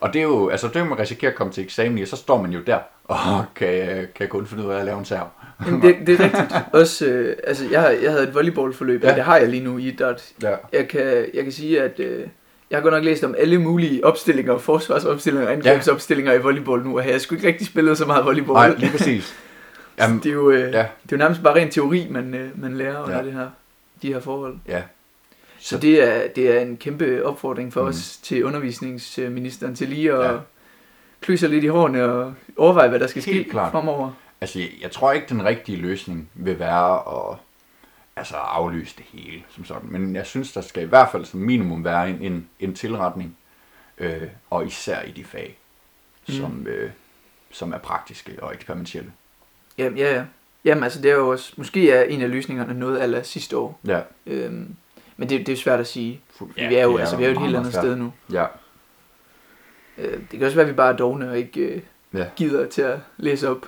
Og 0.00 0.12
det 0.12 0.18
er 0.18 0.22
jo, 0.22 0.48
altså 0.48 0.68
det 0.68 0.86
man 0.86 0.98
risikerer 0.98 1.30
at 1.30 1.36
komme 1.36 1.52
til 1.52 1.64
eksamen 1.64 1.98
i, 1.98 2.02
og 2.02 2.08
så 2.08 2.16
står 2.16 2.42
man 2.42 2.50
jo 2.52 2.60
der, 2.60 2.78
og 3.04 3.44
kan, 3.54 4.06
kan 4.14 4.28
kun 4.28 4.46
finde 4.46 4.64
ud 4.66 4.70
af 4.72 4.78
at 4.78 4.84
lave 4.84 4.98
en 4.98 5.04
serv. 5.04 5.28
Jamen, 5.66 5.82
det, 5.82 5.96
det 6.06 6.20
er 6.20 6.24
rigtigt. 6.24 6.54
Også, 6.72 7.06
øh, 7.06 7.36
altså, 7.46 7.64
jeg, 7.70 7.98
jeg 8.02 8.10
havde 8.10 8.28
et 8.28 8.34
volleyballforløb, 8.34 9.02
ja. 9.02 9.08
Ja. 9.10 9.14
det 9.16 9.24
har 9.24 9.36
jeg 9.36 9.48
lige 9.48 9.64
nu 9.64 9.78
i 9.78 9.88
idræt. 9.88 10.32
Ja. 10.42 10.54
Jeg 10.72 10.88
kan, 10.88 11.26
jeg 11.34 11.42
kan 11.44 11.52
sige, 11.52 11.82
at 11.82 12.00
øh, 12.00 12.26
jeg 12.70 12.76
har 12.76 12.82
godt 12.82 12.94
nok 12.94 13.04
læst 13.04 13.24
om 13.24 13.34
alle 13.38 13.58
mulige 13.58 14.04
opstillinger, 14.04 14.58
forsvarsopstillinger 14.58 15.46
og 15.48 15.52
angrebsopstillinger 15.54 16.32
i 16.32 16.38
volleyball 16.42 16.82
nu, 16.84 16.98
og 16.98 17.04
jeg 17.04 17.12
har 17.14 17.18
sgu 17.18 17.34
ikke 17.34 17.46
rigtig 17.48 17.66
spillet 17.66 17.98
så 17.98 18.06
meget 18.06 18.24
volleyball. 18.24 18.52
Nej, 18.54 18.74
lige 18.78 18.90
præcis. 18.90 19.34
Jamen, 19.98 20.18
det, 20.18 20.26
er 20.26 20.32
jo, 20.34 20.50
øh, 20.50 20.60
ja. 20.60 20.66
det 20.68 20.74
er 20.78 20.86
jo 21.12 21.16
nærmest 21.16 21.42
bare 21.42 21.54
ren 21.54 21.70
teori, 21.70 22.06
man, 22.10 22.34
øh, 22.34 22.62
man 22.62 22.76
lærer 22.76 23.02
under 23.04 23.16
Ja. 23.18 23.24
det 23.24 23.32
her, 23.32 23.48
de 24.02 24.12
her 24.12 24.20
forhold. 24.20 24.56
Ja. 24.68 24.82
Så 25.58 25.78
det 25.78 26.08
er, 26.08 26.28
det 26.36 26.56
er 26.56 26.60
en 26.60 26.76
kæmpe 26.76 27.24
opfordring 27.26 27.72
for 27.72 27.82
Mm. 27.82 27.88
os 27.88 28.16
til 28.22 28.44
undervisningsministeren 28.44 29.74
til 29.74 29.88
lige 29.88 30.12
at 30.12 30.18
Ja. 30.24 30.32
ja. 30.32 30.38
klø 31.20 31.36
sig 31.36 31.48
lidt 31.48 31.64
i 31.64 31.66
hårene 31.66 32.04
og 32.04 32.34
overveje, 32.56 32.88
hvad 32.88 33.00
der 33.00 33.06
skal 33.06 33.22
Helt 33.22 33.44
ske 33.46 33.50
klart. 33.50 33.72
fremover. 33.72 34.10
Altså, 34.40 34.58
jeg, 34.58 34.68
jeg 34.82 34.90
tror 34.90 35.12
ikke, 35.12 35.26
den 35.28 35.44
rigtige 35.44 35.78
løsning 35.78 36.28
vil 36.34 36.58
være 36.58 36.94
at 36.94 37.36
altså, 38.18 38.36
aflyse 38.36 38.94
det 38.96 39.04
hele 39.12 39.42
som 39.50 39.64
sådan. 39.64 39.88
Men 39.92 40.16
jeg 40.16 40.26
synes, 40.26 40.52
der 40.52 40.60
skal 40.60 40.82
i 40.82 40.86
hvert 40.86 41.08
fald 41.12 41.24
som 41.24 41.40
minimum 41.40 41.84
være 41.84 42.10
en, 42.10 42.18
en, 42.22 42.48
en 42.60 42.74
tilretning. 42.74 43.36
Øh, 43.98 44.22
og 44.50 44.66
især 44.66 45.02
i 45.02 45.10
de 45.10 45.24
fag, 45.24 45.58
Mm. 46.28 46.34
som, 46.34 46.66
øh, 46.66 46.90
som 47.50 47.72
er 47.72 47.78
praktiske 47.78 48.32
og 48.42 48.54
eksperimentelle. 48.54 49.12
Jamen, 49.78 49.98
ja, 49.98 50.14
ja. 50.14 50.24
Jamen, 50.64 50.84
altså, 50.84 51.02
det 51.02 51.10
er 51.10 51.14
jo 51.14 51.28
også, 51.28 51.52
måske 51.56 51.90
er 51.90 52.02
en 52.02 52.22
af 52.22 52.30
løsningerne 52.30 52.74
noget 52.78 53.00
aller 53.00 53.22
sidste 53.22 53.56
år. 53.56 53.80
Ja, 53.86 54.00
Øhm, 54.26 54.74
Men 55.16 55.28
det, 55.28 55.46
det 55.46 55.52
er 55.52 55.56
svært 55.56 55.80
at 55.80 55.86
sige. 55.86 56.20
Ja, 56.56 56.68
vi 56.68 56.74
er 56.74 56.82
jo, 56.84 56.92
det 56.94 57.00
altså, 57.00 57.16
vi 57.16 57.24
er 57.24 57.28
jo 57.28 57.34
et 57.34 57.40
helt 57.40 57.56
andet 57.56 57.72
svært. 57.72 57.84
sted 57.84 57.96
nu. 57.96 58.12
Ja, 58.32 58.46
Øh, 59.98 60.12
det 60.12 60.30
kan 60.30 60.42
også 60.42 60.54
være, 60.56 60.66
at 60.66 60.70
vi 60.72 60.76
bare 60.76 60.92
er 60.92 60.96
dogne 60.96 61.30
og 61.30 61.38
ikke 61.38 61.60
øh, 61.60 61.82
Ja. 62.14 62.26
gider 62.36 62.66
til 62.68 62.82
at 62.82 62.98
læse 63.16 63.48
op. 63.48 63.66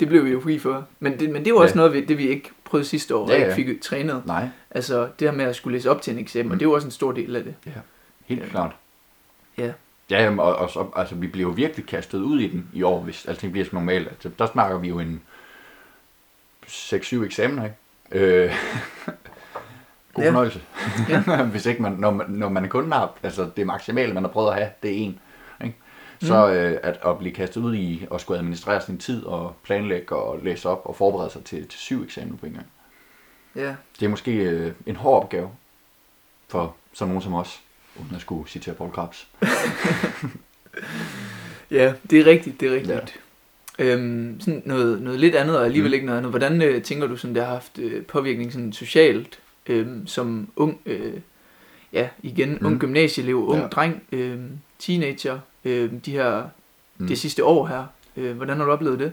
Det 0.00 0.08
blev 0.08 0.24
vi 0.24 0.30
jo 0.30 0.40
fri 0.40 0.58
for. 0.58 0.86
Men 1.00 1.20
det, 1.20 1.30
men 1.30 1.36
det 1.44 1.46
er 1.46 1.54
jo 1.54 1.56
også 1.56 1.74
Ja. 1.74 1.76
noget, 1.76 1.92
vi, 1.92 2.04
det 2.04 2.18
vi 2.18 2.28
ikke 2.28 2.50
prøvede 2.72 2.88
sidste 2.88 3.16
år, 3.16 3.22
og 3.22 3.28
Ja, 3.28 3.34
ikke 3.34 3.48
ja. 3.48 3.54
fik 3.54 3.80
trænet. 3.82 4.22
nej, 4.26 4.48
Altså 4.70 5.08
det 5.18 5.28
her 5.28 5.36
med 5.36 5.44
at 5.44 5.56
skulle 5.56 5.76
læse 5.78 5.90
op 5.90 6.02
til 6.02 6.12
en 6.12 6.18
eksamen, 6.18 6.52
Mm. 6.52 6.58
det 6.58 6.62
er 6.66 6.68
jo 6.70 6.72
også 6.74 6.86
en 6.86 6.90
stor 6.92 7.12
del 7.12 7.36
af 7.36 7.44
det. 7.44 7.54
helt 8.26 8.42
Ja. 8.42 8.46
klart. 8.48 8.70
Ja. 9.58 9.72
Ja, 10.10 10.22
jamen, 10.24 10.40
og, 10.40 10.56
og 10.56 10.70
så, 10.70 10.86
altså, 10.96 11.14
vi 11.14 11.26
bliver 11.26 11.48
jo 11.48 11.54
virkelig 11.54 11.86
kastet 11.86 12.18
ud 12.20 12.40
i 12.40 12.48
den 12.48 12.68
i 12.72 12.82
år, 12.82 13.00
hvis 13.02 13.26
alting 13.26 13.52
bliver 13.52 13.64
som 13.64 13.74
normalt. 13.78 14.08
Altså, 14.08 14.30
der 14.38 14.46
snakker 14.46 14.78
vi 14.78 14.88
jo 14.88 14.98
en 14.98 15.22
6-7 16.66 17.24
eksamener, 17.24 17.64
ikke? 17.64 17.76
Øh, 18.12 18.52
god 20.14 20.22
Ja. 20.24 20.28
fornøjelse. 20.28 20.60
Ja. 21.08 21.42
hvis 21.52 21.66
ikke 21.66 21.82
man, 21.82 21.92
når 21.92 22.10
man, 22.10 22.26
når 22.30 22.48
man 22.48 22.68
kun 22.68 22.92
har, 22.92 23.12
altså 23.22 23.50
det 23.56 23.66
maksimale, 23.66 24.14
man 24.14 24.22
har 24.22 24.30
prøvet 24.30 24.48
at 24.50 24.54
have, 24.54 24.68
det 24.82 24.90
er 24.90 24.94
en. 24.96 25.18
Så 26.26 26.52
øh, 26.52 26.78
at, 26.82 26.98
at 27.06 27.18
blive 27.18 27.34
kastet 27.34 27.60
ud 27.60 27.74
i 27.74 28.06
at 28.14 28.20
skulle 28.20 28.38
administrere 28.38 28.80
sin 28.82 28.98
tid 28.98 29.24
og 29.24 29.54
planlægge 29.62 30.16
og 30.16 30.38
læse 30.42 30.68
op 30.68 30.82
og 30.84 30.96
forberede 30.96 31.30
sig 31.30 31.44
til, 31.44 31.68
til 31.68 31.78
syv 31.78 32.02
eksamener 32.02 32.36
på 32.36 32.46
en 32.46 32.52
gang. 32.52 32.66
Ja, 33.56 33.74
Det 34.00 34.06
er 34.06 34.10
måske 34.10 34.34
øh, 34.34 34.72
en 34.86 34.96
hård 34.96 35.22
opgave 35.22 35.50
for 36.48 36.76
sådan 36.92 37.08
nogen 37.08 37.22
som 37.22 37.34
os, 37.34 37.60
uden 37.96 38.14
at 38.14 38.20
skulle 38.20 38.48
citere 38.48 38.74
Paul 38.74 38.90
Krabs. 38.92 39.28
ja 41.70 41.94
det 42.10 42.20
er 42.20 42.26
rigtigt, 42.26 42.60
det 42.60 42.68
er 42.68 42.74
rigtigt. 42.74 43.20
Ja. 43.78 43.84
Øhm, 43.84 44.40
sådan 44.40 44.62
noget, 44.64 45.02
noget 45.02 45.20
lidt 45.20 45.34
andet, 45.34 45.58
og 45.58 45.64
alligevel 45.64 45.90
Mm. 45.90 45.94
ikke 45.94 46.06
noget 46.06 46.18
andet. 46.18 46.32
Hvordan 46.32 46.62
øh, 46.62 46.82
tænker 46.82 47.06
du, 47.06 47.16
sådan, 47.16 47.34
det 47.34 47.44
har 47.44 47.52
haft 47.52 47.78
øh, 47.78 48.04
påvirkning 48.06 48.52
sådan, 48.52 48.72
socialt, 48.72 49.38
øh, 49.66 49.86
som 50.06 50.48
ung, 50.56 50.80
øh, 50.86 51.12
ja, 51.92 52.08
igen, 52.22 52.58
mm. 52.60 52.66
ung 52.66 52.80
gymnasieelev, 52.80 53.36
ung 53.36 53.60
Ja. 53.60 53.66
dreng, 53.66 54.02
øh, 54.12 54.40
teenager, 54.78 55.38
øh, 55.64 55.92
de 56.04 56.10
her, 56.12 56.48
mm. 56.98 57.06
det 57.06 57.18
sidste 57.18 57.44
år 57.44 57.66
her. 57.66 57.86
Øh, 58.16 58.36
hvordan 58.36 58.56
har 58.58 58.64
du 58.64 58.70
oplevet 58.70 58.98
det? 58.98 59.12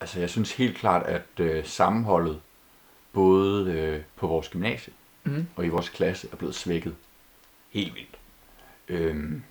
Altså, 0.00 0.20
jeg 0.20 0.30
synes 0.30 0.52
helt 0.52 0.76
klart, 0.76 1.06
at 1.06 1.22
øh, 1.40 1.64
sammenholdet, 1.64 2.40
både 3.12 3.72
øh, 3.72 4.00
på 4.16 4.26
vores 4.26 4.48
gymnasie 4.48 4.92
Mm. 5.24 5.46
og 5.56 5.66
i 5.66 5.68
vores 5.68 5.88
klasse, 5.88 6.28
er 6.32 6.36
blevet 6.36 6.54
svækket 6.54 6.94
helt 7.70 7.94
vildt. 7.94 8.18
Øhm, 8.88 9.42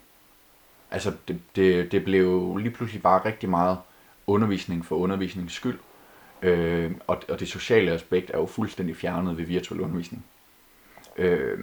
altså, 0.92 1.14
det, 1.28 1.40
det, 1.56 1.92
det 1.92 2.04
blev 2.04 2.58
lige 2.58 2.72
pludselig 2.72 3.02
bare 3.02 3.26
rigtig 3.26 3.50
meget 3.50 3.78
undervisning 4.28 4.86
for 4.86 4.96
undervisningens 4.96 5.54
skyld. 5.54 5.80
Øh, 6.42 6.92
og, 7.08 7.22
og 7.30 7.40
det 7.40 7.48
sociale 7.48 7.92
aspekt 7.92 8.32
er 8.34 8.38
jo 8.38 8.46
fuldstændig 8.46 8.96
fjernet 8.98 9.38
ved 9.38 9.46
virtuel 9.46 9.82
undervisning. 9.82 10.26
Øh, 11.18 11.60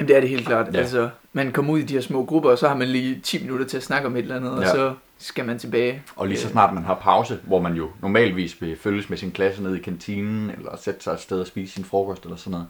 Jamen 0.00 0.08
det 0.08 0.16
er 0.16 0.20
det 0.20 0.28
helt 0.28 0.46
klart. 0.46 0.74
Ja. 0.74 0.78
Altså, 0.78 1.10
man 1.32 1.52
kommer 1.52 1.72
ud 1.72 1.78
i 1.78 1.82
de 1.82 1.94
her 1.94 2.00
små 2.00 2.24
grupper, 2.24 2.50
og 2.50 2.58
så 2.58 2.68
har 2.68 2.74
man 2.76 2.88
lige 2.88 3.20
10 3.20 3.42
minutter 3.42 3.66
til 3.66 3.76
at 3.76 3.82
snakke 3.82 4.06
om 4.06 4.16
et 4.16 4.22
eller 4.22 4.36
andet, 4.36 4.50
ja. 4.50 4.56
og 4.56 4.66
så 4.66 4.94
skal 5.18 5.44
man 5.44 5.58
tilbage. 5.58 6.02
Og 6.16 6.26
lige 6.28 6.38
så 6.38 6.48
snart 6.48 6.74
man 6.74 6.84
har 6.84 6.94
pause, 6.94 7.38
hvor 7.42 7.60
man 7.60 7.74
jo 7.74 7.90
normalvis 8.02 8.62
vil 8.62 8.76
følges 8.76 9.10
med 9.10 9.18
sin 9.18 9.30
klasse 9.30 9.62
ned 9.62 9.76
i 9.76 9.78
kantinen, 9.78 10.50
eller 10.50 10.76
sætte 10.76 11.02
sig 11.02 11.12
et 11.12 11.20
sted 11.20 11.40
og 11.40 11.46
spise 11.46 11.74
sin 11.74 11.84
frokost 11.84 12.22
eller 12.24 12.36
sådan 12.36 12.50
noget, 12.50 12.66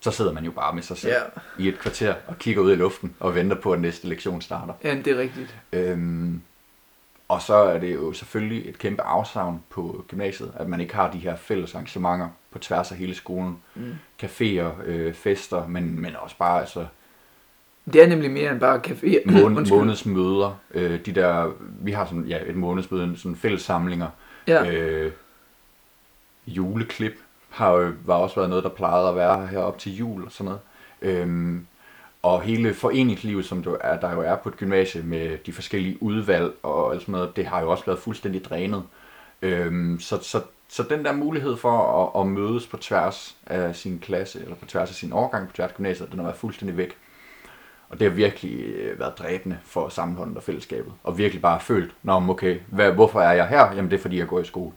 så 0.00 0.10
sidder 0.10 0.32
man 0.32 0.44
jo 0.44 0.50
bare 0.50 0.74
med 0.74 0.82
sig 0.82 0.96
selv 0.96 1.12
Ja, 1.58 1.64
i 1.64 1.68
et 1.68 1.78
kvarter 1.78 2.14
og 2.26 2.38
kigger 2.38 2.62
ud 2.62 2.72
i 2.72 2.74
luften 2.74 3.14
og 3.20 3.34
venter 3.34 3.56
på, 3.56 3.72
at 3.72 3.80
næste 3.80 4.08
lektion 4.08 4.40
starter. 4.40 4.72
ja 4.84 4.94
det 5.04 5.06
er 5.06 5.18
rigtigt. 5.18 5.54
Øhm, 5.72 6.40
og 7.34 7.42
så 7.42 7.54
er 7.54 7.78
det 7.78 7.94
jo 7.94 8.12
selvfølgelig 8.12 8.68
et 8.68 8.78
kæmpe 8.78 9.02
afsavn 9.02 9.62
på 9.70 10.04
gymnasiet, 10.08 10.52
at 10.56 10.68
man 10.68 10.80
ikke 10.80 10.94
har 10.94 11.10
de 11.10 11.18
her 11.18 11.36
fælles 11.36 11.74
arrangementer 11.74 12.28
på 12.50 12.58
tværs 12.58 12.92
af 12.92 12.98
hele 12.98 13.14
skolen. 13.14 13.58
Mm. 13.74 13.94
Caféer, 14.22 14.82
øh, 14.84 15.14
fester, 15.14 15.66
men, 15.66 16.00
men 16.00 16.16
også 16.16 16.36
bare 16.38 16.60
altså, 16.60 16.86
Det 17.92 18.02
er 18.02 18.06
nemlig 18.06 18.30
mere 18.30 18.50
end 18.50 18.60
bare 18.60 18.80
café. 18.86 19.32
måned, 19.42 19.66
månedsmøder. 19.76 20.58
Øh, 20.74 21.00
de 21.06 21.12
der, 21.12 21.52
vi 21.60 21.92
har 21.92 22.04
sådan, 22.04 22.24
ja, 22.24 22.38
et 22.46 22.56
månedsmøde, 22.56 23.16
sådan 23.16 23.36
fælles 23.36 23.62
samlinger. 23.62 24.08
Ja. 24.46 24.72
Øh, 24.72 25.12
juleklip 26.46 27.14
har 27.50 27.70
jo 27.72 27.92
var 28.04 28.14
også 28.14 28.36
været 28.36 28.48
noget, 28.48 28.64
der 28.64 28.70
plejede 28.70 29.08
at 29.08 29.16
være 29.16 29.46
her 29.46 29.58
op 29.58 29.78
til 29.78 29.96
jul 29.96 30.24
og 30.24 30.32
sådan 30.32 30.44
noget. 30.44 30.60
Øhm, 31.02 31.66
og 32.24 32.42
hele 32.42 32.74
foreningslivet, 32.74 33.44
som 33.44 33.62
der, 33.62 33.76
er, 33.80 34.00
der 34.00 34.12
jo 34.12 34.20
er 34.20 34.36
på 34.36 34.48
et 34.48 34.56
gymnasie 34.56 35.02
med 35.02 35.38
de 35.46 35.52
forskellige 35.52 36.02
udvalg 36.02 36.52
og 36.62 36.92
alt 36.92 37.00
sådan 37.00 37.12
noget, 37.12 37.36
det 37.36 37.46
har 37.46 37.60
jo 37.60 37.70
også 37.70 37.84
været 37.86 37.98
fuldstændig 37.98 38.44
drænet. 38.44 38.82
Øhm, 39.42 40.00
så, 40.00 40.18
så, 40.22 40.40
så 40.68 40.82
den 40.82 41.04
der 41.04 41.12
mulighed 41.12 41.56
for 41.56 42.02
at, 42.16 42.20
at 42.20 42.26
mødes 42.26 42.66
på 42.66 42.76
tværs 42.76 43.36
af 43.46 43.76
sin 43.76 43.98
klasse, 43.98 44.42
eller 44.42 44.54
på 44.54 44.66
tværs 44.66 44.88
af 44.88 44.94
sin 44.94 45.12
årgang, 45.12 45.48
på 45.48 45.54
tværs 45.56 45.70
af 45.70 45.76
gymnasiet, 45.76 46.10
den 46.10 46.18
har 46.18 46.24
været 46.26 46.36
fuldstændig 46.36 46.76
væk. 46.76 46.96
Og 47.88 48.00
det 48.00 48.08
har 48.08 48.14
virkelig 48.16 48.60
øh, 48.60 48.98
været 49.00 49.18
dræbende 49.18 49.58
for 49.64 49.88
sammenholdet 49.88 50.36
og 50.36 50.42
fællesskabet. 50.42 50.92
Og 51.02 51.18
virkelig 51.18 51.42
bare 51.42 51.60
følt, 51.60 51.94
Nå, 52.02 52.12
okay, 52.28 52.58
hvad, 52.66 52.92
hvorfor 52.92 53.20
er 53.20 53.32
jeg 53.32 53.48
her? 53.48 53.72
Jamen 53.74 53.90
det 53.90 53.96
er 53.96 54.02
fordi, 54.02 54.18
jeg 54.18 54.26
går 54.26 54.40
i 54.40 54.44
skole. 54.44 54.72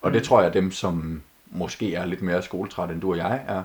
Og 0.00 0.12
det 0.12 0.20
Mm. 0.20 0.24
tror 0.26 0.42
jeg, 0.42 0.54
dem, 0.54 0.70
som 0.70 1.22
måske 1.46 1.94
er 1.94 2.04
lidt 2.04 2.22
mere 2.22 2.42
skoletræt, 2.42 2.90
end 2.90 3.00
du 3.00 3.10
og 3.10 3.16
jeg 3.16 3.42
er, 3.48 3.62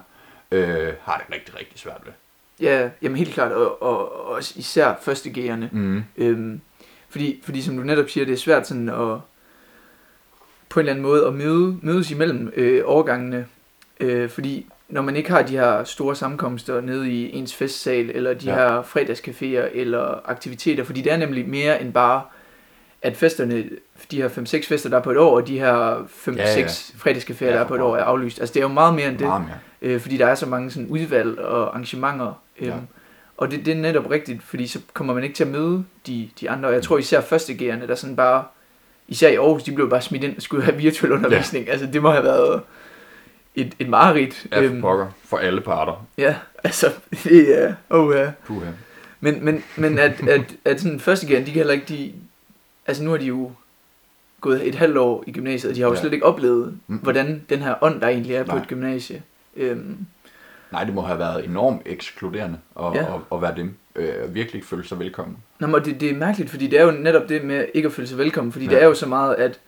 øh, 0.52 0.94
har 1.02 1.18
det 1.18 1.36
rigtig, 1.36 1.60
rigtig 1.60 1.80
svært 1.80 2.02
ved. 2.06 2.14
Ja, 2.62 2.90
jamen 3.02 3.18
helt 3.18 3.34
klart, 3.34 3.52
og, 3.52 3.82
og, 3.82 4.26
og 4.32 4.40
især 4.40 4.94
første 5.02 5.30
G'erne. 5.30 5.66
Mm. 5.72 6.04
Øhm, 6.18 6.62
fordi, 7.10 7.42
fordi 7.44 7.62
som 7.62 7.78
du 7.78 7.84
netop 7.84 8.10
siger, 8.10 8.26
det 8.26 8.34
er 8.34 8.38
svært 8.38 8.68
sådan 8.68 8.90
at 8.90 9.18
på 10.70 10.80
en 10.80 10.84
eller 10.84 10.92
anden 10.92 11.04
måde 11.04 11.28
at 11.28 11.34
møde, 11.34 11.78
mødes 11.82 12.12
imellem 12.12 12.52
øh, 12.56 12.82
årgangene. 12.86 13.46
Øh, 14.00 14.30
fordi 14.30 14.66
når 14.90 15.02
man 15.02 15.16
ikke 15.16 15.32
har 15.32 15.42
de 15.42 15.58
her 15.58 15.84
store 15.84 16.16
sammenkomster 16.16 16.82
nede 16.82 17.10
i 17.12 17.32
ens 17.36 17.56
festsal, 17.56 18.12
eller 18.14 18.34
de 18.34 18.46
Ja. 18.46 18.56
her 18.56 18.82
fredagscaféer, 18.82 19.78
eller 19.78 20.30
aktiviteter, 20.30 20.84
fordi 20.84 21.02
det 21.02 21.12
er 21.12 21.18
nemlig 21.18 21.50
mere 21.50 21.82
end 21.82 21.94
bare, 21.94 22.22
at 23.02 23.18
festerne, 23.18 23.70
de 24.12 24.22
her 24.22 24.30
5-6 24.30 24.68
fester, 24.68 24.90
der 24.90 24.98
er 24.98 25.02
på 25.02 25.12
et 25.12 25.18
år, 25.18 25.36
og 25.36 25.48
de 25.48 25.60
her 25.60 26.08
5-6 26.28 26.38
Ja, 26.38 26.60
ja. 26.60 26.66
fredagscaféer, 26.66 27.46
Ja, 27.46 27.52
der 27.52 27.60
er 27.60 27.68
på 27.68 27.76
et 27.76 27.82
år, 27.82 27.98
er 27.98 28.04
aflyst. 28.04 28.40
Altså 28.40 28.54
det 28.54 28.60
er 28.60 28.64
jo 28.64 28.74
meget 28.74 28.94
mere 28.96 29.08
end 29.10 29.18
det 29.18 29.28
Meget 29.28 29.42
mere. 29.42 29.58
Øh, 29.86 30.00
fordi 30.02 30.18
der 30.18 30.26
er 30.26 30.36
så 30.36 30.46
mange 30.46 30.72
sådan 30.72 30.88
udvalg 30.90 31.40
og 31.40 31.68
arrangementer. 31.68 32.42
Øhm, 32.60 32.68
Ja. 32.70 32.74
Og 33.38 33.52
det, 33.52 33.66
det 33.66 33.72
er 33.72 33.82
netop 33.82 34.10
rigtigt, 34.12 34.44
fordi 34.44 34.68
så 34.68 34.80
kommer 34.94 35.14
man 35.14 35.24
ikke 35.24 35.36
til 35.36 35.44
at 35.44 35.50
møde 35.50 35.86
de, 36.08 36.30
de 36.40 36.50
andre. 36.50 36.70
Jeg 36.70 36.82
tror 36.84 36.98
især 36.98 37.22
første 37.22 37.54
G'erne, 37.54 37.88
der 37.88 37.96
sådan 37.96 38.16
bare, 38.16 38.44
især 39.08 39.30
i 39.30 39.36
Aarhus, 39.36 39.64
de 39.64 39.72
blev 39.72 39.90
bare 39.90 40.02
smidt 40.02 40.24
ind 40.24 40.36
og 40.36 40.42
skulle 40.42 40.64
have 40.64 40.78
virtuel 40.78 41.12
undervisning. 41.12 41.66
Ja. 41.66 41.72
Altså 41.72 41.86
det 41.94 42.02
må 42.02 42.12
have 42.12 42.24
været 42.24 42.62
et, 43.56 43.74
et 43.80 43.90
mareridt. 43.90 44.46
Ja, 44.52 44.68
for 44.68 44.82
pokker. 44.82 45.08
For 45.26 45.38
alle 45.38 45.62
parter. 45.62 46.06
ja, 46.18 46.36
altså 46.64 46.94
det 47.24 47.64
er, 47.64 47.74
oh 47.90 48.16
ja. 48.16 48.32
Puha. 48.46 48.70
Men, 49.20 49.46
men, 49.46 49.64
men 49.76 49.98
at, 50.00 50.28
at, 50.28 50.56
at 50.66 50.82
sådan 50.82 51.00
første 51.00 51.28
G'erne, 51.28 51.40
de 51.40 51.46
kan 51.46 51.54
heller 51.54 51.74
ikke, 51.74 51.86
de, 51.90 52.14
altså 52.88 53.04
nu 53.04 53.10
har 53.10 53.18
de 53.18 53.26
jo 53.26 53.52
gået 54.42 54.68
et 54.68 54.76
halvt 54.76 54.98
år 54.98 55.24
i 55.28 55.32
gymnasiet, 55.32 55.70
og 55.70 55.76
de 55.76 55.82
har 55.82 55.88
jo 55.90 55.94
Ja. 55.94 56.00
slet 56.00 56.14
ikke 56.14 56.26
oplevet, 56.26 56.78
Mm. 56.88 56.98
hvordan 56.98 57.42
den 57.50 57.60
her 57.60 57.76
ånd, 57.82 58.02
der 58.02 58.08
egentlig 58.08 58.36
er 58.36 58.44
på 58.44 58.52
Nej. 58.52 58.62
et 58.62 58.68
gymnasie. 58.68 59.22
Øhm, 59.56 60.06
Nej, 60.72 60.84
det 60.84 60.94
må 60.94 61.02
have 61.02 61.20
været 61.20 61.46
enormt 61.46 61.82
ekskluderende 61.86 62.58
at, 62.80 62.86
Ja. 62.94 63.16
at, 63.16 63.22
at 63.32 63.42
være 63.42 63.56
dem. 63.56 63.76
Øh, 63.96 64.34
virkelig 64.36 64.56
ikke 64.56 64.68
føle 64.68 64.88
sig 64.88 65.00
velkommen. 65.00 65.38
Nå, 65.60 65.68
men 65.68 65.86
det, 65.86 66.02
det 66.02 66.10
er 66.10 66.16
mærkeligt, 66.16 66.50
fordi 66.50 66.68
det 66.68 66.80
er 66.80 66.84
jo 66.86 66.92
netop 66.92 67.30
det 67.30 67.44
med 67.44 67.66
ikke 67.74 67.86
at 67.86 67.92
føle 67.94 68.08
sig 68.08 68.18
velkommen, 68.18 68.52
fordi 68.52 68.66
Ja. 68.66 68.72
ja. 68.72 68.78
det 68.78 68.84
er 68.84 68.88
jo 68.88 68.94
så 68.94 69.06
meget, 69.08 69.36
at, 69.36 69.60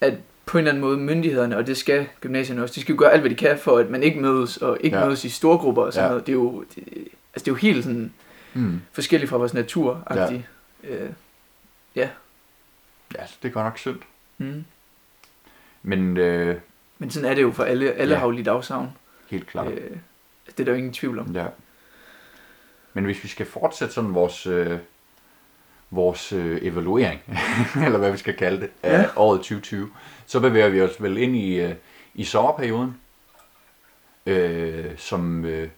at 0.00 0.14
på 0.46 0.58
en 0.58 0.62
eller 0.62 0.70
anden 0.70 0.80
måde 0.80 0.96
myndighederne, 0.96 1.56
og 1.56 1.66
det 1.66 1.76
skal 1.76 2.06
gymnasierne 2.20 2.62
også, 2.62 2.74
de 2.74 2.80
skal 2.80 2.92
jo 2.92 2.98
gøre 2.98 3.12
alt, 3.12 3.20
hvad 3.20 3.30
de 3.30 3.34
kan 3.36 3.58
for, 3.58 3.78
at 3.78 3.90
man 3.90 4.02
ikke 4.02 4.20
mødes, 4.20 4.56
og 4.56 4.78
ikke 4.80 4.96
Ja. 4.96 5.00
ja. 5.02 5.06
mødes 5.08 5.24
i 5.24 5.28
store 5.28 5.58
grupper 5.58 5.82
og 5.82 5.92
sådan 5.92 6.02
Ja. 6.02 6.06
ja. 6.06 6.10
noget. 6.12 6.26
Det 6.26 6.32
er 6.32 6.36
jo, 6.36 6.64
det, 6.74 6.84
altså 7.34 7.44
det 7.44 7.48
er 7.48 7.52
jo 7.52 7.54
helt 7.54 7.84
sådan 7.84 8.12
Mm. 8.54 8.80
forskelligt 8.92 9.30
fra 9.30 9.36
vores 9.36 9.54
natur 9.54 10.02
ja. 10.10 10.32
øh, 10.84 11.10
Ja, 11.96 12.08
det 13.42 13.48
er 13.48 13.52
godt 13.52 13.64
nok 13.66 13.78
synd. 13.78 13.98
mm. 14.38 14.64
Men 15.82 16.16
øh, 16.16 16.56
Men 17.00 17.10
sådan 17.10 17.30
er 17.30 17.34
det 17.34 17.42
jo 17.42 17.52
for 17.52 17.64
alle, 17.64 17.92
alle 17.92 18.14
Ja. 18.14 18.18
har 18.18 18.26
jo 18.26 18.30
lidt 18.30 18.48
afsavn. 18.48 18.88
helt 19.30 19.46
klart. 19.46 19.66
Øh, 19.72 19.90
det 20.46 20.60
er 20.60 20.64
der 20.64 20.72
jo 20.72 20.78
ingen 20.78 20.92
tvivl 20.92 21.18
om. 21.18 21.32
Ja. 21.34 21.46
Men 22.94 23.04
hvis 23.04 23.22
vi 23.24 23.28
skal 23.28 23.46
fortsætte 23.46 23.94
sådan 23.94 24.14
vores, 24.14 24.46
øh, 24.46 24.78
vores 25.90 26.32
øh, 26.32 26.58
evaluering, 26.62 27.20
eller 27.84 27.98
hvad 27.98 28.10
vi 28.12 28.16
skal 28.16 28.36
kalde 28.36 28.60
det, 28.60 28.70
af 28.82 29.02
Ja. 29.02 29.08
året 29.16 29.38
2020, 29.38 29.90
så 30.26 30.40
bevæger 30.40 30.68
vi 30.68 30.82
os 30.82 31.02
vel 31.02 31.16
ind 31.18 31.36
i, 31.36 31.60
øh, 31.60 31.74
i 32.14 32.24
sommerperioden, 32.24 32.96
øh, 34.26 34.84
som, 34.96 35.44
øh, 35.44 35.68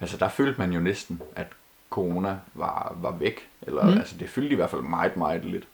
altså 0.00 0.16
der 0.16 0.28
følte 0.28 0.58
man 0.60 0.72
jo 0.72 0.80
næsten, 0.80 1.22
at 1.36 1.46
corona 1.90 2.38
var, 2.54 2.96
var 3.00 3.10
væk, 3.10 3.48
eller. 3.62 3.82
Mm. 3.82 3.98
altså 3.98 4.16
det 4.18 4.28
fyldte 4.30 4.52
i 4.52 4.56
hvert 4.56 4.70
fald 4.70 4.82
meget, 4.82 5.16
meget 5.16 5.44
lidt, 5.44 5.64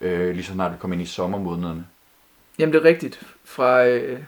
øh, 0.00 0.34
lige 0.34 0.44
så 0.44 0.52
snart 0.52 0.72
vi 0.72 0.76
kom 0.80 0.92
ind 0.92 1.02
i 1.02 1.06
sommermånederne. 1.06 1.86
Jamen 2.58 2.72
det 2.72 2.80
er 2.80 2.84
rigtigt. 2.84 3.20
Fra, 3.44 3.86
øh, 3.86 4.18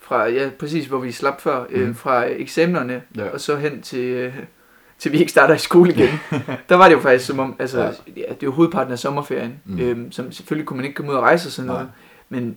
fra 0.00 0.26
ja, 0.28 0.50
præcis 0.58 0.86
hvor 0.86 0.98
vi 0.98 1.12
slap 1.12 1.40
før, 1.40 1.64
øh, 1.70 1.84
Mhm. 1.86 1.94
fra 1.94 2.24
eksamenerne, 2.24 3.02
Ja. 3.16 3.28
og 3.28 3.40
så 3.40 3.56
hen 3.56 3.82
til, 3.82 4.04
øh, 4.04 4.34
til 4.98 5.12
vi 5.12 5.18
ikke 5.18 5.30
starter 5.30 5.54
i 5.54 5.58
skole 5.58 5.92
igen. 5.92 6.08
der 6.68 6.74
var 6.76 6.88
det 6.88 6.94
jo 6.94 7.00
faktisk 7.00 7.26
som 7.26 7.38
om, 7.38 7.56
altså, 7.58 7.80
Ja. 7.80 7.86
ja. 8.16 8.22
det 8.28 8.30
er 8.30 8.36
jo 8.42 8.50
hovedparten 8.52 8.92
af 8.92 8.98
sommerferien, 8.98 9.60
Mm. 9.64 9.74
mm. 9.74 9.80
øhm, 9.80 10.12
som 10.12 10.32
selvfølgelig 10.32 10.66
kunne 10.66 10.76
man 10.76 10.84
ikke 10.86 10.96
komme 10.96 11.12
ud 11.12 11.16
og 11.16 11.22
rejse 11.22 11.48
og 11.48 11.52
sådan 11.52 11.66
Nej. 11.66 11.76
noget, 11.76 11.90
men, 12.28 12.56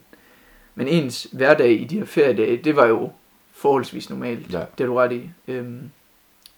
men 0.75 0.87
ens 0.87 1.27
hverdag 1.33 1.71
i 1.71 1.83
de 1.83 1.97
her 1.97 2.05
feriedage, 2.05 2.57
det 2.57 2.75
var 2.75 2.85
jo 2.85 3.11
forholdsvis 3.53 4.09
normalt. 4.09 4.53
Ja. 4.53 4.59
Det 4.77 4.83
er 4.83 4.87
du 4.87 4.95
ret 4.95 5.11
i. 5.11 5.29
Øhm, 5.47 5.79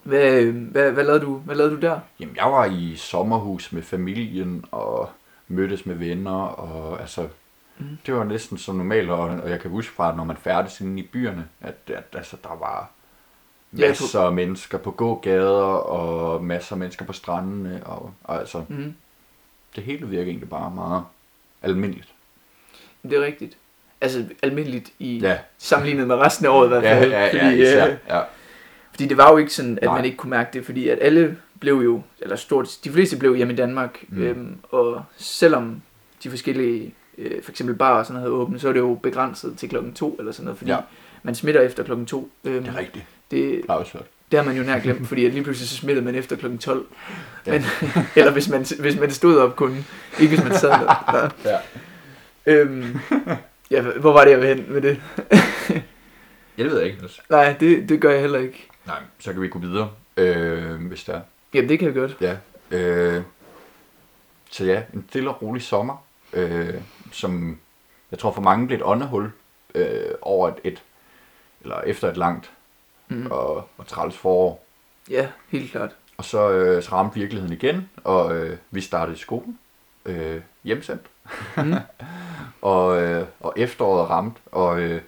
hvad, 0.04 0.42
øh, 0.42 0.56
hvad, 0.56 0.92
hvad, 0.92 1.04
lavede 1.04 1.22
du, 1.24 1.36
hvad 1.38 1.56
lavede 1.56 1.76
du 1.76 1.82
der? 1.82 2.00
Jamen, 2.20 2.36
jeg 2.36 2.46
var 2.46 2.66
i 2.66 2.94
sommerhus 2.96 3.72
med 3.72 3.82
familien 3.82 4.66
og 4.72 5.10
mødtes 5.48 5.86
med 5.86 5.96
venner, 5.96 6.32
og 6.42 7.02
altså, 7.02 7.28
Mm. 7.80 7.86
det 8.06 8.13
var 8.13 8.24
næsten 8.24 8.58
så 8.58 8.72
normalt, 8.72 9.10
og, 9.10 9.20
og 9.20 9.50
jeg 9.50 9.60
kan 9.60 9.72
huske 9.72 9.94
fra, 9.94 10.16
når 10.16 10.24
man 10.24 10.38
færdes 10.38 10.82
inde 10.82 11.00
i 11.02 11.06
byerne, 11.13 11.48
at, 11.62 11.76
at 11.88 12.04
altså, 12.13 12.38
der 12.44 12.58
var 12.60 12.90
Ja, 13.78 13.88
masser 13.88 14.20
af 14.22 14.32
mennesker 14.34 14.78
på 14.78 14.92
gågader, 14.92 15.52
og 15.74 16.44
masser 16.44 16.74
af 16.76 16.80
mennesker 16.80 17.06
på 17.06 17.13
strandene, 17.13 17.82
og, 17.86 18.13
og 18.24 18.40
altså, 18.40 18.63
Mm. 18.70 18.94
det 19.76 19.84
hele 19.84 20.08
virker 20.08 20.26
egentlig 20.30 20.50
bare 20.50 20.72
meget 20.72 21.04
almindeligt. 21.63 22.13
Det 23.04 23.13
er 23.13 23.22
rigtigt. 23.26 23.58
Altså 24.02 24.26
almindeligt 24.44 24.92
i 25.00 25.18
Ja, 25.20 25.38
sammenlignet 25.58 26.08
med 26.08 26.16
resten 26.16 26.46
af 26.46 26.50
året 26.50 26.66
i 26.66 26.70
hvert 26.70 26.84
ja, 26.84 27.00
fald. 27.00 27.12
ja, 27.12 27.26
ja, 27.26 27.46
fordi, 27.48 27.62
især, 27.62 27.88
øh, 27.88 27.96
ja. 28.08 28.22
fordi 28.92 29.06
det 29.08 29.18
var 29.18 29.32
jo 29.32 29.38
ikke 29.38 29.54
sådan, 29.54 29.78
at 29.78 29.84
Nej. 29.84 29.96
man 29.96 30.06
ikke 30.06 30.18
kunne 30.18 30.30
mærke 30.30 30.50
det, 30.54 30.66
fordi 30.66 30.90
at 30.90 30.98
alle 31.02 31.38
blev 31.60 31.74
jo, 31.76 32.02
eller 32.20 32.36
stort, 32.36 32.78
de 32.84 32.92
fleste 32.92 33.18
blev 33.18 33.36
hjemme 33.36 33.54
i 33.54 33.56
Danmark. 33.56 34.04
Mm. 34.08 34.22
øhm, 34.22 34.58
og 34.63 35.04
selvom 35.18 35.82
de 36.24 36.30
forskellige, 36.30 36.94
øh, 37.17 37.43
for 37.43 37.51
eksempel 37.51 37.75
bar 37.75 37.99
og 37.99 38.06
sådan 38.06 38.13
noget 38.13 38.23
havde 38.32 38.41
åbent, 38.41 38.62
så 38.62 38.69
er 38.69 38.73
det 38.73 38.80
jo 38.80 38.99
begrænset 39.03 39.58
til 39.58 39.69
klokken 39.69 39.93
to 39.93 40.15
eller 40.19 40.32
sådan 40.32 40.45
noget, 40.45 40.58
fordi 40.58 40.71
ja. 40.71 40.77
Man 41.23 41.36
smitter 41.36 41.62
efter 41.62 41.84
klokken 41.84 42.06
to. 42.06 42.30
Øhm, 42.43 42.63
Det 42.63 42.73
er 42.73 42.77
rigtigt. 42.77 43.06
det, 43.32 43.62
hørt. 43.69 44.03
det 44.32 44.39
har 44.39 44.43
man 44.45 44.58
jo 44.58 44.63
nær 44.63 44.80
glemt, 44.80 45.08
fordi 45.08 45.25
at 45.25 45.34
lige 45.34 45.43
pludselig 45.43 45.69
så 45.69 45.75
smittede 45.75 46.06
man 46.06 46.15
efter 46.15 46.36
klokken 46.36 46.58
12. 46.60 46.86
Ja. 47.45 47.51
Men, 47.51 47.63
eller 48.15 48.32
hvis 48.32 48.49
man, 48.49 48.65
hvis 48.80 48.99
man 48.99 49.12
stod 49.12 49.38
op 49.38 49.56
kun, 49.56 49.86
ikke 50.19 50.36
hvis 50.36 50.43
man 50.49 50.58
sad 50.58 50.69
der. 50.69 51.30
Ja. 51.45 51.58
Øhm, 52.45 52.99
ja, 53.71 53.82
hvor 53.82 54.13
var 54.13 54.23
det, 54.23 54.32
jeg 54.32 54.39
var 54.39 54.45
hen 54.45 54.65
med 54.69 54.82
det? 54.82 55.01
Det 56.58 56.65
ved 56.65 56.77
jeg 56.77 56.86
ikke. 56.88 56.99
altså. 57.01 57.21
Nej, 57.30 57.56
det, 57.60 57.89
det 57.89 58.01
gør 58.01 58.12
jeg 58.12 58.21
heller 58.21 58.39
ikke. 58.39 58.67
Nej, 58.86 58.99
så 59.19 59.34
kan 59.34 59.41
vi 59.41 59.47
gå 59.47 59.60
videre, 59.60 59.89
øh, 60.17 60.75
hvis 60.88 61.03
der 61.03 61.13
er. 61.13 61.21
Jamen, 61.53 61.69
det 61.69 61.80
kan 61.80 61.86
jeg 61.88 61.95
godt. 61.95 62.17
Ja. 62.21 62.36
Øh, 62.71 63.21
så 64.51 64.65
ja, 64.65 64.82
en 64.93 65.06
stille 65.10 65.30
og 65.30 65.41
rolig 65.41 65.62
sommer, 65.62 66.03
øh, 66.34 66.73
som 67.12 67.60
jeg 68.12 68.20
tror 68.20 68.32
for 68.32 68.41
mange 68.41 68.67
blev 68.67 68.78
et 68.78 68.84
åndehul 68.86 69.32
øh, 69.76 70.06
over 70.22 70.48
et, 70.48 70.56
et, 70.63 70.84
eller 71.62 71.82
efter 71.82 72.10
et 72.12 72.17
langt 72.17 72.52
Mm. 73.10 73.28
og, 73.32 73.70
og 73.78 73.88
træls 73.88 74.17
forår. 74.17 74.65
Ja, 75.10 75.28
helt 75.50 75.72
klart. 75.72 75.96
Og 76.17 76.26
så, 76.26 76.50
øh, 76.52 76.84
så 76.84 76.91
ramte 76.91 77.15
virkeligheden 77.20 77.54
igen, 77.54 77.89
og 78.04 78.36
øh, 78.36 78.58
vi 78.72 78.82
startede 78.82 79.15
i 79.15 79.20
skolen, 79.20 79.60
øh, 80.06 80.41
hjemsendt, 80.63 81.02
Mm. 81.58 81.74
og, 82.62 83.02
øh, 83.02 83.26
og 83.39 83.54
efteråret 83.58 84.10
ramte, 84.10 84.41
og 84.52 84.82
øh, 84.82 85.02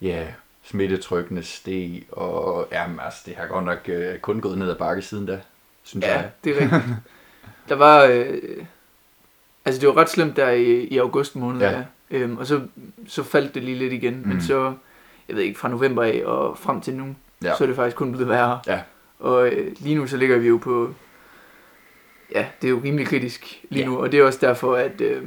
ja, 0.00 0.26
smittetrykkene 0.62 1.42
steg, 1.42 2.02
og 2.12 2.68
jamen, 2.72 3.00
altså, 3.00 3.22
det 3.26 3.36
har 3.36 3.46
godt 3.46 3.64
nok 3.64 3.78
øh, 3.88 4.18
kun 4.18 4.40
gået 4.40 4.58
ned 4.58 4.70
ad 4.70 4.76
bakke 4.76 5.02
siden 5.02 5.26
da, 5.26 5.40
synes 5.82 6.04
Ja, 6.06 6.12
jeg. 6.16 6.30
det 6.44 6.56
er 6.56 6.60
rigtigt. 6.60 6.82
Der 7.68 7.74
var... 7.74 8.04
Øh, 8.04 8.66
altså, 9.64 9.80
det 9.80 9.88
var 9.88 9.96
ret 9.96 10.10
slemt 10.10 10.36
der 10.36 10.50
i, 10.50 10.84
i 10.84 10.98
august 10.98 11.36
måned, 11.36 11.60
ja. 11.60 11.70
Ja. 11.70 11.76
ja. 12.10 12.18
Øhm, 12.18 12.36
og 12.36 12.46
så, 12.46 12.60
så 13.06 13.22
faldt 13.22 13.54
det 13.54 13.62
lige 13.62 13.78
lidt 13.78 13.92
igen. 13.92 14.20
Mm. 14.22 14.28
Men 14.28 14.42
så, 14.42 14.72
jeg 15.28 15.36
ved 15.36 15.42
ikke, 15.42 15.58
fra 15.58 15.68
november 15.68 16.02
af 16.02 16.22
og 16.24 16.58
frem 16.58 16.80
til 16.80 16.94
nu, 16.94 17.04
ja. 17.42 17.48
Ja. 17.48 17.54
så 17.56 17.64
er 17.64 17.66
det 17.66 17.76
faktisk 17.76 17.96
kun 17.96 18.12
blevet 18.12 18.28
værre. 18.28 18.60
Ja. 18.66 18.80
Og 19.18 19.48
øh, 19.48 19.72
lige 19.80 19.94
nu 19.94 20.06
så 20.06 20.16
ligger 20.16 20.38
vi 20.38 20.48
jo 20.48 20.56
på... 20.56 20.94
Ja, 22.34 22.46
det 22.62 22.68
er 22.68 22.70
jo 22.70 22.80
rimelig 22.84 23.06
kritisk 23.06 23.60
lige 23.70 23.82
Ja. 23.82 23.88
nu. 23.88 23.98
Og 23.98 24.12
det 24.12 24.20
er 24.20 24.24
også 24.24 24.38
derfor, 24.42 24.74
at... 24.76 25.00
Øh, 25.00 25.22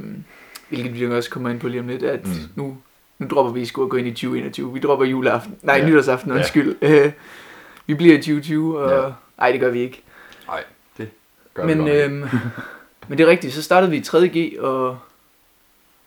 hvilket 0.70 1.00
vi 1.00 1.08
også 1.08 1.30
kommer 1.30 1.50
ind 1.50 1.60
på 1.60 1.68
lige 1.68 1.80
om 1.82 1.88
lidt, 1.88 2.04
at 2.04 2.26
mm. 2.26 2.32
Nu, 2.56 2.78
nu 3.20 3.28
dropper 3.28 3.54
vi 3.54 3.66
sgu 3.66 3.84
at 3.84 3.90
gå 3.90 3.98
ind 3.98 4.08
i 4.08 4.12
2021. 4.12 4.74
Vi 4.74 4.80
dropper 4.80 5.06
juleaften. 5.06 5.56
Nej, 5.62 5.76
ja. 5.76 5.82
Ja. 5.82 5.88
nytårsaften, 5.90 6.32
Ja. 6.32 6.38
undskyld. 6.38 6.76
Øh, 6.82 7.12
vi 7.88 7.94
bliver 7.94 8.14
i 8.14 8.18
2020, 8.18 8.80
og... 8.80 9.04
Ja. 9.04 9.12
Nej, 9.38 9.52
det 9.52 9.60
gør 9.60 9.70
vi 9.70 9.80
ikke. 9.80 10.04
Nej, 10.48 10.64
det 10.98 11.10
gør 11.54 11.66
vi 11.66 11.76
Men, 11.76 11.78
godt 11.78 11.90
nok. 11.90 12.04
øhm, 12.06 12.24
men 13.08 13.18
det 13.18 13.24
er 13.24 13.28
rigtigt, 13.28 13.54
så 13.54 13.64
startede 13.64 13.92
vi 13.92 13.98
i 13.98 14.02
3.G, 14.02 14.60
og, 14.60 14.98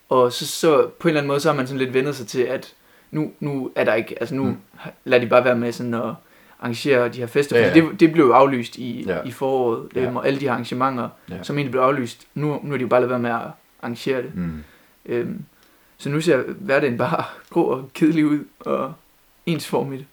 og 0.08 0.32
så, 0.32 0.46
så 0.46 0.86
på 0.88 1.08
en 1.08 1.10
eller 1.10 1.20
anden 1.20 1.28
måde, 1.28 1.40
så 1.40 1.48
har 1.48 1.56
man 1.56 1.66
sådan 1.66 1.78
lidt 1.78 1.94
vendt 1.94 2.16
sig 2.16 2.26
til, 2.26 2.42
at 2.42 2.74
nu, 3.10 3.32
nu 3.40 3.70
er 3.76 3.84
der 3.84 3.94
ikke, 3.94 4.16
altså 4.20 4.34
nu 4.34 4.44
mm. 4.44 4.56
Lader 5.04 5.24
de 5.24 5.28
bare 5.30 5.44
være 5.44 5.56
med 5.56 5.72
sådan 5.72 5.94
at 5.94 6.14
arrangere 6.60 7.08
de 7.08 7.18
her 7.18 7.26
fester, 7.26 7.58
Ja, 7.58 7.66
ja. 7.68 7.74
Det, 7.74 8.00
det 8.00 8.12
blev 8.12 8.24
jo 8.24 8.32
aflyst 8.32 8.76
i, 8.76 9.04
ja. 9.06 9.18
I 9.24 9.30
foråret, 9.30 9.88
Ja. 9.94 10.00
øhm, 10.00 10.16
og 10.16 10.26
alle 10.26 10.40
de 10.40 10.44
her 10.44 10.52
arrangementer, 10.52 11.08
ja. 11.30 11.34
Ja. 11.34 11.42
som 11.42 11.56
egentlig 11.58 11.70
blev 11.70 11.82
aflyst, 11.82 12.26
nu, 12.34 12.60
nu 12.62 12.72
er 12.72 12.76
de 12.78 12.82
jo 12.82 12.88
bare 12.88 13.00
lavet 13.00 13.10
være 13.10 13.18
med 13.18 13.30
at 13.30 13.40
arrangere 13.82 14.22
det. 14.22 14.34
Mm. 14.34 14.64
Øhm, 15.06 15.44
så 15.98 16.08
nu 16.08 16.20
ser 16.20 16.42
hverdagen 16.46 16.98
bare 16.98 17.24
grå 17.52 17.62
og 17.62 17.90
kedelig 17.94 18.26
ud, 18.26 18.44
og 18.60 18.92
ensformigt. 19.46 20.04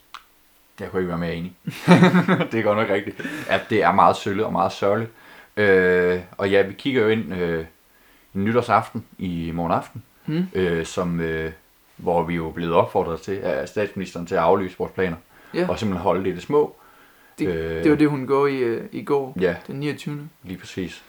Jeg 0.80 0.92
kunne 0.92 1.00
ikke 1.02 1.10
være 1.10 1.18
mere 1.18 1.36
enig. 1.36 1.54
det 2.52 2.60
er 2.60 2.62
godt 2.64 2.78
nok 2.78 2.90
rigtigt. 2.90 3.22
At 3.50 3.62
det 3.70 3.84
er 3.84 3.92
meget 3.92 4.16
sølle 4.18 4.46
og 4.46 4.52
meget 4.52 4.72
sørgeligt. 4.72 5.12
Øh, 5.58 6.20
og 6.38 6.50
ja, 6.50 6.62
vi 6.62 6.74
kigger 6.74 7.02
jo 7.02 7.08
ind 7.10 7.34
øh, 7.34 7.66
nytårsaften 8.34 9.06
i 9.18 9.52
morgen 9.54 9.72
aften, 9.72 10.04
Hmm? 10.26 10.46
øh, 10.54 10.86
som, 10.86 11.20
øh, 11.20 11.52
hvor 11.98 12.24
vi 12.24 12.36
jo 12.36 12.48
er 12.48 12.52
blevet 12.52 12.74
opfordret 12.74 13.22
til 13.22 13.32
af 13.38 13.68
statsministeren 13.70 14.26
til 14.26 14.36
at 14.36 14.42
aflyse 14.42 14.76
vores 14.78 14.92
planer. 14.92 15.18
Ja, 15.54 15.70
Og 15.70 15.80
simpelthen 15.80 16.04
holde 16.04 16.24
det 16.24 16.30
i 16.30 16.34
det 16.34 16.42
små. 16.44 16.76
det, 17.40 17.48
øh, 17.48 17.84
det 17.84 17.92
var 17.92 17.98
det, 17.98 18.10
hun 18.10 18.28
går 18.28 18.48
i, 18.48 18.58
øh, 18.58 18.84
i 18.92 19.04
går, 19.04 19.38
Ja, 19.40 19.56
den 19.68 19.76
29. 19.80 20.30
lige 20.44 20.58
præcis. 20.58 21.04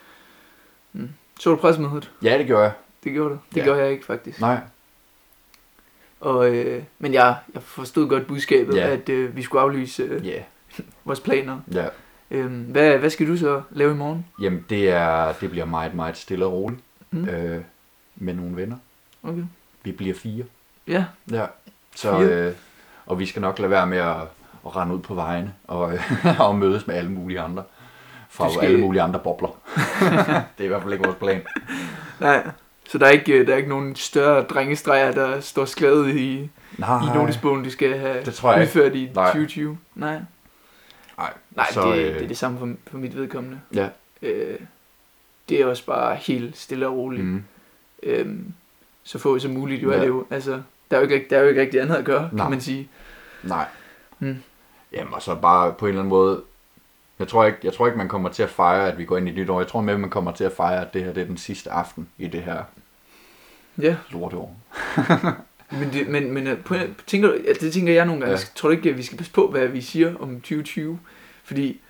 Så 1.41 1.51
du 1.51 1.57
pressemødet? 1.57 2.11
Ja, 2.23 2.39
det 2.39 2.47
gjorde 2.47 2.63
jeg. 2.63 2.73
Det 3.05 3.13
gjorde 3.13 3.31
du. 3.31 3.39
Det 3.51 3.57
Ja. 3.57 3.65
gjorde 3.65 3.81
jeg 3.83 3.91
ikke, 3.93 4.05
faktisk. 4.05 4.41
Nej. 4.41 4.61
Og, 6.21 6.55
øh, 6.55 6.83
men 6.99 7.15
jeg, 7.15 7.37
jeg 7.55 7.63
forstod 7.63 8.09
godt 8.09 8.27
budskabet, 8.27 8.77
Ja. 8.77 8.89
at 8.89 9.09
øh, 9.09 9.37
vi 9.37 9.43
skulle 9.43 9.63
aflyse 9.63 10.03
øh, 10.03 10.27
Ja. 10.27 10.43
vores 11.05 11.21
planer. 11.21 11.61
ja. 11.73 11.87
Øhm, 12.31 12.61
hvad, 12.63 12.99
hvad 12.99 13.11
skal 13.11 13.27
du 13.29 13.37
så 13.37 13.63
lave 13.71 13.93
i 13.93 13.97
morgen? 13.97 14.27
Jamen, 14.43 14.65
det, 14.71 14.91
er, 14.91 15.33
det 15.41 15.51
bliver 15.51 15.65
meget, 15.67 15.95
meget 15.95 16.17
stille 16.17 16.47
og 16.47 16.53
roligt. 16.53 16.81
Mm. 17.11 17.29
Øh, 17.29 17.61
med 18.17 18.35
nogle 18.35 18.57
venner. 18.57 18.77
Okay. 19.23 19.43
Vi 19.85 19.93
bliver 19.93 20.15
fire. 20.15 20.45
Ja, 20.87 21.05
Ja. 21.31 21.47
Så, 21.97 22.19
Fire? 22.19 22.29
øh, 22.47 22.53
og 23.07 23.19
vi 23.19 23.27
skal 23.27 23.43
nok 23.43 23.59
lade 23.59 23.71
være 23.71 23.87
med 23.87 23.99
at, 23.99 24.17
at 24.67 24.77
rende 24.77 24.95
ud 24.95 25.01
på 25.01 25.15
vejene 25.15 25.53
og, 25.65 25.93
og 26.39 26.55
mødes 26.59 26.87
med 26.87 26.95
alle 26.95 27.11
mulige 27.11 27.41
andre. 27.41 27.63
Fra 28.31 28.51
skal- 28.53 28.65
alle 28.67 28.81
mulige 28.81 29.03
andre 29.03 29.19
bobler. 29.19 29.49
det 30.59 30.61
er 30.61 30.65
i 30.65 30.67
hvert 30.67 30.83
fald 30.83 30.93
ikke 30.93 31.05
vores 31.05 31.19
plan. 31.19 31.43
nej. 32.21 32.47
Så 32.91 32.99
der 32.99 33.07
er 33.07 33.11
ikke, 33.11 33.33
øh, 33.33 33.47
der 33.47 33.53
er 33.53 33.57
ikke 33.57 33.69
nogen 33.69 33.97
større 33.97 34.43
drengestreger, 34.43 35.13
der 35.13 35.41
står 35.41 35.65
skrevet 35.65 36.17
i, 36.17 36.51
Nej, 36.79 37.01
i 37.03 37.17
notesbogen, 37.19 37.65
de 37.65 37.71
skal 37.71 37.99
have 37.99 38.25
det 38.25 38.35
tror 38.35 38.53
jeg 38.53 38.61
ikke. 38.63 38.71
udført 38.71 38.95
i 38.95 39.11
Nej. 39.15 39.25
2020? 39.27 39.79
Nej. 39.95 40.19
Nej, 41.59 41.73
så, 41.73 41.93
det, 41.93 41.99
øh, 41.99 42.15
det 42.15 42.23
er 42.25 42.29
det 42.29 42.37
samme 42.39 42.59
for, 42.59 42.91
for 42.91 42.99
mit 42.99 43.17
vedkommende. 43.17 43.61
Ja. 43.75 43.89
Øh, 44.23 44.59
det 45.49 45.61
er 45.61 45.67
også 45.67 45.87
bare 45.87 46.17
helt 46.17 46.57
stille 46.57 46.87
og 46.89 46.95
roligt. 46.97 47.25
Mm. 47.25 47.45
Øhm, 48.03 48.53
så 49.05 49.19
få 49.19 49.39
som 49.39 49.51
muligt, 49.51 49.83
jo 49.83 49.91
Ja. 49.91 49.97
er 49.97 50.01
det 50.01 50.09
jo. 50.09 50.27
Altså, 50.31 50.63
der 50.91 50.97
er 50.97 51.01
jo 51.01 51.09
ikke, 51.09 51.27
der 51.31 51.37
er 51.39 51.43
jo 51.43 51.49
ikke 51.49 51.61
rigtig 51.61 51.81
andet 51.81 51.95
at 51.95 52.05
gøre, 52.05 52.29
Nej. 52.33 52.45
kan 52.45 52.51
man 52.51 52.61
sige. 52.61 52.89
nej. 53.43 53.67
Mm. 54.19 54.37
Jamen, 54.93 55.15
og 55.15 55.23
så 55.23 55.35
bare 55.35 55.73
på 55.73 55.87
en 55.87 55.89
eller 55.89 56.01
anden 56.01 56.09
måde... 56.11 56.43
Jeg 57.19 57.29
tror, 57.29 57.45
ikke, 57.45 57.59
jeg 57.65 57.73
tror 57.73 57.87
ikke, 57.87 57.99
man 57.99 58.09
kommer 58.09 58.29
til 58.29 58.43
at 58.43 58.51
fejre, 58.51 58.93
at 58.93 58.99
vi 58.99 59.05
går 59.05 59.17
ind 59.17 59.29
i 59.29 59.31
et 59.31 59.37
nyt 59.37 59.51
år. 59.51 59.61
Jeg 59.61 59.69
tror 59.69 59.81
at 59.91 60.01
man 60.01 60.11
kommer 60.11 60.33
til 60.33 60.45
at 60.45 60.53
fejre, 60.53 60.81
at 60.87 60.95
det 60.95 61.05
her 61.05 61.13
det 61.13 61.21
er 61.21 61.27
den 61.27 61.37
sidste 61.37 61.71
aften 61.71 62.09
i 62.19 62.27
det 62.29 62.43
her 62.43 62.63
Ja. 63.83 63.97
lorteår. 64.11 64.57
Men, 65.81 65.93
det, 65.93 66.09
men, 66.09 66.33
men 66.33 66.47
øh, 66.47 66.59
på, 66.65 66.75
tænker, 67.07 67.29
du- 67.29 67.35
altså, 67.49 67.65
det 67.67 67.73
tænker 67.73 67.93
jeg 67.93 68.07
nogle 68.07 68.21
gange. 68.21 68.33
Ja. 68.39 68.45
Tror 68.55 68.69
du 68.69 68.77
ikke, 68.77 68.91
at 68.91 68.97
vi 68.97 69.03
skal 69.03 69.19
passe 69.19 69.33
på, 69.33 69.51
hvad 69.51 69.67
vi 69.69 69.81
siger 69.81 70.15
om 70.21 70.35
2020? 70.41 70.99
Fordi, 71.49 71.81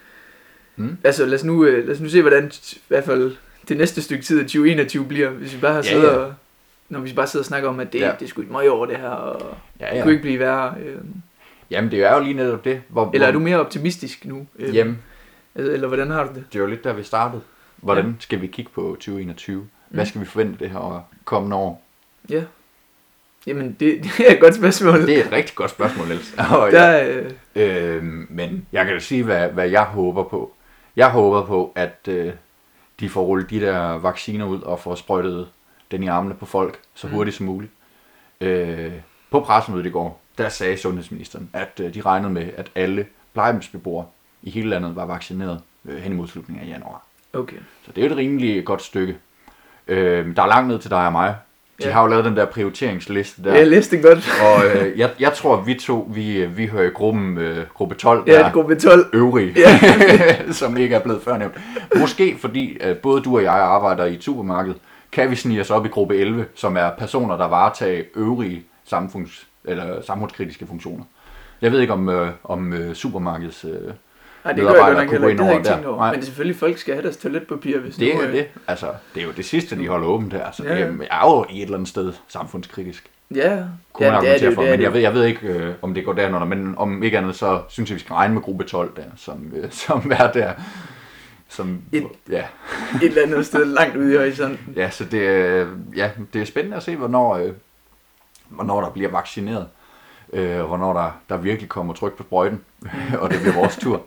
Mm. 0.77 0.97
altså 1.05 1.27
lad 1.27 1.35
os, 1.35 1.45
nu, 1.45 1.65
øh, 1.65 1.87
lad 1.87 1.95
os 1.95 2.01
nu 2.01 2.09
se, 2.09 2.21
hvordan 2.21 2.53
i 2.73 2.79
hvert 2.89 3.05
fald 3.05 3.37
det 3.69 3.77
næste 3.77 4.03
stykke 4.03 4.25
tid 4.25 4.39
af 4.41 4.45
2021 4.45 5.05
bliver, 5.05 5.31
hvis 5.31 5.55
vi 5.55 5.61
bare 5.61 5.73
har 5.73 5.79
Ja, 5.79 5.83
siddet 5.83 6.05
ja. 6.09 6.17
og, 6.17 6.35
når 6.89 7.01
vi 7.01 7.13
bare 7.13 7.27
sidder 7.27 7.43
og 7.43 7.47
snakker 7.47 7.69
om, 7.69 7.81
at 7.81 7.93
det, 7.93 8.01
Ja. 8.01 8.07
ja. 8.07 8.13
det 8.19 8.23
er 8.25 8.29
sgu 8.29 8.41
et 8.43 8.51
møg 8.51 8.71
over 8.71 8.87
det 8.87 8.97
her, 8.97 9.09
og 9.09 9.57
Ja, 9.81 9.87
det 9.91 9.97
ja. 9.97 10.03
kunne 10.03 10.13
ikke 10.13 10.23
blive 10.23 10.39
værre. 10.39 10.75
Øh, 10.85 10.97
Jamen, 11.71 11.91
det 11.91 12.05
er 12.05 12.15
jo 12.17 12.21
lige 12.23 12.35
netop 12.35 12.65
det. 12.65 12.83
Hvor, 12.89 13.11
eller 13.15 13.27
er 13.27 13.33
du 13.33 13.39
mere 13.39 13.61
optimistisk 13.61 14.25
nu? 14.25 14.47
Øh, 14.59 14.75
Jamen, 14.77 14.99
altså, 15.55 15.73
eller 15.73 15.89
hvordan 15.89 16.11
har 16.11 16.25
du 16.25 16.35
det? 16.35 16.45
det 16.53 16.59
er 16.59 16.63
jo 16.63 16.67
lidt 16.69 16.85
der, 16.85 16.93
vi 16.93 17.03
startede. 17.03 17.43
Hvordan 17.77 18.17
skal 18.21 18.41
vi 18.41 18.47
kigge 18.47 18.71
på 18.75 18.81
2021? 19.01 19.67
Hvad 19.89 20.05
Mm. 20.05 20.09
skal 20.09 20.21
vi 20.21 20.27
forvente 20.27 20.59
det 20.59 20.71
her 20.71 21.09
kommende 21.25 21.57
år? 21.57 21.87
Ja. 22.31 22.43
Jamen, 23.49 23.77
det, 23.81 24.01
det 24.19 24.29
er 24.29 24.35
et 24.35 24.41
godt 24.41 24.55
spørgsmål. 24.55 25.07
Det 25.07 25.19
er 25.21 25.25
et 25.25 25.33
rigtig 25.33 25.55
godt 25.57 25.71
spørgsmål, 25.71 26.07
Niels. 26.09 26.35
Og, 26.53 26.73
ja. 26.73 26.79
der, 26.79 27.25
øh, 27.57 27.97
øhm, 27.97 28.27
men 28.31 28.67
jeg 28.73 28.85
kan 28.85 28.95
da 28.95 29.01
sige, 29.01 29.23
hvad, 29.25 29.49
hvad 29.49 29.69
jeg 29.69 29.85
håber 29.85 30.25
på. 30.25 30.53
Jeg 30.97 31.11
håber 31.11 31.47
på, 31.47 31.73
at 31.77 31.99
øh, 32.09 32.33
de 33.01 33.09
får 33.09 33.23
rullet 33.25 33.51
de 33.51 33.61
der 33.61 33.79
vacciner 33.99 34.47
ud 34.47 34.61
og 34.63 34.81
får 34.81 34.95
sprøjtet 34.95 35.49
den 35.91 36.03
i 36.03 36.07
armene 36.07 36.35
på 36.35 36.47
folk 36.47 36.79
så 36.95 37.07
Mm. 37.07 37.13
hurtigt 37.13 37.37
som 37.37 37.47
muligt. 37.47 37.73
Øh, 38.41 38.93
på 39.31 39.41
pressemødet 39.41 39.87
i 39.87 39.91
går, 39.91 40.21
der 40.39 40.49
sagde 40.49 40.77
sundhedsministeren, 40.77 41.51
at 41.53 41.81
øh, 41.85 41.95
de 41.95 42.01
regnede 42.01 42.33
med, 42.33 42.51
at 42.57 42.71
alle 42.75 43.07
plejehjemsbeboere 43.35 44.07
i 44.43 44.51
hele 44.51 44.69
landet 44.71 44.97
var 44.97 45.07
vaccineret 45.07 45.61
øh, 45.85 45.99
hen 45.99 46.13
imod 46.13 46.29
slutningen 46.29 46.65
af 46.69 46.73
januar. 46.73 47.03
okay. 47.33 47.57
Så 47.87 47.93
det 47.93 48.05
er 48.07 48.11
et 48.11 48.17
rimelig 48.17 48.65
godt 48.65 48.83
stykke. 48.83 49.17
Øh, 49.89 50.37
der 50.37 50.43
er 50.43 50.47
langt 50.47 50.69
ned 50.69 50.79
til 50.79 50.91
dig 50.91 51.07
og 51.07 51.13
mig. 51.13 51.35
De 51.83 51.87
Ja. 51.87 51.93
har 51.93 52.03
jo 52.03 52.07
lavet 52.09 52.25
den 52.25 52.37
der 52.37 52.45
prioriteringsliste 52.45 53.43
der. 53.45 53.53
Ja. 53.53 53.59
Jeg 53.59 53.67
læste 53.67 53.99
godt. 54.03 54.31
Og 54.47 54.67
øh, 54.67 54.99
jeg, 54.99 55.11
jeg 55.21 55.33
tror, 55.33 55.57
vi 55.61 55.75
to, 55.75 56.11
vi, 56.15 56.37
øh, 56.37 56.57
vi 56.57 56.67
hører 56.67 56.87
i 56.87 56.91
gruppen, 56.91 57.39
øh, 57.39 57.67
gruppe 57.75 57.95
12, 57.95 58.25
Ja, 58.27 58.33
der 58.33 58.45
er 58.45 58.53
gruppe 58.53 58.75
12. 58.75 59.07
øvrige, 59.13 59.55
Ja. 59.57 60.53
som 60.53 60.77
ikke 60.77 60.95
er 60.95 61.01
blevet 61.01 61.23
førnævnt. 61.23 61.55
Måske 61.97 62.37
fordi 62.41 62.79
øh, 62.85 62.97
både 62.97 63.23
du 63.23 63.37
og 63.37 63.43
jeg 63.43 63.53
arbejder 63.55 64.05
i 64.05 64.15
et 64.15 64.25
supermarked, 64.25 64.75
kan 65.13 65.31
vi 65.31 65.37
snige 65.37 65.61
os 65.61 65.71
op 65.71 65.87
i 65.87 65.89
gruppe 65.89 66.17
11, 66.17 66.45
som 66.55 66.77
er 66.77 66.91
personer, 66.99 67.37
der 67.37 67.49
varetager 67.49 68.03
øvrige 68.17 68.63
samfunds, 68.85 69.47
eller 69.65 70.03
samfundskritiske 70.03 70.67
funktioner. 70.67 71.05
Jeg 71.63 71.73
ved 71.73 71.81
ikke 71.81 71.93
om, 71.93 72.09
øh, 72.09 72.29
om 72.45 72.73
øh, 72.73 72.95
supermarkeds... 72.95 73.65
Øh, 73.65 73.93
Nej, 74.45 74.53
det 74.53 74.63
gør 74.63 74.71
jeg 74.71 74.79
godt 74.85 74.97
nok 74.97 75.11
heller 75.11 75.29
ikke. 75.29 75.39
Det 75.39 75.45
havde 75.47 75.57
jeg 75.57 75.61
ikke 75.61 75.69
tænkt 75.75 75.87
over. 75.87 75.97
Nej. 75.99 76.15
Men 76.15 76.23
selvfølgelig, 76.23 76.57
folk 76.61 76.79
skal 76.79 76.95
have 76.95 77.03
deres 77.03 77.17
toiletpapir, 77.17 77.79
hvis 77.79 77.97
det 77.97 78.15
nu, 78.15 78.21
er 78.21 78.27
øh, 78.27 78.33
det. 78.33 78.47
Altså, 78.69 78.87
det 79.15 79.23
er 79.23 79.27
jo 79.27 79.33
det 79.33 79.45
sidste, 79.45 79.79
de 79.79 79.89
holder 79.89 80.07
åbent 80.07 80.33
her. 80.33 80.51
Så 80.51 80.63
Ja, 80.65 80.75
det 80.89 81.07
er 81.11 81.31
jo 81.31 81.47
et 81.51 81.63
eller 81.63 81.75
andet 81.75 81.89
sted 81.89 82.13
samfundskritisk. 82.29 83.11
Ja, 83.35 83.59
Kunne 83.93 84.07
ja 84.07 84.13
man 84.13 84.23
det 84.23 84.31
er 84.35 84.39
det 84.39 84.47
jo. 84.47 84.55
for, 84.55 84.63
Det 84.63 84.71
er 84.71 84.77
men 84.77 84.83
jeg 84.83 84.93
ved, 84.93 85.01
jeg 85.01 85.15
ved 85.15 85.25
ikke, 85.25 85.47
øh, 85.49 85.75
om 85.83 85.95
det 85.95 86.05
går 86.05 86.13
derunder, 86.13 86.45
men 86.45 86.75
om 86.79 87.03
ikke 87.03 87.19
andet, 87.19 87.35
så 87.37 87.61
synes 87.69 87.91
jeg, 87.91 87.95
vi 87.95 88.01
skal 88.01 88.15
regne 88.15 88.35
med 88.35 88.43
gruppe 88.43 88.65
12 88.65 88.93
der, 88.97 89.03
som, 89.17 89.53
øh, 89.57 89.71
som 89.87 90.13
er 90.15 90.33
der. 90.33 90.53
Som, 91.49 91.79
Et- 91.93 92.07
ja, 92.31 92.45
Et 93.03 93.09
eller 93.09 93.23
andet 93.23 93.47
sted 93.47 93.65
langt 93.65 93.97
ude 93.97 94.15
i 94.15 94.17
horisonten. 94.17 94.73
ja, 94.77 94.91
så 94.91 95.05
det, 95.05 95.29
er- 95.29 95.67
ja, 95.97 96.11
det 96.33 96.43
er 96.43 96.47
spændende 96.47 96.77
at 96.77 96.83
se, 96.83 96.97
hvornår, 96.97 97.37
øh, 97.37 97.53
hvornår 98.49 98.81
der 98.81 98.91
bliver 98.91 99.11
vaccineret. 99.11 99.67
Øh, 100.33 100.61
hvornår 100.63 100.93
der, 100.93 101.11
der 101.29 101.37
virkelig 101.37 101.69
kommer 101.69 101.95
tryk 101.95 102.17
på 102.17 102.23
sprøjten, 102.23 102.61
og 103.21 103.31
det 103.31 103.41
bliver 103.41 103.55
vores 103.55 103.77
tur. 103.77 104.03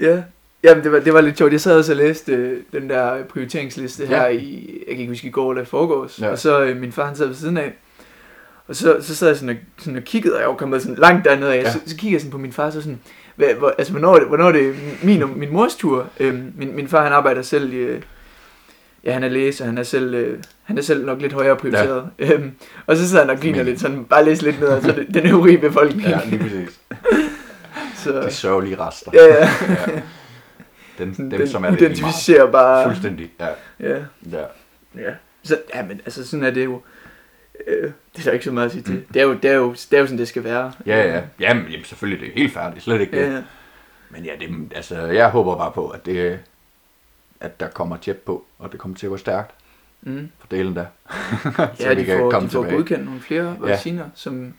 Ja. 0.00 0.22
Jamen, 0.64 0.84
det 0.84 0.92
var, 0.92 0.98
det 1.00 1.12
var 1.14 1.20
lidt 1.20 1.38
sjovt. 1.38 1.52
Jeg 1.52 1.60
sad 1.60 1.76
også 1.78 1.92
og 1.92 1.96
læste 1.96 2.32
øh, 2.32 2.58
den 2.72 2.90
der 2.90 3.24
prioriteringsliste 3.24 4.06
her 4.06 4.22
Ja. 4.22 4.28
i, 4.28 4.70
jeg 4.86 4.94
kan 4.96 5.00
ikke 5.00 5.10
huske 5.12 5.26
i 5.26 5.30
går 5.30 5.50
eller 5.50 5.62
i 5.62 5.66
forgårs. 5.66 6.18
Ja. 6.20 6.28
Og 6.30 6.38
så 6.38 6.60
øh, 6.62 6.76
min 6.76 6.92
far, 6.92 7.06
han 7.06 7.16
sad 7.16 7.26
ved 7.26 7.34
siden 7.34 7.56
af. 7.56 7.72
Og 8.68 8.76
så, 8.76 8.96
så 9.00 9.14
sad 9.16 9.28
jeg 9.28 9.36
sådan 9.36 9.48
og, 9.48 9.56
sådan 9.78 9.96
og 9.96 10.02
kiggede, 10.04 10.34
og 10.34 10.40
jeg 10.40 10.48
var 10.48 10.54
kommet 10.54 10.82
sådan 10.82 10.96
langt 10.98 11.24
dernede 11.24 11.54
af. 11.54 11.62
Ja. 11.62 11.72
Så, 11.72 11.78
så 11.86 11.96
kiggede 11.96 12.12
jeg 12.12 12.20
sådan 12.20 12.30
på 12.30 12.38
min 12.38 12.52
far, 12.52 12.70
så 12.70 12.80
sådan, 12.80 12.98
hvad, 13.36 13.54
hvor, 13.58 13.74
altså, 13.78 13.92
hvornår, 13.92 14.14
er 14.14 14.18
det, 14.18 14.28
hvornår 14.28 14.44
er 14.48 14.52
det 14.52 14.74
min 15.02 15.22
og 15.22 15.28
min 15.28 15.52
mors 15.52 15.76
tur? 15.76 16.06
Øhm, 16.20 16.52
min, 16.56 16.76
min 16.76 16.88
far, 16.88 17.02
han 17.02 17.12
arbejder 17.12 17.42
selv 17.42 17.72
i, 17.72 17.76
øh, 17.76 18.02
ja, 19.04 19.12
han 19.12 19.24
er 19.24 19.28
læser, 19.28 19.64
han 19.64 19.78
er 19.78 19.82
selv, 19.82 20.14
øh, 20.14 20.38
han 20.64 20.78
er 20.78 20.82
selv 20.82 21.06
nok 21.06 21.20
lidt 21.20 21.32
højere 21.32 21.56
prioriteret. 21.56 22.04
Ja. 22.18 22.32
Øhm, 22.32 22.50
og 22.86 22.96
så 22.96 23.08
sidder 23.08 23.22
han 23.24 23.30
og 23.36 23.40
griner 23.40 23.56
Men- 23.58 23.66
lidt, 23.66 23.80
sådan 23.80 24.04
bare 24.04 24.24
læse 24.24 24.42
lidt 24.42 24.60
ned, 24.60 24.68
altså 24.68 25.04
den 25.14 25.26
øvrige 25.26 25.58
befolkning. 25.58 26.08
Ja, 26.08 26.20
lige 26.26 26.38
præcis. 26.42 26.80
så, 28.08 28.22
De 28.22 28.30
sørgelige 28.30 28.78
rester. 28.80 29.10
ja, 29.14 29.24
ja. 29.24 29.48
ja. 29.94 30.00
Den, 30.98 31.14
Sådan, 31.14 31.30
dem, 31.30 31.38
den 31.38 31.48
som 31.48 31.64
er 31.64 31.70
lige 31.70 31.80
meget. 31.80 31.90
identificerbare. 31.98 32.84
Fuldstændig, 32.84 33.30
ja. 33.40 33.46
Ja, 33.80 33.96
ja. 34.32 34.44
ja. 34.96 35.10
Så, 35.42 35.58
ja, 35.74 35.82
men 35.86 36.00
altså 36.04 36.26
sådan 36.26 36.44
er 36.44 36.50
det 36.50 36.64
jo. 36.64 36.80
Øh, 37.66 37.82
det 37.82 38.20
er 38.20 38.22
der 38.24 38.30
ikke 38.32 38.44
så 38.44 38.52
meget 38.52 38.66
at 38.66 38.72
sige 38.72 38.82
til. 38.82 39.04
Det 39.14 39.22
er 39.22 39.26
jo, 39.26 39.34
det 39.34 39.50
er 39.50 39.54
jo, 39.54 39.70
det 39.72 39.92
er 39.92 39.98
jo 39.98 40.06
sådan, 40.06 40.18
det 40.18 40.28
skal 40.28 40.44
være. 40.44 40.72
Ja, 40.86 41.14
ja. 41.14 41.22
Jamen, 41.40 41.66
jamen, 41.70 41.84
selvfølgelig, 41.84 42.20
det 42.26 42.28
er 42.34 42.38
helt 42.40 42.52
færdigt. 42.54 42.84
Slet 42.84 43.00
ikke 43.00 43.16
det. 43.16 43.22
Ja, 43.26 43.32
ja. 43.34 43.42
Men 44.10 44.24
ja, 44.24 44.32
det, 44.40 44.72
altså, 44.74 44.96
jeg 45.06 45.30
håber 45.30 45.56
bare 45.56 45.72
på, 45.72 45.88
at, 45.88 46.06
det, 46.06 46.38
at 47.40 47.60
der 47.60 47.68
kommer 47.68 47.96
tjep 47.96 48.22
på, 48.26 48.44
og 48.58 48.72
det 48.72 48.80
kommer 48.80 48.96
til 48.96 49.06
at 49.06 49.10
gå 49.10 49.16
stærkt 49.16 49.50
Mm. 50.02 50.28
for 50.38 50.46
delen 50.50 50.76
der. 50.76 50.86
Ja, 51.80 51.94
de 51.94 52.06
får, 52.06 52.30
de 52.30 52.48
får 52.48 52.48
tilbage. 52.48 52.76
godkendt 52.76 53.04
nogle 53.04 53.20
flere 53.20 53.56
Ja. 53.62 53.70
vacciner, 53.70 54.04
som 54.14 54.54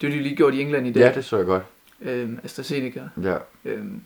det 0.00 0.08
har 0.10 0.16
de 0.16 0.22
lige 0.22 0.36
gjort 0.36 0.54
i 0.54 0.60
England 0.60 0.86
i 0.86 0.92
dag. 0.92 1.00
Ja, 1.00 1.12
det 1.14 1.24
så 1.24 1.36
jeg 1.36 1.46
godt. 1.46 1.62
Øhm, 2.00 2.38
AstraZeneca. 2.44 3.02
Ja, 3.22 3.36
Øhm, 3.64 4.02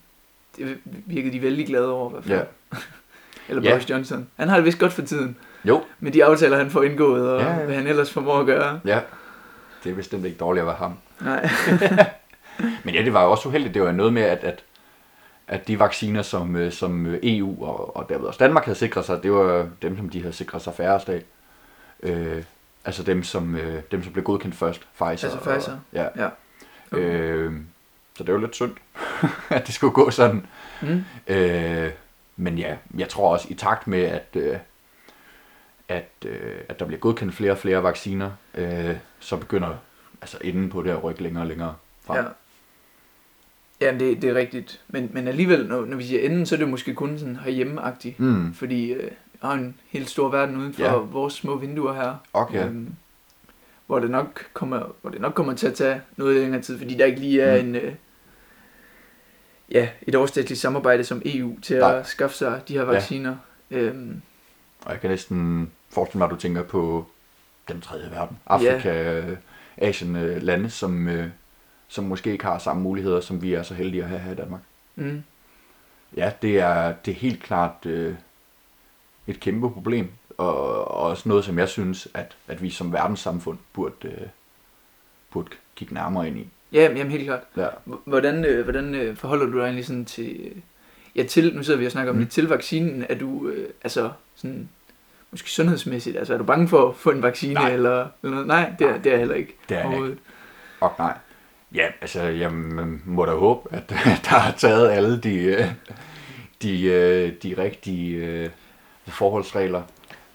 det 0.56 0.78
virkede 0.84 1.32
de 1.32 1.42
vældig 1.42 1.66
glade 1.66 1.92
over 1.92 2.08
i 2.10 2.12
hvert 2.12 2.24
fald. 2.24 2.38
ja. 2.38 2.44
Eller 3.48 3.62
Ja. 3.62 3.70
Boris 3.70 3.90
Johnson. 3.90 4.28
Han 4.36 4.48
har 4.48 4.56
det 4.56 4.64
vist 4.64 4.78
godt 4.78 4.92
for 4.92 5.02
tiden. 5.02 5.36
Jo, 5.64 5.82
Med 6.00 6.12
de 6.12 6.24
aftaler, 6.24 6.56
han 6.58 6.70
får 6.70 6.82
indgået, 6.82 7.30
og 7.30 7.40
Ja, 7.40 7.64
hvad 7.64 7.74
han 7.74 7.86
ellers 7.86 8.12
formår 8.12 8.40
at 8.40 8.46
gøre. 8.46 8.80
ja. 8.84 9.00
Det 9.84 9.92
er 9.92 9.96
bestemt 9.96 10.24
ikke 10.24 10.36
dårligt 10.38 10.60
at 10.60 10.66
være 10.66 10.76
ham. 10.76 10.98
Nej. 11.20 11.48
Men 12.84 12.94
ja, 12.94 13.02
det 13.02 13.12
var 13.12 13.24
jo 13.24 13.30
også 13.30 13.48
uheldigt. 13.48 13.74
Det 13.74 13.82
var 13.82 13.92
noget 13.92 14.12
med, 14.12 14.22
at, 14.22 14.38
at, 14.44 14.64
at 15.48 15.68
de 15.68 15.78
vacciner, 15.78 16.22
som, 16.22 16.56
øh, 16.56 16.72
som 16.72 17.06
øh, 17.06 17.18
EU 17.22 17.64
og, 17.64 17.96
og 17.96 18.08
derved 18.08 18.26
også 18.26 18.38
Danmark 18.38 18.64
havde 18.64 18.78
sikret 18.78 19.04
sig, 19.04 19.22
det 19.22 19.32
var 19.32 19.68
dem, 19.82 19.96
som 19.96 20.08
de 20.08 20.20
havde 20.20 20.32
sikret 20.32 20.62
sig 20.62 20.74
færrest 20.74 21.08
af. 21.08 21.22
Øh, 22.02 22.42
altså 22.84 23.02
dem 23.02 23.22
som, 23.22 23.56
øh, 23.56 23.82
dem, 23.90 24.02
som 24.02 24.12
blev 24.12 24.24
godkendt 24.24 24.56
først. 24.56 24.80
Pfizer. 24.92 25.08
Altså 25.08 25.38
Pfizer. 25.38 25.72
Og, 25.72 25.78
ja. 25.92 26.06
Ja. 26.92 26.98
Øh, 26.98 27.52
så 28.16 28.24
det 28.24 28.34
var 28.34 28.40
lidt 28.40 28.54
synd, 28.54 28.72
at 29.50 29.66
det 29.66 29.74
skulle 29.74 29.92
gå 29.94 30.10
sådan. 30.10 30.46
Mm. 30.82 31.04
Øh, 31.26 31.90
men 32.36 32.58
ja, 32.58 32.76
jeg 32.98 33.08
tror 33.08 33.32
også 33.32 33.46
i 33.50 33.54
takt 33.54 33.86
med, 33.86 34.02
at, 34.02 34.28
øh, 34.34 34.56
at, 35.88 36.08
øh, 36.26 36.56
at 36.68 36.78
der 36.80 36.86
bliver 36.86 37.00
godkendt 37.00 37.34
flere 37.34 37.50
og 37.52 37.58
flere 37.58 37.82
vacciner, 37.82 38.30
øh, 38.54 38.96
så 39.20 39.36
begynder 39.36 39.76
altså 40.20 40.38
enden 40.40 40.70
på 40.70 40.82
det 40.82 40.90
at 40.90 41.04
rykke 41.04 41.22
længere 41.22 41.42
og 41.42 41.46
længere 41.48 41.74
frem. 42.06 42.24
Ja. 42.24 42.30
Jamen, 43.80 44.00
det, 44.00 44.22
det 44.22 44.30
er 44.30 44.34
rigtigt. 44.34 44.80
Men, 44.88 45.10
men 45.12 45.28
alligevel, 45.28 45.66
når, 45.66 45.84
når 45.84 45.96
vi 45.96 46.04
siger 46.04 46.20
enden, 46.22 46.46
så 46.46 46.54
er 46.54 46.58
det 46.58 46.68
måske 46.68 46.94
kun 46.94 47.18
sådan 47.18 47.36
herhjemmeagtigt. 47.36 48.20
Mm. 48.20 48.54
Fordi 48.54 48.92
øh, 48.92 49.10
har 49.42 49.52
en 49.52 49.80
helt 49.88 50.10
stor 50.10 50.28
verden 50.28 50.56
uden 50.56 50.74
for 50.74 50.82
Ja. 50.82 50.92
ja. 50.92 50.96
vores 50.98 51.34
små 51.34 51.56
vinduer 51.56 51.92
her. 51.92 52.14
Okay. 52.32 52.66
Øhm, 52.66 52.94
hvor, 53.86 53.98
det 53.98 54.10
nok 54.10 54.46
kommer, 54.52 54.82
hvor 55.00 55.10
det 55.10 55.20
nok 55.20 55.34
kommer 55.34 55.54
til 55.54 55.66
at 55.66 55.74
tage 55.74 56.00
noget 56.16 56.36
længere 56.40 56.62
tid, 56.62 56.78
fordi 56.78 56.94
der 56.94 57.04
ikke 57.04 57.20
lige 57.20 57.42
er 57.42 57.62
Mm. 57.62 57.68
en... 57.68 57.74
Øh, 57.76 57.94
ja, 59.70 59.88
et 60.02 60.14
overstatsligt 60.14 60.60
samarbejde 60.60 61.04
som 61.04 61.22
EU 61.24 61.60
til 61.60 61.78
Nej. 61.78 61.98
at 61.98 62.06
skaffe 62.06 62.36
sig 62.36 62.62
de 62.68 62.72
her 62.72 62.82
vacciner. 62.84 63.36
Ja. 63.70 63.76
Øhm, 63.78 64.22
Og 64.84 64.92
jeg 64.92 65.00
kan 65.00 65.10
næsten 65.10 65.70
forestille 65.90 66.18
mig, 66.18 66.24
at 66.26 66.30
du 66.30 66.36
tænker 66.36 66.62
på 66.62 67.06
den 67.68 67.80
tredje 67.80 68.10
verden. 68.10 68.38
Afrika, 68.46 68.88
yeah. 69.22 69.36
Asien, 69.76 70.16
øh, 70.16 70.42
lande, 70.42 70.70
som, 70.70 71.08
øh, 71.08 71.28
som 71.88 72.04
måske 72.04 72.32
ikke 72.32 72.44
har 72.44 72.58
samme 72.58 72.82
muligheder, 72.82 73.20
som 73.20 73.42
vi 73.42 73.54
er 73.54 73.62
så 73.62 73.74
heldige 73.74 74.02
at 74.02 74.08
have 74.08 74.20
her 74.20 74.32
i 74.32 74.34
Danmark. 74.34 74.60
mm, 74.96 75.22
Ja, 76.16 76.32
det 76.42 76.60
er, 76.60 76.92
det 76.92 77.10
er 77.12 77.16
helt 77.16 77.42
klart 77.42 77.86
øh, 77.86 78.14
et 79.26 79.40
kæmpe 79.40 79.70
problem, 79.70 80.10
og, 80.38 80.88
og 80.88 80.96
også 80.96 81.28
noget, 81.28 81.44
som 81.44 81.58
jeg 81.58 81.68
synes, 81.68 82.08
at, 82.14 82.36
at 82.48 82.62
vi 82.62 82.70
som 82.70 82.92
verdenssamfund 82.92 83.58
burde, 83.72 83.94
øh, 84.04 84.26
burde 85.32 85.48
kigge 85.76 85.94
nærmere 85.94 86.28
ind 86.28 86.38
i. 86.38 86.48
ja, 86.72 86.82
jamen 86.82 87.10
helt 87.12 87.24
klart. 87.24 87.40
Ja. 87.56 87.66
Hvordan, 88.04 88.44
øh, 88.44 88.64
hvordan 88.64 88.94
øh, 88.94 89.16
forholder 89.16 89.46
du 89.46 89.58
dig 89.58 89.64
egentlig 89.64 89.86
sådan 89.86 90.04
til... 90.04 90.36
Øh, 90.40 90.56
ja, 91.16 91.22
til, 91.22 91.56
nu 91.56 91.62
sidder 91.62 91.78
vi 91.80 91.86
og 91.86 91.92
snakker 91.92 92.12
om 92.12 92.16
Mm. 92.18 92.22
det, 92.24 92.32
til 92.32 92.48
vaccinen. 92.48 93.06
Er 93.08 93.14
du, 93.14 93.48
øh, 93.48 93.68
altså 93.84 94.10
sådan... 94.34 94.68
Måske 95.30 95.50
sundhedsmæssigt, 95.50 96.16
altså 96.16 96.34
er 96.34 96.38
du 96.38 96.44
bange 96.44 96.68
for 96.68 96.88
at 96.88 96.96
få 96.96 97.10
en 97.10 97.22
vaccine 97.22 97.54
Nej. 97.54 97.70
eller, 97.72 98.00
eller 98.22 98.30
noget? 98.34 98.46
Nej, 98.46 98.72
det 98.78 98.84
er, 98.86 98.90
Nej. 98.90 98.98
det 98.98 99.06
er 99.06 99.10
jeg 99.10 99.18
heller 99.18 99.34
ikke. 99.34 99.56
Det 99.68 99.76
er 99.76 99.90
jeg 99.90 99.96
ikke. 100.04 100.16
Og 100.80 100.92
nej. 100.98 101.18
Ja, 101.74 101.86
altså, 102.00 102.22
jeg 102.22 102.52
må 103.04 103.24
da 103.26 103.32
håbe, 103.32 103.68
at 103.76 103.88
der 104.30 104.36
er 104.36 104.52
taget 104.56 104.90
alle 104.90 105.20
de, 105.20 105.34
øh, 105.36 105.64
de, 106.62 106.82
øh, 106.84 107.32
de 107.42 107.54
rigtige 107.62 108.50
forholdsregler. 109.06 109.82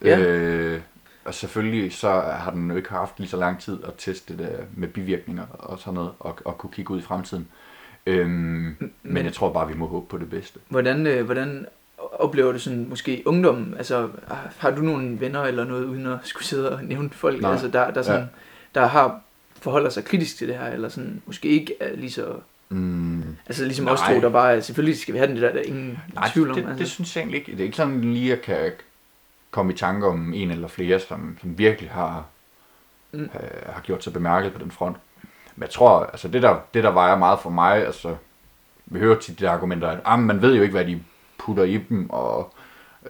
Ja. 0.04 0.20
Øh, 0.20 0.82
og 1.26 1.34
selvfølgelig 1.34 1.94
så 1.94 2.10
har 2.20 2.52
den 2.52 2.70
jo 2.72 2.78
ikke 2.78 2.90
haft 2.90 3.20
lige 3.20 3.30
så 3.30 3.38
lang 3.38 3.60
tid 3.60 3.78
at 3.88 3.94
teste 3.98 4.38
det 4.38 4.50
med 4.76 4.88
bivirkninger 4.88 5.44
og 5.50 5.80
sådan 5.80 5.94
noget, 5.94 6.12
og, 6.20 6.38
og 6.46 6.58
kunne 6.58 6.72
kigge 6.72 6.94
ud 6.94 7.00
i 7.00 7.04
fremtiden. 7.04 7.48
Øhm, 8.06 8.30
men, 8.80 8.92
men 9.04 9.26
jeg 9.26 9.34
tror 9.34 9.54
bare, 9.54 9.68
vi 9.68 9.74
må 9.74 9.88
håbe 9.88 10.06
på 10.10 10.18
det 10.18 10.30
bedste. 10.30 10.60
Hvordan, 10.70 11.08
øh, 11.08 11.26
hvordan 11.26 11.66
oplever 11.98 12.52
du 12.52 12.60
sådan 12.60 12.86
måske 12.90 13.24
ungdommen? 13.26 13.74
Altså, 13.78 14.10
har- 14.58 14.72
du 14.72 14.82
nogle 14.82 15.20
venner 15.20 15.42
eller 15.44 15.64
noget, 15.64 15.86
uden 15.86 16.06
at 16.06 16.18
skulle 16.24 16.46
sidde 16.46 16.72
og 16.72 16.84
nævne 16.84 17.10
folk, 17.10 17.42
Nej. 17.42 17.52
altså, 17.52 17.68
der, 17.68 17.92
der, 17.92 18.02
sådan, 18.02 18.22
ja. 18.76 18.80
der 18.80 18.88
har 18.88 19.22
forholder 19.62 19.90
sig 19.90 20.06
kritisk 20.06 20.38
til 20.38 20.48
det 20.48 20.58
her, 20.58 20.66
eller 20.68 20.90
sådan, 20.90 21.22
måske 21.26 21.48
ikke 21.48 21.74
er 21.80 21.96
lige 21.96 22.12
så, 22.12 22.36
Mm, 22.72 23.24
altså 23.48 23.66
ligesom 23.66 23.86
Nej. 23.86 23.94
os 23.94 24.00
to, 24.00 24.22
der 24.22 24.30
bare, 24.30 24.62
selvfølgelig 24.62 25.00
skal 25.00 25.14
vi 25.14 25.18
have 25.20 25.28
den, 25.34 25.42
der, 25.42 25.52
der 25.52 25.60
er 25.60 25.64
ingen 25.64 26.00
nej, 26.14 26.30
tvivl 26.34 26.50
om. 26.50 26.56
det, 26.56 26.64
altså. 26.66 26.80
det 26.80 26.90
synes 26.90 27.16
jeg 27.16 27.22
egentlig 27.22 27.40
ikke. 27.40 27.52
Det 27.52 27.60
er 27.60 27.64
ikke 27.64 27.78
sådan 27.78 28.02
lige, 28.02 28.32
at 28.32 28.38
jeg 28.38 28.42
kan 28.42 28.72
komme 29.52 29.74
i 29.74 29.76
tanke 29.76 30.08
om 30.08 30.34
en 30.34 30.52
eller 30.52 30.68
flere, 30.68 31.00
som, 31.00 31.38
som 31.42 31.58
virkelig 31.58 31.90
har, 31.90 32.26
Mm. 33.12 33.22
øh, 33.22 33.30
har 33.74 33.82
gjort 33.82 34.04
sig 34.04 34.14
bemærket 34.14 34.54
på 34.54 34.60
den 34.60 34.72
front. 34.72 34.98
Men 35.56 35.62
jeg 35.64 35.70
tror, 35.70 36.04
altså 36.06 36.28
det 36.28 36.42
der, 36.42 36.56
det 36.74 36.84
der 36.84 36.92
vejer 36.92 37.18
meget 37.18 37.40
for 37.40 37.50
mig, 37.50 37.86
altså 37.86 38.16
vi 38.86 39.00
hører 39.00 39.20
tit 39.20 39.40
de 39.40 39.50
argumenter, 39.50 39.88
at 39.90 40.00
ah, 40.06 40.20
man 40.20 40.42
ved 40.42 40.56
jo 40.56 40.62
ikke, 40.62 40.72
hvad 40.72 40.86
de 40.86 41.04
putter 41.38 41.64
i 41.64 41.78
dem, 41.78 42.10
og 42.10 42.54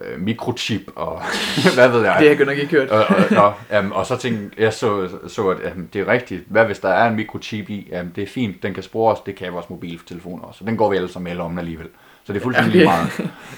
øh, 0.00 0.20
mikrochip, 0.20 0.90
og 0.96 1.22
hvad 1.74 1.88
ved 1.88 2.00
jeg. 2.04 2.16
det 2.20 2.28
har 2.28 2.36
jeg 2.36 2.46
nok 2.46 2.56
ikke 2.58 2.70
hørt. 2.70 2.90
og, 2.90 3.04
og, 3.16 3.16
nå, 3.30 3.52
jamen, 3.70 3.92
og 3.92 4.06
så 4.06 4.16
tænkte 4.16 4.62
jeg 4.62 4.72
så, 4.72 5.08
så 5.28 5.48
at 5.48 5.60
jamen, 5.64 5.90
det 5.92 6.00
er 6.00 6.08
rigtigt. 6.08 6.44
Hvad 6.48 6.64
hvis 6.64 6.78
der 6.78 6.88
er 6.88 7.08
en 7.08 7.16
mikrochip 7.16 7.70
i? 7.70 7.88
Jamen, 7.90 8.12
det 8.16 8.22
er 8.22 8.26
fint, 8.28 8.62
den 8.62 8.74
kan 8.74 8.82
spore 8.82 9.12
os, 9.14 9.20
det 9.20 9.34
kan 9.36 9.52
vores 9.52 9.70
mobiltelefoner 9.70 10.44
også. 10.44 10.58
Så 10.58 10.64
den 10.64 10.76
går 10.76 10.90
vi 10.90 10.96
alle 10.96 11.08
sammen 11.08 11.36
med 11.36 11.44
om 11.44 11.58
alligevel. 11.58 11.88
Så 12.24 12.32
det 12.32 12.38
er 12.38 12.42
fuldstændig 12.42 12.72
lige 12.72 12.84
meget. 12.84 13.08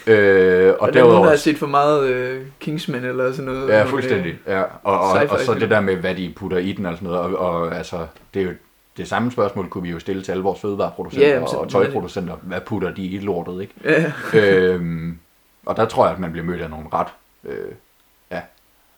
Øh, 0.06 0.14
og 0.14 0.14
Og 0.14 0.14
der 0.14 0.20
er 0.20 0.68
nogen, 0.70 0.78
der 0.80 0.92
derudover, 0.92 1.28
har 1.28 1.36
set 1.36 1.58
for 1.58 1.66
meget 1.66 2.08
øh, 2.08 2.42
Kingsman 2.60 3.04
eller 3.04 3.32
sådan 3.32 3.44
noget. 3.44 3.68
ja, 3.68 3.84
fuldstændig. 3.84 4.38
Ja. 4.46 4.62
Og, 4.62 5.00
og, 5.00 5.10
og, 5.30 5.40
så 5.40 5.54
det 5.54 5.70
der 5.70 5.80
med, 5.80 5.96
hvad 5.96 6.14
de 6.14 6.32
putter 6.36 6.58
i 6.58 6.72
den 6.72 6.86
og 6.86 6.94
sådan 6.94 7.08
noget. 7.08 7.20
Og, 7.20 7.36
og 7.36 7.76
altså, 7.76 8.06
det 8.34 8.42
er 8.42 8.46
jo 8.46 8.52
det 8.96 9.08
samme 9.08 9.32
spørgsmål 9.32 9.68
kunne 9.68 9.82
vi 9.82 9.90
jo 9.90 9.98
stille 9.98 10.22
til 10.22 10.32
alle 10.32 10.44
vores 10.44 10.60
fødevareproducenter 10.60 11.28
Ja, 11.28 11.34
jamen, 11.34 11.48
og 11.56 11.68
tøjproducenter. 11.68 12.34
Hvad 12.42 12.60
putter 12.60 12.90
de 12.94 13.04
i 13.04 13.18
lortet, 13.18 13.60
ikke? 13.62 13.74
Ja, 13.84 14.12
øhm, 14.34 15.18
og 15.66 15.76
der 15.76 15.84
tror 15.84 16.04
jeg, 16.04 16.14
at 16.14 16.20
man 16.20 16.32
bliver 16.32 16.44
mødt 16.44 16.60
af 16.60 16.70
nogle 16.70 16.86
ret, 16.92 17.08
øh, 17.44 17.72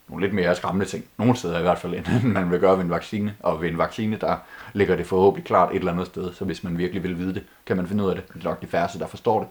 nogle 0.08 0.24
lidt 0.26 0.34
mere 0.34 0.54
skræmmende 0.54 0.86
ting. 0.86 1.04
Nogle 1.18 1.36
steder 1.36 1.58
i 1.58 1.62
hvert 1.62 1.78
fald, 1.78 1.94
end 1.94 2.22
man 2.32 2.50
vil 2.50 2.60
gøre 2.60 2.76
ved 2.76 2.84
en 2.84 2.90
vaccine. 2.90 3.34
Og 3.40 3.62
ved 3.62 3.68
en 3.68 3.78
vaccine, 3.78 4.16
der 4.20 4.36
ligger 4.72 4.96
det 4.96 5.06
forhåbentlig 5.06 5.44
klart 5.46 5.70
et 5.72 5.78
eller 5.78 5.92
andet 5.92 6.06
sted. 6.06 6.32
Så 6.32 6.44
hvis 6.44 6.64
man 6.64 6.78
virkelig 6.78 7.02
vil 7.02 7.18
vide 7.18 7.34
det, 7.34 7.42
kan 7.66 7.76
man 7.76 7.86
finde 7.88 8.04
ud 8.04 8.08
af 8.08 8.14
det. 8.14 8.28
Det 8.34 8.40
er 8.40 8.44
nok 8.44 8.62
de 8.62 8.66
færreste, 8.66 8.98
der 8.98 9.06
forstår 9.06 9.40
det. 9.40 9.48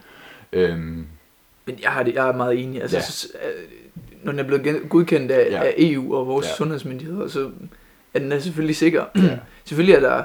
Øhm, 0.59 1.07
Men 1.65 1.79
jeg, 1.81 1.91
har 1.91 2.03
det, 2.03 2.13
jeg 2.15 2.27
er 2.29 2.33
meget 2.33 2.63
enig. 2.63 2.81
Altså, 2.81 2.97
Ja. 2.97 3.01
så, 3.03 3.27
øh, 3.45 3.63
når 4.23 4.31
den 4.31 4.39
er 4.39 4.43
blevet 4.43 4.89
godkendt 4.89 5.31
af, 5.31 5.51
Ja. 5.51 5.63
af 5.63 5.73
EU 5.77 6.15
og 6.15 6.27
vores 6.27 6.45
ja. 6.47 6.55
sundhedsmyndigheder, 6.55 7.27
så 7.27 7.49
er 8.13 8.19
den 8.19 8.31
er 8.31 8.39
selvfølgelig 8.39 8.75
sikker. 8.75 9.05
Ja. 9.15 9.37
selvfølgelig 9.65 9.95
er 9.95 9.99
der, 9.99 10.23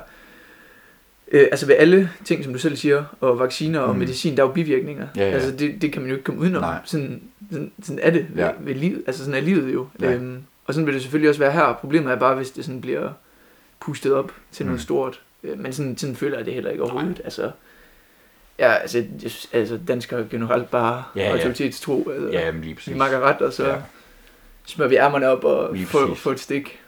øh, 1.32 1.46
altså 1.50 1.66
ved 1.66 1.74
alle 1.78 2.10
ting, 2.24 2.44
som 2.44 2.52
du 2.52 2.58
selv 2.58 2.76
siger, 2.76 3.04
og 3.20 3.38
vacciner 3.38 3.80
og 3.80 3.92
Mm. 3.92 3.98
medicin, 3.98 4.36
der 4.36 4.42
er 4.42 4.46
jo 4.46 4.52
bivirkninger. 4.52 5.06
Ja, 5.16 5.22
ja. 5.28 5.30
Altså 5.30 5.50
det, 5.50 5.82
det 5.82 5.92
kan 5.92 6.02
man 6.02 6.08
jo 6.10 6.14
ikke 6.16 6.24
komme 6.24 6.40
udenom. 6.40 6.62
Nej. 6.62 6.78
Sådan, 6.84 7.22
sådan, 7.50 7.72
sådan 7.82 7.98
er 8.02 8.10
det 8.10 8.26
ved, 8.34 8.42
Ja. 8.44 8.50
ved 8.60 8.74
livet. 8.74 9.02
Altså 9.06 9.24
sådan 9.24 9.34
er 9.42 9.44
livet 9.44 9.74
jo. 9.74 9.86
Ja. 10.00 10.12
Øhm, 10.12 10.42
og 10.64 10.74
sådan 10.74 10.86
vil 10.86 10.94
det 10.94 11.02
selvfølgelig 11.02 11.28
også 11.28 11.40
være 11.40 11.52
her. 11.52 11.72
Problemet 11.80 12.12
er 12.12 12.16
bare, 12.16 12.34
hvis 12.34 12.50
det 12.50 12.64
sådan 12.64 12.80
bliver 12.80 13.10
pustet 13.80 14.14
op 14.14 14.32
til 14.52 14.66
noget 14.66 14.78
Mm. 14.80 14.82
stort. 14.82 15.20
Øh, 15.44 15.58
Men 15.58 15.72
sådan, 15.72 15.98
sådan 15.98 16.16
føler 16.16 16.36
jeg 16.36 16.46
det 16.46 16.54
heller 16.54 16.70
ikke 16.70 16.82
overhovedet. 16.82 17.20
Altså, 17.24 17.50
ja, 18.58 18.72
altså, 18.72 18.98
jeg, 18.98 19.30
synes- 19.30 19.48
altså 19.52 19.78
danskere 19.88 20.26
generelt 20.30 20.70
bare 20.70 21.04
Ja, 21.16 21.22
ja, 21.24 21.32
autoritetstro. 21.32 22.10
Altså, 22.10 22.28
ja, 22.32 22.52
men 22.52 22.60
lige 22.62 22.74
præcis. 22.74 22.92
vi 22.94 22.98
makker 22.98 23.20
ret, 23.20 23.36
og 23.42 23.52
så 23.52 23.68
Ja. 23.68 23.76
smører 24.66 24.88
vi 24.88 24.96
ærmerne 24.96 25.28
op 25.28 25.44
og 25.44 25.76
får, 25.86 26.14
får 26.14 26.32
et 26.32 26.40
stik. 26.40 26.80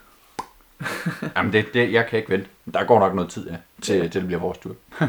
Jamen, 1.36 1.52
det, 1.52 1.74
det, 1.74 1.92
jeg 1.92 2.06
kan 2.06 2.18
ikke 2.18 2.30
vente. 2.30 2.46
Der 2.74 2.84
går 2.84 2.98
nok 2.98 3.14
noget 3.14 3.30
tid, 3.30 3.50
ja, 3.50 3.56
til, 3.82 3.96
Ja. 3.96 4.02
til 4.02 4.14
det 4.20 4.26
bliver 4.26 4.40
vores 4.40 4.58
tur. 4.58 4.76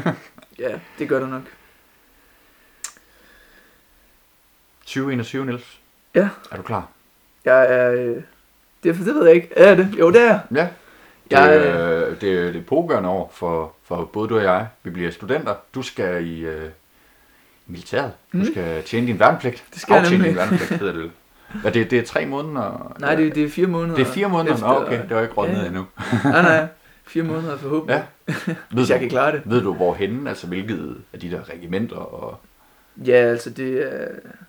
Ja, 0.58 0.78
det 0.98 1.08
gør 1.08 1.20
der 1.20 1.26
nok. 1.26 1.42
2021, 4.86 5.46
Niels. 5.46 5.78
Ja. 6.14 6.28
Er 6.50 6.56
du 6.56 6.62
klar? 6.62 6.88
Jeg 7.44 7.66
er... 7.74 7.92
Øh, 7.92 8.16
det, 8.82 8.94
det 8.94 9.06
ved 9.06 9.26
jeg 9.26 9.34
ikke. 9.34 9.48
Er 9.56 9.74
det? 9.74 9.94
Jo, 9.98 10.10
det 10.10 10.20
er 10.20 10.26
jeg. 10.26 10.40
Ja. 10.54 10.60
Det, 10.60 10.70
Jeg, 11.30 11.56
er, 11.56 12.14
det, 12.14 12.32
er- 12.32 12.52
det 12.52 12.56
er 12.56 12.62
pågørende 12.64 13.08
år 13.08 13.30
for, 13.34 13.74
for 13.84 14.04
både 14.04 14.28
du 14.28 14.36
og 14.38 14.42
jeg. 14.44 14.66
Vi 14.82 14.90
bliver 14.90 15.10
studenter. 15.10 15.54
Du 15.74 15.82
skal 15.82 16.26
i 16.26 16.40
øh, 16.40 16.70
militæret. 17.66 18.12
Du 18.32 18.36
Mm. 18.38 18.44
skal 18.44 18.82
tjene 18.84 19.06
din 19.06 19.18
værnepligt. 19.18 19.64
Det 19.72 19.80
skal 19.80 19.94
Aftjene 19.94 20.24
din 20.24 20.36
værnepligt, 20.36 20.70
hedder 20.70 20.92
det. 20.92 21.10
Ja, 21.64 21.70
det, 21.70 21.90
det 21.90 21.98
er 21.98 22.02
tre 22.04 22.26
måneder. 22.26 22.96
Nej, 23.00 23.14
det, 23.14 23.34
det 23.34 23.44
er 23.44 23.48
fire 23.48 23.66
måneder. 23.66 23.94
det 23.96 24.06
er 24.06 24.10
fire 24.12 24.28
måneder. 24.28 24.54
efter- 24.54 24.68
Nå, 24.68 24.74
okay, 24.86 25.00
det 25.08 25.16
var 25.16 25.22
ikke 25.22 25.34
rådnet 25.34 25.56
Ja. 25.62 25.66
endnu. 25.66 25.86
Nej, 26.24 26.42
nej. 26.42 26.66
Fire 27.06 27.22
måneder 27.22 27.56
forhåbentlig. 27.58 28.04
Ja. 28.26 28.34
Ved 28.70 28.86
jeg 28.88 28.96
du, 28.96 29.00
kan 29.00 29.08
klare 29.08 29.32
det. 29.32 29.42
ved 29.44 29.62
du 29.62 29.74
hvorhenne, 29.74 30.28
altså 30.30 30.46
hvilket 30.46 30.96
af 31.12 31.20
de 31.20 31.30
der 31.30 31.48
regimenter 31.50 31.96
og 31.96 32.40
Ja, 33.06 33.12
altså 33.12 33.50
det 33.50 33.82
er 33.92 34.08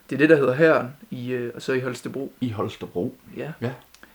det, 0.10 0.16
er 0.16 0.18
det 0.18 0.30
der 0.30 0.36
hedder 0.36 0.54
Hæren, 0.56 0.88
i, 1.12 1.32
øh, 1.32 1.52
og 1.56 1.62
så 1.62 1.74
i 1.74 1.80
Holstebro. 1.80 2.34
i 2.42 2.50
Holstebro? 2.52 3.16
Ja. 3.38 3.48
Ja. 3.62 3.70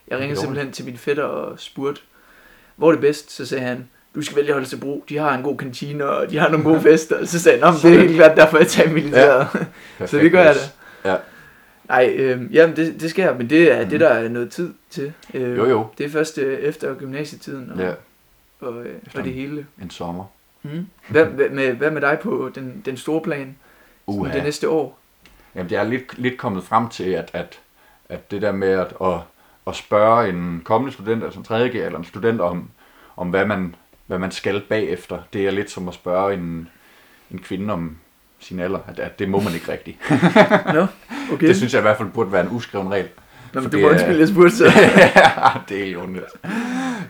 Jeg 0.07 0.19
ringede 0.19 0.39
simpelthen 0.39 0.71
til 0.71 0.85
min 0.85 0.97
fætter 0.97 1.23
og 1.23 1.59
spurgte, 1.59 2.01
hvor 2.75 2.87
er 2.87 2.91
det 2.91 3.01
bedst? 3.01 3.31
Så 3.31 3.45
sagde 3.45 3.63
han, 3.63 3.87
du 4.15 4.21
skal 4.21 4.37
vælge 4.37 4.53
Holstebro, 4.53 5.03
de 5.09 5.17
har 5.17 5.37
en 5.37 5.43
god 5.43 5.57
kantine, 5.57 6.05
og 6.05 6.29
de 6.31 6.37
har 6.37 6.49
nogle 6.49 6.63
gode 6.65 6.81
fester. 6.91 7.25
Så 7.25 7.39
sagde 7.39 7.59
han, 7.63 7.73
"Nå, 7.73 7.79
men 7.83 7.91
det 7.91 7.99
er 7.99 8.07
helt 8.07 8.15
klart 8.17 8.37
derfor, 8.37 8.57
jeg 8.57 8.67
tager 8.67 8.89
militæret. 8.93 9.47
Ja. 9.99 10.05
så 10.07 10.17
det 10.17 10.31
gør 10.31 10.41
jeg 10.43 10.55
da. 11.03 11.09
Ja. 11.11 11.15
Nej, 11.89 12.13
øh, 12.15 12.55
jamen 12.55 12.75
det, 12.75 13.01
det 13.01 13.17
jeg, 13.17 13.35
men 13.37 13.49
det 13.49 13.71
er 13.71 13.89
det, 13.89 13.99
der 13.99 14.09
er 14.09 14.29
noget 14.29 14.51
tid 14.51 14.73
til. 14.89 15.13
Øh, 15.33 15.57
Jo, 15.57 15.65
jo. 15.65 15.87
Det 15.97 16.05
er 16.05 16.09
først 16.09 16.37
øh, 16.37 16.59
efter 16.59 16.95
gymnasietiden 16.95 17.71
og, 17.71 17.77
Ja, 17.79 17.93
og, 18.59 18.81
øh, 18.85 18.95
Efter 19.05 19.19
og 19.19 19.25
det 19.25 19.33
hele. 19.33 19.65
en 19.81 19.89
sommer. 19.89 20.25
Mm. 20.63 20.87
Hvad, 21.09 21.25
hvad, 21.25 21.49
med, 21.49 21.73
hvad 21.73 21.91
med 21.91 22.01
dig 22.01 22.19
på 22.21 22.51
den, 22.55 22.81
den 22.85 22.97
store 22.97 23.21
plan? 23.21 23.55
Uha. 24.07 24.33
Det 24.33 24.43
næste 24.43 24.69
år? 24.69 24.99
Jamen, 25.55 25.69
det 25.69 25.77
er 25.77 25.83
lidt, 25.83 26.19
lidt 26.19 26.37
kommet 26.37 26.63
frem 26.63 26.89
til, 26.89 27.09
at, 27.09 27.29
at, 27.33 27.59
at 28.09 28.31
det 28.31 28.41
der 28.41 28.51
med 28.51 28.69
at, 28.69 28.93
at, 29.03 29.19
at 29.67 29.75
spørge 29.75 30.29
en 30.29 30.61
kommende 30.65 30.93
student, 30.93 31.23
altså 31.23 31.39
en 31.39 31.45
3. 31.45 31.69
eller 31.69 31.99
en 31.99 32.05
student 32.05 32.41
om, 32.41 32.69
om 33.17 33.29
hvad, 33.29 33.45
man, 33.45 33.75
hvad 34.07 34.19
man 34.19 34.31
skal 34.31 34.61
bagefter, 34.69 35.21
det 35.33 35.47
er 35.47 35.51
lidt 35.51 35.71
som 35.71 35.87
at 35.87 35.93
spørge 35.93 36.33
en, 36.33 36.69
en 37.31 37.39
kvinde 37.39 37.73
om 37.73 37.97
sin 38.39 38.59
alder, 38.59 38.79
at, 38.87 38.99
at 38.99 39.19
det 39.19 39.29
må 39.29 39.39
man 39.39 39.53
ikke 39.53 39.71
rigtigt. 39.71 39.97
Nå, 40.75 40.85
okay. 41.33 41.47
Det 41.47 41.55
synes 41.57 41.73
jeg 41.73 41.79
i 41.79 41.81
hvert 41.81 41.97
fald 41.97 42.09
burde 42.09 42.31
være 42.31 42.41
en 42.41 42.51
uskreven 42.51 42.91
regel. 42.91 43.07
Nå, 43.53 43.61
men 43.61 43.63
for 43.63 43.69
du 43.69 43.77
det 43.77 43.83
må 43.83 43.89
er- 43.89 43.91
undskylde, 43.93 44.19
jeg 44.19 44.27
spurgte 44.27 44.55
så. 44.57 44.65
ja, 45.15 45.31
det 45.69 45.87
er 45.87 45.91
jo 45.91 46.01
ondt. 46.03 46.19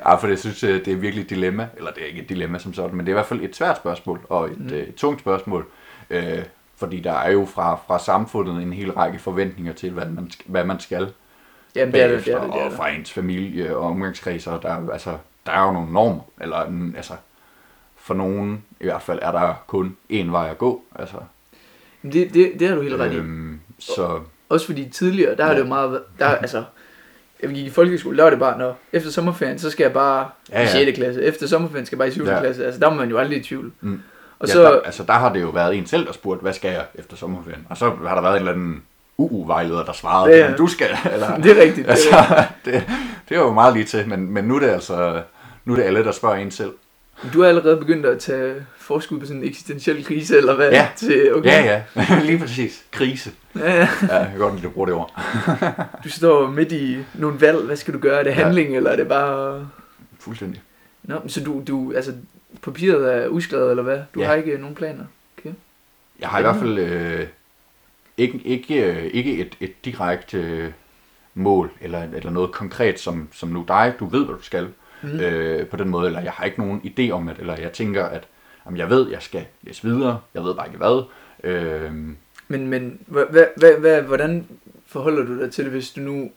Ja, 0.05 0.15
for 0.15 0.27
det 0.27 0.39
synes 0.39 0.63
jeg, 0.63 0.71
det 0.85 0.87
er 0.87 0.95
virkelig 0.95 1.23
et 1.23 1.29
dilemma. 1.29 1.67
Eller 1.77 1.91
det 1.91 2.03
er 2.03 2.07
ikke 2.07 2.21
et 2.21 2.29
dilemma 2.29 2.59
som 2.59 2.73
sådan, 2.73 2.95
men 2.97 2.99
det 3.05 3.11
er 3.11 3.13
i 3.13 3.19
hvert 3.19 3.25
fald 3.25 3.41
et 3.41 3.55
svært 3.55 3.77
spørgsmål, 3.77 4.19
og 4.29 4.45
et, 4.45 4.57
Mm. 4.59 4.63
mm. 4.65 4.73
et 4.73 4.95
tungt 4.95 5.19
spørgsmål. 5.21 5.65
Øh, 6.09 6.39
fordi 6.77 6.99
der 6.99 7.13
er 7.13 7.31
jo 7.31 7.45
fra, 7.45 7.79
fra 7.87 7.99
samfundet 7.99 8.63
en 8.63 8.73
hel 8.73 8.91
række 8.91 9.19
forventninger 9.19 9.73
til, 9.73 9.91
hvad 9.91 10.05
man, 10.05 10.31
hvad 10.45 10.63
man 10.63 10.79
skal 10.79 11.11
Jamen, 11.75 11.93
det 11.93 12.01
er 12.03 12.07
det, 12.07 12.25
det 12.25 12.33
er 12.33 12.41
det, 12.41 12.53
det 12.53 12.59
er 12.59 12.63
og 12.65 12.69
det. 12.69 12.77
fra 12.77 12.89
ens 12.89 13.11
familie 13.11 13.77
og 13.77 13.87
omgangskredser. 13.87 14.59
Der, 14.59 14.69
er- 14.69 14.91
altså, 14.91 15.17
der 15.45 15.51
er 15.51 15.65
jo 15.65 15.71
nogle 15.71 15.93
normer, 15.93 16.21
eller 16.41 16.63
en, 16.63 16.93
altså, 16.95 17.13
for 18.09 18.15
nogen 18.15 18.63
i 18.79 18.83
hvert 18.83 19.01
fald 19.01 19.19
er 19.21 19.31
der 19.31 19.53
kun 19.67 19.97
én 20.13 20.31
vej 20.31 20.47
at 20.49 20.57
gå. 20.57 20.81
Altså, 20.99 21.15
Det, 22.03 22.33
det, 22.33 22.51
det 22.59 22.67
har 22.67 22.75
du 22.75 22.81
helt 22.81 22.95
ret 22.95 23.11
i. 23.11 23.15
øhm, 23.15 23.59
så 23.79 24.19
Også 24.49 24.65
fordi 24.65 24.89
tidligere, 24.89 25.35
der 25.35 25.45
har 25.45 25.53
det 25.53 25.59
jo 25.59 25.65
meget 25.65 26.01
der, 26.19 26.25
altså, 26.27 26.63
jeg 27.41 27.49
gik 27.49 27.65
i 27.65 27.69
folkeskole, 27.69 28.17
der 28.17 28.23
var 28.23 28.29
det 28.29 28.39
bare, 28.39 28.57
når 28.57 28.77
efter 28.93 29.11
sommerferien, 29.11 29.59
så 29.59 29.69
skal 29.69 29.83
jeg 29.83 29.93
bare 29.93 30.29
Ja, 30.51 30.59
i 30.59 30.63
ja. 30.63 30.85
6. 30.85 30.97
klasse. 30.97 31.23
Efter 31.23 31.47
sommerferien 31.47 31.85
skal 31.85 31.95
jeg 31.95 31.99
bare 31.99 32.07
i 32.07 32.11
7. 32.11 32.25
Ja. 32.25 32.39
klasse. 32.39 32.65
Altså, 32.65 32.79
der 32.79 32.87
var 32.87 32.95
man 32.95 33.09
jo 33.09 33.17
aldrig 33.17 33.37
i 33.39 33.43
tvivl. 33.43 33.71
Mm. 33.81 34.01
Og 34.39 34.47
ja, 34.47 34.53
så, 34.53 34.63
der, 34.63 34.81
altså, 34.81 35.03
der 35.03 35.13
har 35.13 35.33
det 35.33 35.41
jo 35.41 35.49
været 35.49 35.75
en 35.75 35.85
selv, 35.85 36.05
der 36.05 36.13
spurgte, 36.13 36.41
hvad 36.41 36.53
skal 36.53 36.71
jeg 36.71 36.85
efter 36.95 37.15
sommerferien? 37.17 37.67
Og 37.69 37.77
så 37.77 37.89
har 38.07 38.15
der 38.15 38.21
været 38.21 38.33
en 38.33 38.39
eller 38.39 38.51
anden 38.51 38.83
UU-vejleder, 39.17 39.83
der 39.85 39.93
svarede, 39.93 40.31
Ja, 40.33 40.37
ja. 40.39 40.49
ja. 40.49 40.55
du 40.55 40.67
skal. 40.67 40.87
Eller, 41.13 41.37
det 41.37 41.57
er 41.57 41.61
rigtigt. 41.61 41.75
Det 41.75 41.85
er 41.87 41.89
altså, 41.91 42.09
rigtigt. 42.37 42.65
det, 42.65 42.83
det 43.29 43.37
er 43.37 43.41
jo 43.41 43.53
meget 43.53 43.73
lige 43.73 43.85
til, 43.85 44.09
men, 44.09 44.31
men 44.31 44.43
nu 44.45 44.55
er 44.55 44.59
det 44.59 44.69
altså, 44.69 45.21
nu 45.65 45.73
er 45.73 45.77
det 45.77 45.83
alle, 45.83 46.03
der 46.03 46.11
spørger 46.11 46.35
en 46.35 46.51
selv. 46.51 46.71
Du 47.33 47.41
har 47.41 47.47
allerede 47.49 47.77
begyndt 47.77 48.05
at 48.05 48.19
tage 48.19 48.65
forskud 48.77 49.19
på 49.19 49.25
sådan 49.25 49.41
en 49.41 49.47
eksistentiel 49.47 50.05
krise, 50.05 50.37
eller 50.37 50.55
hvad? 50.55 50.71
Ja. 50.71 50.89
Til, 50.95 51.35
okay. 51.35 51.49
Ja, 51.65 51.83
ja, 51.95 52.21
lige 52.25 52.39
præcis. 52.39 52.85
Krise. 52.91 53.31
ja, 53.55 53.73
ja. 53.75 53.87
Ja, 54.01 54.15
jeg 54.17 54.27
kan 54.29 54.39
godt 54.39 54.53
lide, 54.53 54.59
at 54.67 54.69
du 54.69 54.73
bruger 54.73 54.85
det 54.85 54.95
ord. 54.95 55.21
Du 56.03 56.09
står 56.09 56.47
midt 56.51 56.71
i 56.71 56.97
nogle 57.13 57.41
valg. 57.41 57.65
Hvad 57.65 57.75
skal 57.75 57.93
du 57.93 57.99
gøre? 57.99 58.19
Er 58.19 58.23
det 58.23 58.29
Ja. 58.29 58.35
handling, 58.35 58.75
eller 58.77 58.89
er 58.91 58.95
det 58.95 59.07
bare... 59.07 59.67
Fuldstændig. 60.19 60.61
Nå, 61.03 61.21
så 61.27 61.43
du, 61.43 61.63
du, 61.67 61.93
altså, 61.95 62.13
papiret 62.61 63.15
er 63.15 63.27
uskrevet, 63.27 63.69
eller 63.69 63.83
hvad? 63.83 63.99
Du 64.15 64.19
Ja. 64.19 64.25
har 64.25 64.33
ikke 64.33 64.57
nogen 64.57 64.75
planer? 64.75 65.03
Jeg 66.19 66.29
har 66.29 66.39
i 66.39 66.41
hvert 66.41 66.55
fald 66.55 66.77
øh, 66.79 67.27
ikke, 68.17 68.41
ikke, 68.45 68.83
øh, 68.85 69.03
ikke 69.13 69.37
et, 69.37 69.57
et 69.59 69.85
direkte 69.85 70.37
øh, 70.37 70.71
mål, 71.33 71.71
eller, 71.81 72.03
eller 72.15 72.31
noget 72.31 72.51
konkret, 72.51 72.99
som, 72.99 73.27
som 73.33 73.49
nu 73.49 73.65
dig, 73.67 73.93
du 73.99 74.05
ved, 74.05 74.25
hvad 74.25 74.35
du 74.35 74.41
skal. 74.43 74.67
Mm. 75.03 75.19
øh, 75.19 75.67
på 75.67 75.77
den 75.77 75.89
måde, 75.89 76.07
eller 76.07 76.21
jeg 76.21 76.31
har 76.31 76.45
ikke 76.45 76.59
nogen 76.59 76.81
idé 76.85 77.11
om 77.11 77.27
det, 77.27 77.37
eller 77.39 77.55
jeg 77.61 77.71
tænker, 77.71 78.05
at 78.05 78.23
jamen, 78.65 78.77
jeg 78.77 78.89
ved, 78.89 79.09
jeg 79.09 79.21
skal 79.21 79.45
læse 79.61 79.83
videre, 79.83 80.19
jeg 80.33 80.43
ved 80.43 80.55
bare 80.55 80.67
ikke 80.67 80.77
hvad. 80.77 81.03
Øh, 81.43 81.91
Men, 82.47 82.67
men 82.67 82.99
hvad, 83.07 83.25
hvad, 83.57 83.73
hvad, 83.79 84.01
hvordan 84.01 84.47
forholder 84.87 85.25
du 85.25 85.39
dig 85.39 85.51
til 85.51 85.63
det, 85.63 85.71
hvis 85.73 85.89
du 85.91 86.01
nu... 86.01 86.29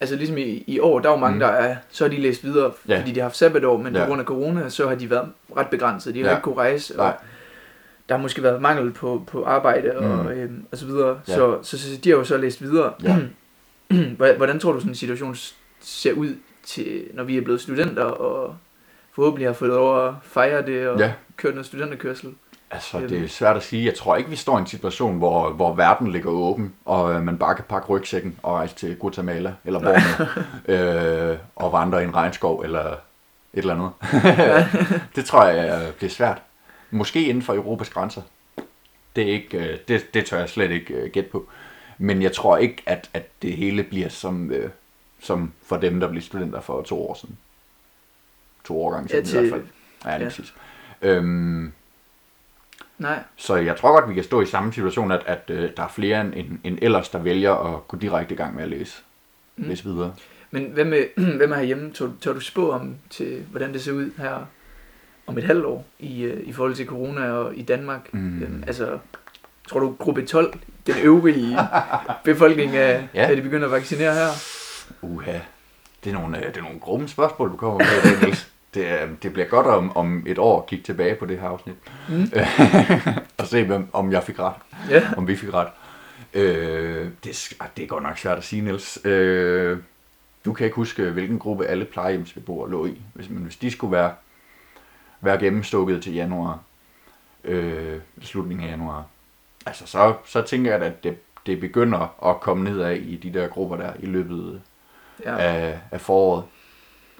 Altså 0.00 0.16
ligesom 0.16 0.38
i, 0.38 0.64
i 0.66 0.78
år, 0.80 0.98
der 1.00 1.08
er 1.08 1.12
jo 1.12 1.18
mange, 1.18 1.34
Mm. 1.34 1.40
der 1.40 1.46
er... 1.46 1.76
Så 1.90 2.04
har 2.04 2.10
de 2.10 2.16
læst 2.20 2.44
videre, 2.44 2.72
Ja. 2.88 2.98
fordi 3.00 3.12
de 3.12 3.20
har 3.20 3.24
haft 3.24 3.36
sabbatår, 3.36 3.76
men 3.76 3.94
Ja. 3.94 4.00
på 4.02 4.06
grund 4.08 4.20
af 4.20 4.26
corona, 4.26 4.68
så 4.68 4.88
har 4.88 4.94
de 4.94 5.10
været 5.10 5.28
ret 5.56 5.66
begrænset. 5.70 6.14
De 6.14 6.20
har 6.22 6.28
Ja. 6.28 6.36
ikke 6.36 6.42
kunne 6.42 6.56
rejse, 6.56 6.94
og 7.00 7.04
Nej. 7.04 7.16
der 8.08 8.14
har 8.14 8.22
måske 8.22 8.42
været 8.42 8.62
mangel 8.62 8.92
på, 8.92 9.24
på 9.26 9.44
arbejde 9.44 9.96
og, 9.98 10.24
Mm. 10.24 10.30
øhm, 10.30 10.64
og 10.72 10.78
så 10.78 10.86
videre. 10.86 11.20
Ja. 11.28 11.34
Så, 11.34 11.58
så, 11.62 11.78
så 11.78 12.00
de 12.04 12.10
har 12.10 12.16
jo 12.16 12.24
så 12.24 12.36
læst 12.36 12.62
videre. 12.62 12.92
Ja. 13.02 13.16
Hvordan- 14.36 14.58
tror 14.60 14.72
du 14.72 14.78
sådan 14.80 14.90
en 14.90 14.94
situation 14.94 15.36
ser 15.80 16.12
ud, 16.12 16.34
til, 16.68 17.04
når 17.14 17.24
vi 17.24 17.36
er 17.36 17.42
blevet 17.42 17.60
studenter, 17.60 18.04
og 18.04 18.56
forhåbentlig 19.12 19.48
har 19.48 19.52
fået 19.52 19.70
lov 19.70 20.06
at 20.06 20.14
fejre 20.22 20.66
det, 20.66 20.88
og 20.88 20.98
ja, 20.98 21.12
kørt 21.36 21.54
noget 21.54 21.66
studenterkørsel? 21.66 22.34
altså 22.70 22.98
Øhm. 22.98 23.08
det 23.08 23.24
er 23.24 23.28
svært 23.28 23.56
at 23.56 23.62
sige. 23.62 23.84
Jeg 23.84 23.94
tror 23.94 24.16
ikke, 24.16 24.30
vi 24.30 24.36
står 24.36 24.56
i 24.56 24.60
en 24.60 24.66
situation, 24.66 25.18
hvor, 25.18 25.50
hvor 25.50 25.74
verden 25.74 26.12
ligger 26.12 26.30
åben, 26.30 26.74
og 26.84 27.12
øh, 27.14 27.22
man 27.22 27.38
bare 27.38 27.54
kan 27.54 27.64
pakke 27.68 27.88
rygsækken 27.88 28.38
og 28.42 28.54
rejse 28.54 28.74
til 28.74 28.96
Guatemala 28.96 29.54
eller 29.64 29.80
Borneo, 29.80 30.26
øh, 31.32 31.38
og 31.56 31.72
vandre 31.72 32.00
i 32.02 32.04
en 32.04 32.14
regnskov 32.14 32.60
eller 32.60 32.84
et 32.90 32.98
eller 33.54 33.74
andet. 33.74 33.90
det 35.16 35.24
tror 35.24 35.44
jeg 35.44 35.86
øh, 35.88 35.94
bliver 35.94 36.10
svært. 36.10 36.42
Måske 36.90 37.28
inden 37.28 37.42
for 37.42 37.54
Europas 37.54 37.90
grænser. 37.90 38.22
Det, 39.16 39.28
er 39.28 39.32
ikke, 39.32 39.58
øh, 39.58 39.78
det, 39.88 40.14
det 40.14 40.26
tør 40.26 40.38
jeg 40.38 40.48
slet 40.48 40.70
ikke 40.70 40.94
øh, 40.94 41.10
gætte 41.10 41.30
på. 41.30 41.48
Men 41.98 42.22
jeg 42.22 42.32
tror 42.32 42.56
ikke, 42.56 42.82
at, 42.86 43.10
at 43.14 43.28
det 43.42 43.52
hele 43.52 43.82
bliver 43.82 44.08
som, 44.08 44.50
øh, 44.50 44.70
som 45.20 45.52
for 45.66 45.76
dem, 45.76 46.00
der 46.00 46.08
blev 46.08 46.22
studenter 46.22 46.60
for 46.60 46.82
to 46.82 47.08
år 47.10 47.14
siden. 47.14 47.36
To 48.64 48.82
årgange 48.82 49.16
Ja, 49.16 49.24
siden 49.24 49.46
i 49.46 49.48
hvert 49.48 49.60
til, 49.62 49.68
fald. 50.02 50.12
Ja, 50.12 50.18
lige 50.18 50.18
ja. 50.18 50.22
ja. 50.22 50.28
præcis. 50.28 50.54
Øhm, 51.02 51.72
nej, 52.98 53.18
så 53.36 53.56
jeg 53.56 53.76
tror 53.76 54.00
godt, 54.00 54.08
vi 54.10 54.14
kan 54.14 54.24
stå 54.24 54.40
i 54.40 54.46
samme 54.46 54.72
situation, 54.72 55.12
at, 55.12 55.22
at 55.26 55.42
øh, 55.48 55.70
der 55.76 55.82
er 55.82 55.88
flere 55.88 56.20
end, 56.20 56.34
end, 56.34 56.58
end 56.64 56.78
ellers, 56.82 57.08
der 57.08 57.18
vælger 57.18 57.74
at 57.76 57.88
gå 57.88 57.96
direkte 57.96 58.34
i 58.34 58.36
gang 58.36 58.54
med 58.54 58.62
at 58.62 58.68
læse, 58.68 59.02
Mm. 59.56 59.62
mm. 59.64 59.68
læse 59.70 59.84
videre. 59.84 60.14
Men 60.50 60.64
hvad 60.64 60.84
med, 60.84 61.04
hvad 61.36 61.46
med 61.46 61.56
herhjemme? 61.56 61.92
Tør, 61.92 62.08
tør 62.20 62.32
du 62.32 62.40
spå 62.40 62.70
om, 62.72 62.94
til, 63.10 63.44
hvordan 63.50 63.72
det 63.72 63.82
ser 63.82 63.92
ud 63.92 64.10
her 64.18 64.46
om 65.26 65.38
et 65.38 65.44
halvt 65.44 65.64
år 65.64 65.84
i, 65.98 66.22
øh, 66.22 66.48
i 66.48 66.52
forhold 66.52 66.74
til 66.74 66.86
corona 66.86 67.30
og 67.30 67.56
i 67.56 67.62
Danmark? 67.62 68.14
Mm. 68.14 68.42
Øhm, 68.42 68.64
altså, 68.66 68.98
tror 69.68 69.80
du 69.80 69.94
gruppe 69.98 70.26
12, 70.26 70.58
den 70.86 70.94
øvrige 71.02 71.58
befolkning, 72.24 72.76
er, 72.76 73.02
Ja. 73.14 73.30
er 73.30 73.34
de 73.34 73.42
begynder 73.42 73.66
at 73.66 73.72
vaccinere 73.72 74.14
her? 74.14 74.28
Uha. 75.02 75.38
Det 76.04 76.10
er 76.10 76.14
nogle, 76.14 76.38
øh, 76.38 76.46
det 76.46 76.56
er 76.56 76.62
nogle 76.62 76.80
grumme 76.80 77.08
spørgsmål, 77.08 77.50
du 77.52 77.56
kommer 77.56 77.78
med 77.78 78.10
i 78.12 78.14
dag, 78.14 78.22
Niels. 78.22 78.50
Det, 78.74 78.86
er- 78.88 79.08
det 79.22 79.32
bliver 79.32 79.48
godt 79.48 79.66
om, 79.66 79.96
om 79.96 80.24
et 80.26 80.38
år 80.38 80.60
at 80.60 80.66
kigge 80.66 80.84
tilbage 80.84 81.14
på 81.14 81.26
det 81.26 81.38
her 81.40 81.48
afsnit. 81.48 81.74
Mm. 82.08 82.30
og 83.38 83.46
se, 83.46 83.86
om 83.92 84.12
jeg 84.12 84.22
fik 84.22 84.38
ret. 84.38 84.54
Ja. 84.90 85.02
Om 85.16 85.28
vi 85.28 85.36
fik 85.36 85.54
ret. 85.54 85.68
Øh, 86.34 87.08
det, 87.24 87.52
ah, 87.60 87.66
det 87.76 87.82
er 87.82 87.86
godt 87.86 88.02
nok 88.02 88.18
svært 88.18 88.38
at 88.38 88.44
sige, 88.44 88.62
Niels. 88.62 88.98
Øh, 89.04 89.78
du 90.44 90.52
kan 90.52 90.64
ikke 90.64 90.76
huske, 90.76 91.10
hvilken 91.10 91.38
gruppe 91.38 91.66
alle 91.66 91.84
plejehjemsbeboere 91.84 92.70
lå 92.70 92.86
i. 92.86 93.00
Hvis, 93.14 93.28
men 93.30 93.42
hvis 93.42 93.56
de 93.56 93.70
skulle 93.70 93.92
være, 93.92 94.12
være 95.20 95.38
gennemstukket 95.38 96.02
til 96.02 96.14
januar, 96.14 96.58
øh, 97.44 97.98
slutningen 98.22 98.66
af 98.66 98.70
januar, 98.70 99.04
altså 99.66 99.86
så, 99.86 100.14
så 100.24 100.42
tænker 100.42 100.72
jeg, 100.76 100.82
at 100.82 101.04
det, 101.04 101.16
det 101.46 101.60
begynder 101.60 102.26
at 102.30 102.40
komme 102.40 102.64
nedad 102.64 102.94
i 102.96 103.16
de 103.16 103.32
der 103.38 103.48
grupper 103.48 103.76
der 103.76 103.92
i 103.98 104.06
løbet 104.06 104.60
ja. 105.24 105.38
af, 105.38 105.78
af 105.90 106.00
foråret. 106.00 106.44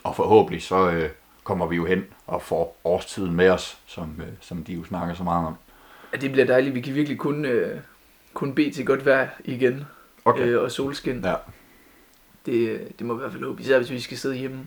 Og 0.05 0.17
forhåbentlig 0.17 0.63
så 0.63 0.91
øh, 0.91 1.11
kommer 1.45 1.67
vi 1.67 1.77
jo 1.77 1.85
hen 1.85 2.05
og 2.27 2.43
får 2.43 2.81
årstiden 2.85 3.35
med 3.35 3.51
os, 3.51 3.79
som, 3.87 4.15
øh, 4.19 4.33
som 4.41 4.65
de 4.65 4.73
jo 4.73 4.85
snakker 4.85 5.15
så 5.15 5.23
meget 5.23 5.47
om. 5.47 5.55
ja. 6.13 6.19
Det 6.19 6.33
bliver 6.33 6.47
dejligt. 6.47 6.75
Vi 6.75 6.81
kan 6.81 6.95
virkelig 6.95 7.19
kun, 7.19 7.45
øh, 7.45 7.81
kun 8.35 8.55
bede 8.55 8.71
til 8.71 8.87
godt 8.87 9.07
vejr 9.07 9.29
igen. 9.45 9.85
Okay. 10.25 10.47
Øh, 10.47 10.63
og 10.63 10.71
solskin. 10.71 11.25
Ja. 11.25 11.35
Det, 12.47 12.89
det 12.99 13.07
må 13.07 13.15
vi 13.15 13.19
i 13.19 13.21
hvert 13.21 13.33
fald 13.33 13.45
håbe. 13.45 13.63
Især 13.63 13.79
hvis 13.79 13.91
vi 13.91 14.01
skal 14.01 14.19
sidde 14.19 14.37
hjemme. 14.37 14.67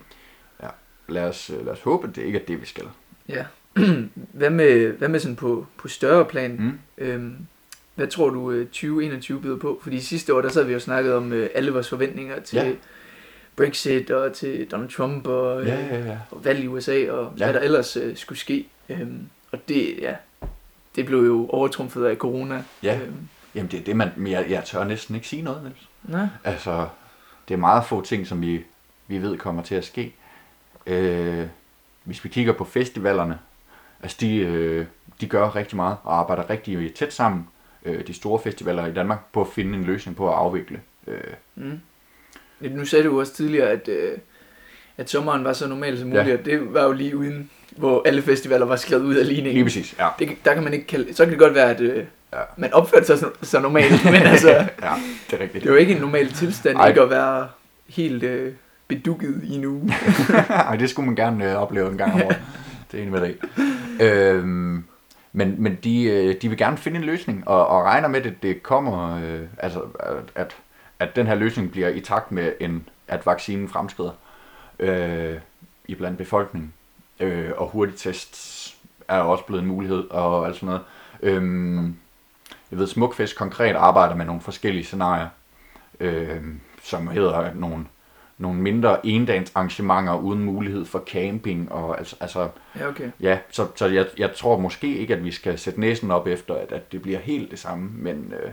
Lad 1.08 1.28
os, 1.28 1.50
øh, 1.50 1.64
lad 1.64 1.72
os 1.72 1.80
håbe, 1.80 2.08
at 2.08 2.16
det 2.16 2.22
ikke 2.22 2.38
er 2.38 2.44
det, 2.44 2.60
vi 2.60 2.66
skal. 2.66 2.84
Ja. 3.28 3.44
hvad, 4.40 4.50
med, 4.50 4.92
hvad 4.92 5.08
med 5.08 5.20
sådan 5.20 5.36
på, 5.36 5.66
på 5.76 5.88
større 5.88 6.24
plan? 6.24 6.56
Mm. 6.58 6.78
Øhm, 6.98 7.36
hvad 7.94 8.06
tror 8.06 8.30
du 8.30 8.50
øh, 8.50 8.66
2021 8.66 9.40
byder 9.40 9.56
på? 9.56 9.80
Fordi 9.82 10.00
sidste 10.00 10.34
år, 10.34 10.40
der 10.40 10.48
sad 10.48 10.64
vi 10.64 10.72
jo 10.72 10.78
snakket 10.78 11.14
om 11.14 11.32
øh, 11.32 11.50
alle 11.54 11.70
vores 11.72 11.88
forventninger 11.88 12.40
til 12.40 12.56
Ja. 12.56 12.72
Brexit 13.56 14.10
og 14.10 14.32
til 14.32 14.70
Donald 14.70 14.90
Trump 14.90 15.26
og, 15.26 15.60
øh, 15.60 15.66
Ja, 15.68 15.86
ja, 15.86 16.04
ja. 16.06 16.18
og 16.30 16.44
valg 16.44 16.64
i 16.64 16.66
USA 16.66 17.10
og 17.10 17.32
Ja. 17.38 17.44
hvad 17.44 17.54
der 17.54 17.60
ellers 17.60 17.96
øh, 17.96 18.16
skulle 18.16 18.38
ske. 18.38 18.66
Øhm, 18.88 19.28
og 19.52 19.58
det, 19.68 19.98
ja, 20.00 20.14
det 20.96 21.06
blev 21.06 21.18
jo 21.18 21.46
overtrumfet 21.48 22.04
af 22.04 22.16
corona. 22.16 22.64
Ja. 22.82 23.00
Øhm, 23.02 23.28
Jamen 23.54 23.70
det 23.70 23.80
er 23.80 23.84
det, 23.84 23.96
man, 23.96 24.10
men 24.16 24.32
jeg, 24.32 24.46
jeg 24.50 24.64
tør 24.64 24.84
næsten 24.84 25.14
ikke 25.14 25.28
sige 25.28 25.42
noget, 25.42 25.62
Niels. 25.62 25.88
nej. 26.02 26.26
Altså, 26.44 26.88
det 27.48 27.54
er 27.54 27.58
meget 27.58 27.84
få 27.84 28.00
ting, 28.04 28.26
som 28.26 28.40
vi, 28.42 28.64
vi 29.08 29.18
ved 29.22 29.38
kommer 29.38 29.62
til 29.62 29.74
at 29.74 29.84
ske. 29.84 30.14
Øh, 30.86 31.46
hvis 32.04 32.24
vi 32.24 32.28
kigger 32.28 32.52
på 32.52 32.64
festivalerne, 32.64 33.38
altså 34.02 34.16
de, 34.20 34.36
øh, 34.36 34.86
de 35.20 35.26
gør 35.26 35.56
rigtig 35.56 35.76
meget 35.76 35.96
og 36.04 36.18
arbejder 36.18 36.50
rigtig 36.50 36.94
tæt 36.94 37.12
sammen, 37.12 37.48
øh, 37.84 38.06
de 38.06 38.14
store 38.14 38.40
festivaler 38.42 38.86
i 38.86 38.92
Danmark, 38.92 39.18
på 39.32 39.40
at 39.40 39.46
finde 39.48 39.78
en 39.78 39.84
løsning 39.84 40.16
på 40.16 40.28
at 40.28 40.34
afvikle. 40.34 40.80
Øh, 41.06 41.20
Mm. 41.54 41.80
Nu 42.70 42.84
sagde 42.84 43.04
du 43.04 43.20
også 43.20 43.34
tidligere, 43.34 43.68
at, 43.68 43.88
øh, 43.88 44.12
at 44.98 45.10
sommeren 45.10 45.44
var 45.44 45.52
så 45.52 45.68
normal 45.68 45.98
som 45.98 46.08
muligt, 46.08 46.26
Ja. 46.28 46.38
og 46.38 46.44
det 46.44 46.74
var 46.74 46.82
jo 46.84 46.92
lige 46.92 47.16
uden, 47.16 47.50
hvor 47.76 48.02
alle 48.06 48.22
festivaler 48.22 48.66
var 48.66 48.76
skrevet 48.76 49.02
ud 49.04 49.14
af 49.14 49.26
ligningen. 49.26 49.54
lige 49.54 49.64
præcis, 49.64 49.94
ja. 49.98 50.08
Det, 50.18 50.28
der 50.44 50.54
kan 50.54 50.62
man 50.64 50.72
ikke 50.72 50.86
kalde, 50.86 51.14
så 51.14 51.24
kan 51.24 51.30
det 51.32 51.38
godt 51.40 51.54
være, 51.54 51.70
at 51.70 51.80
øh, 51.80 52.04
Ja. 52.32 52.38
man 52.56 52.72
opførte 52.72 53.06
sig 53.06 53.18
så, 53.18 53.26
så 53.42 53.60
normalt, 53.60 54.04
men 54.14 54.14
altså, 54.14 54.50
ja, 54.50 54.64
det 55.30 55.36
er 55.36 55.40
rigtigt. 55.40 55.52
det 55.54 55.66
er 55.66 55.70
jo 55.72 55.74
ikke 55.78 55.94
en 55.94 56.00
normal 56.00 56.28
tilstand 56.32 56.76
Ej. 56.76 56.88
ikke 56.88 57.00
at 57.00 57.10
være 57.10 57.48
helt 57.88 58.22
øh, 58.22 58.52
bedukket 58.88 59.40
i 59.44 59.54
en 59.54 59.64
uge. 59.64 59.92
Ej, 60.48 60.76
det 60.76 60.90
skulle 60.90 61.06
man 61.06 61.16
gerne 61.16 61.50
øh, 61.50 61.56
opleve 61.56 61.90
en 61.90 61.98
gang 61.98 62.14
om 62.14 62.22
året. 62.22 62.40
det 62.92 63.00
er 63.00 63.04
en 63.04 63.10
med 63.10 63.20
det. 63.20 63.36
Øhm, 64.00 64.84
men 65.32 65.54
men 65.58 65.78
de, 65.84 66.04
øh, 66.04 66.34
de 66.42 66.48
vil 66.48 66.58
gerne 66.58 66.76
finde 66.76 66.96
en 66.98 67.04
løsning, 67.04 67.48
og, 67.48 67.66
og 67.66 67.84
regner 67.84 68.08
med, 68.08 68.26
at 68.26 68.32
det 68.42 68.62
kommer, 68.62 69.16
øh, 69.16 69.40
altså, 69.58 69.80
at, 70.00 70.16
at, 70.34 70.56
at 71.02 71.16
den 71.16 71.26
her 71.26 71.34
løsning 71.34 71.70
bliver 71.70 71.88
i 71.88 72.00
takt 72.00 72.32
med, 72.32 72.52
en, 72.60 72.88
at 73.08 73.26
vaccinen 73.26 73.68
fremskrider 73.68 74.12
øh, 74.78 75.38
i 75.88 75.94
blandt 75.94 76.18
befolkningen. 76.18 76.72
Øh, 77.20 77.50
og 77.56 77.68
hurtig 77.68 77.94
tests 77.96 78.76
er 79.08 79.18
også 79.18 79.44
blevet 79.44 79.62
en 79.62 79.68
mulighed, 79.68 80.10
og 80.10 80.46
alt 80.46 80.54
sådan 80.54 80.66
noget. 80.66 80.82
Øhm, 81.22 81.96
jeg 82.70 82.78
ved, 82.78 82.86
Smukfest 82.86 83.36
konkret 83.36 83.76
arbejder 83.76 84.14
med 84.14 84.24
nogle 84.24 84.40
forskellige 84.40 84.84
scenarier, 84.84 85.28
øh, 86.00 86.42
som 86.82 87.08
hedder 87.08 87.54
nogle 87.54 87.86
nogle 88.38 88.60
mindre 88.60 89.06
endagens 89.06 89.52
arrangementer 89.54 90.14
uden 90.14 90.44
mulighed 90.44 90.84
for 90.84 91.04
camping 91.06 91.72
og 91.72 91.98
altså, 91.98 92.16
altså 92.20 92.48
Ja, 92.78 92.88
okay. 92.88 93.10
ja, 93.20 93.38
så, 93.50 93.66
så 93.74 93.86
jeg, 93.86 94.06
jeg 94.18 94.34
tror 94.34 94.58
måske 94.58 94.98
ikke, 94.98 95.14
at 95.14 95.24
vi 95.24 95.30
skal 95.30 95.58
sætte 95.58 95.80
næsen 95.80 96.10
op 96.10 96.26
efter, 96.26 96.54
at, 96.54 96.72
at 96.72 96.92
det 96.92 97.02
bliver 97.02 97.18
helt 97.18 97.50
det 97.50 97.58
samme, 97.58 97.90
men 97.94 98.34
øh, 98.42 98.50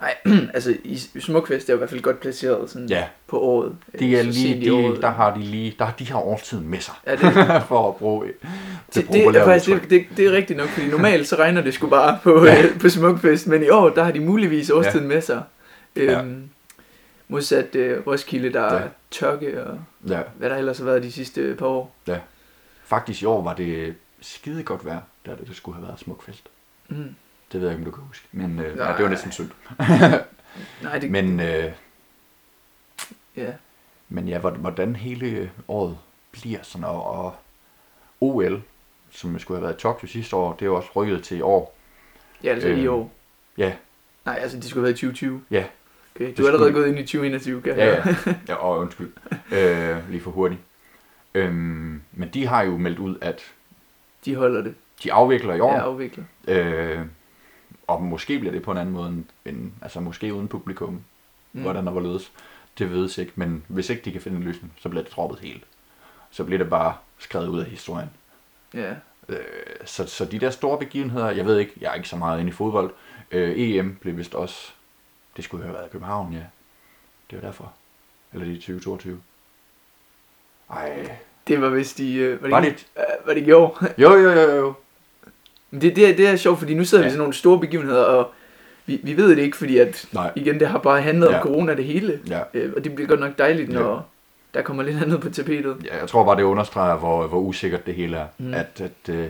Nej, 0.00 0.14
altså 0.54 0.76
i 0.84 0.96
Smukfest 1.20 1.68
er 1.68 1.72
jo 1.72 1.76
i 1.76 1.78
hvert 1.78 1.90
fald 1.90 2.00
godt 2.02 2.20
placeret 2.20 2.70
sådan 2.70 2.88
ja, 2.88 3.04
på 3.26 3.38
året. 3.40 3.76
de 3.98 4.16
er 4.16 4.22
Så 4.24 4.30
lige, 4.30 4.56
i 4.56 4.70
året. 4.70 4.96
de, 4.96 5.02
der 5.02 5.10
har 5.10 5.34
de 5.34 5.40
lige, 5.40 5.74
der, 5.78 5.90
de 5.98 6.08
har 6.12 6.18
årstiden 6.18 6.68
med 6.68 6.80
sig, 6.80 6.94
Ja, 7.06 7.12
det, 7.12 7.20
for 7.68 7.88
at 7.88 7.96
bruge 7.96 8.26
det, 8.26 8.34
det, 8.94 9.08
det, 9.12 9.26
er 9.36 9.44
faktisk, 9.44 9.82
det, 9.82 9.90
det, 9.90 10.06
det 10.16 10.26
er 10.26 10.32
rigtigt 10.32 10.56
nok, 10.56 10.68
fordi 10.68 10.86
normalt 10.88 11.28
så 11.28 11.36
regner 11.36 11.60
det 11.60 11.74
sgu 11.74 11.86
bare 11.88 12.18
på, 12.22 12.44
Ja. 12.44 12.62
øh, 12.62 12.80
på 12.80 12.88
Smukfest, 12.88 13.46
men 13.46 13.62
i 13.62 13.68
år, 13.68 13.88
der 13.88 14.04
har 14.04 14.10
de 14.12 14.20
muligvis 14.20 14.70
årstiden 14.70 15.08
med 15.08 15.20
sig. 15.20 15.42
Øhm, 15.96 16.48
Modsat 17.28 17.74
øh, 17.76 18.06
Roskilde, 18.06 18.52
der 18.52 18.74
Ja. 18.74 18.80
er 18.80 18.88
tørke 19.10 19.64
og 19.64 19.78
Ja, 20.08 20.20
hvad 20.36 20.50
der 20.50 20.56
ellers 20.56 20.78
har 20.78 20.84
været 20.84 21.02
de 21.02 21.12
sidste 21.12 21.54
par 21.58 21.66
år. 21.66 21.96
faktisk 22.84 23.22
i 23.22 23.24
år 23.24 23.42
var 23.42 23.54
det 23.54 23.94
skide 24.20 24.62
godt 24.62 24.84
vejr, 24.84 25.00
da 25.26 25.30
det, 25.30 25.48
det 25.48 25.56
skulle 25.56 25.76
have 25.78 25.86
været 25.88 26.00
smukfest. 26.00 26.42
Mm. 26.88 27.14
Det 27.52 27.60
ved 27.60 27.68
jeg 27.68 27.78
ikke, 27.78 27.86
om 27.88 27.92
du 27.92 27.96
kan 27.96 28.04
huske, 28.08 28.28
men 28.32 28.58
øh, 28.58 28.64
ja, 28.64 28.74
Nej. 28.74 28.96
det 28.96 29.02
var 29.04 29.10
næsten 29.10 29.32
synd. 29.32 29.50
Nej, 30.82 30.98
det, 30.98 31.10
Men, 31.10 31.40
øh, 31.40 31.72
ja. 33.36 33.52
Men 34.08 34.28
ja, 34.28 34.38
hvor- 34.38 34.50
hvordan 34.50 34.96
hele 34.96 35.50
året 35.68 35.98
bliver 36.32 36.58
sådan, 36.62 36.84
og, 36.84 37.04
og 37.04 37.34
OL, 38.20 38.62
som 39.10 39.38
skulle 39.38 39.58
have 39.58 39.64
været 39.66 39.78
i 39.78 39.80
Tokyo 39.80 40.08
sidste 40.08 40.36
år, 40.36 40.52
det 40.52 40.62
er 40.62 40.66
jo 40.66 40.76
også 40.76 40.88
rykket 40.96 41.24
til 41.24 41.36
i 41.38 41.40
år. 41.40 41.76
ja, 42.44 42.48
altså 42.52 42.68
i 42.68 42.72
Øhm, 42.84 42.88
år. 42.94 43.12
Ja, 43.58 43.72
Nej, 44.24 44.38
altså 44.40 44.56
de 44.58 44.68
skulle 44.68 44.80
have 44.80 44.84
været 44.84 44.98
i 45.02 45.06
2020. 45.06 45.42
Ja. 45.50 45.64
Okay, 46.16 46.26
Det 46.26 46.38
du 46.38 46.42
er 46.42 46.46
allerede 46.46 46.70
skulle- 46.70 46.82
gået 46.84 46.88
ind 46.88 46.98
i 46.98 47.02
2021, 47.02 47.62
kan 47.62 47.76
ja, 47.76 47.84
jeg 47.86 48.02
ja, 48.06 48.12
høre. 48.12 48.34
ja 48.48 48.54
og 48.54 48.78
undskyld, 48.78 49.12
øh, 49.52 50.10
lige 50.10 50.20
for 50.20 50.30
hurtigt. 50.30 50.60
Øhm, 51.34 52.02
men 52.12 52.28
de 52.34 52.46
har 52.46 52.62
jo 52.62 52.76
meldt 52.76 52.98
ud, 52.98 53.16
at 53.20 53.42
De 54.24 54.34
holder 54.36 54.62
det. 54.62 54.74
de 55.02 55.12
afvikler 55.12 55.54
i 55.54 55.60
år, 55.60 55.72
Ja, 55.72 55.80
afvikler. 55.80 56.24
øh, 56.48 57.00
og 57.90 58.02
måske 58.02 58.38
bliver 58.38 58.52
det 58.52 58.62
på 58.62 58.70
en 58.72 58.78
anden 58.78 58.94
måde, 58.94 59.24
end- 59.44 59.72
altså 59.82 60.00
måske 60.00 60.34
uden 60.34 60.48
publikum, 60.48 61.04
mm. 61.52 61.62
hvordan 61.62 61.84
der 61.86 61.92
hvorledes. 61.92 62.32
Det 62.78 62.90
vedes 62.90 63.18
ikke, 63.18 63.32
men 63.34 63.64
hvis 63.68 63.90
ikke 63.90 64.02
de 64.02 64.12
kan 64.12 64.20
finde 64.20 64.36
en 64.38 64.42
løsning, 64.42 64.72
så 64.78 64.88
bliver 64.88 65.02
det 65.02 65.12
droppet 65.12 65.38
helt. 65.40 65.64
Så 66.30 66.44
bliver 66.44 66.58
det 66.58 66.70
bare 66.70 66.94
skrevet 67.18 67.48
ud 67.48 67.60
af 67.60 67.66
historien. 67.66 68.10
Ja. 68.74 68.94
Øh, 69.28 69.38
så, 69.84 70.06
så 70.06 70.24
de 70.24 70.38
der 70.38 70.50
store 70.50 70.78
begivenheder, 70.78 71.30
jeg 71.30 71.46
ved 71.46 71.58
ikke, 71.58 71.72
jeg 71.80 71.90
er 71.90 71.94
ikke 71.94 72.08
så 72.08 72.16
meget 72.16 72.40
inde 72.40 72.48
i 72.50 72.52
fodbold. 72.52 72.90
Øh, 73.30 73.52
EM 73.56 73.98
blev 74.00 74.16
vist 74.16 74.34
også, 74.34 74.72
det 75.36 75.44
skulle 75.44 75.64
have 75.64 75.74
været 75.74 75.86
i 75.86 75.90
København, 75.92 76.32
ja. 76.32 76.42
Det 77.30 77.42
var 77.42 77.48
derfor. 77.48 77.72
Eller 78.32 78.46
det 78.46 78.52
er 78.52 78.58
2022. 78.58 79.20
Ej, 80.70 81.16
Det 81.48 81.60
var 81.62 81.68
vist 81.68 82.00
i... 82.00 82.18
Øh, 82.18 82.42
var, 82.42 82.46
det 82.46 82.50
var 82.50 82.60
det? 82.60 82.86
Øh, 82.96 83.26
var 83.26 83.34
det 83.34 83.46
i 83.48 83.52
år? 83.52 83.84
Jo, 83.98 84.14
jo, 84.14 84.30
jo, 84.30 84.50
jo. 84.56 84.74
Men 85.70 85.80
det, 85.82 85.96
det, 85.96 86.08
er, 86.10 86.16
det 86.16 86.26
er 86.28 86.36
sjovt, 86.36 86.58
fordi 86.58 86.74
nu 86.74 86.84
sidder 86.84 87.04
ja. 87.04 87.06
vi 87.06 87.08
Ja. 87.08 87.08
i 87.08 87.12
sådan 87.12 87.18
nogle 87.20 87.34
store 87.34 87.60
begivenheder, 87.60 88.02
og 88.02 88.30
vi, 88.86 89.00
vi 89.02 89.16
ved 89.16 89.30
det 89.30 89.38
ikke, 89.38 89.56
fordi 89.56 89.78
at, 89.78 90.08
Nej, 90.12 90.30
igen, 90.36 90.60
det 90.60 90.68
har 90.68 90.78
bare 90.78 91.00
handlet 91.02 91.26
ja. 91.26 91.32
Ja. 91.32 91.38
om 91.40 91.46
corona 91.46 91.74
det 91.74 91.84
hele. 91.84 92.20
ja. 92.28 92.40
Øh, 92.54 92.72
og 92.76 92.84
det 92.84 92.94
bliver 92.94 93.08
godt 93.08 93.20
nok 93.20 93.38
dejligt, 93.38 93.68
Ja. 93.72 93.74
når 93.74 94.08
der 94.54 94.62
kommer 94.62 94.82
lidt 94.82 95.02
andet 95.02 95.20
på 95.20 95.30
tapetet. 95.30 95.76
ja. 95.84 95.98
Jeg 96.00 96.08
tror 96.08 96.24
bare, 96.24 96.36
det 96.36 96.42
understreger, 96.42 96.96
hvor, 96.96 97.26
hvor 97.26 97.38
usikkert 97.38 97.86
det 97.86 97.94
hele 97.94 98.16
er. 98.16 98.26
Mm. 98.38 98.46
Mm. 98.46 98.54
At, 98.54 98.80
at 99.08 99.14
øh, 99.14 99.26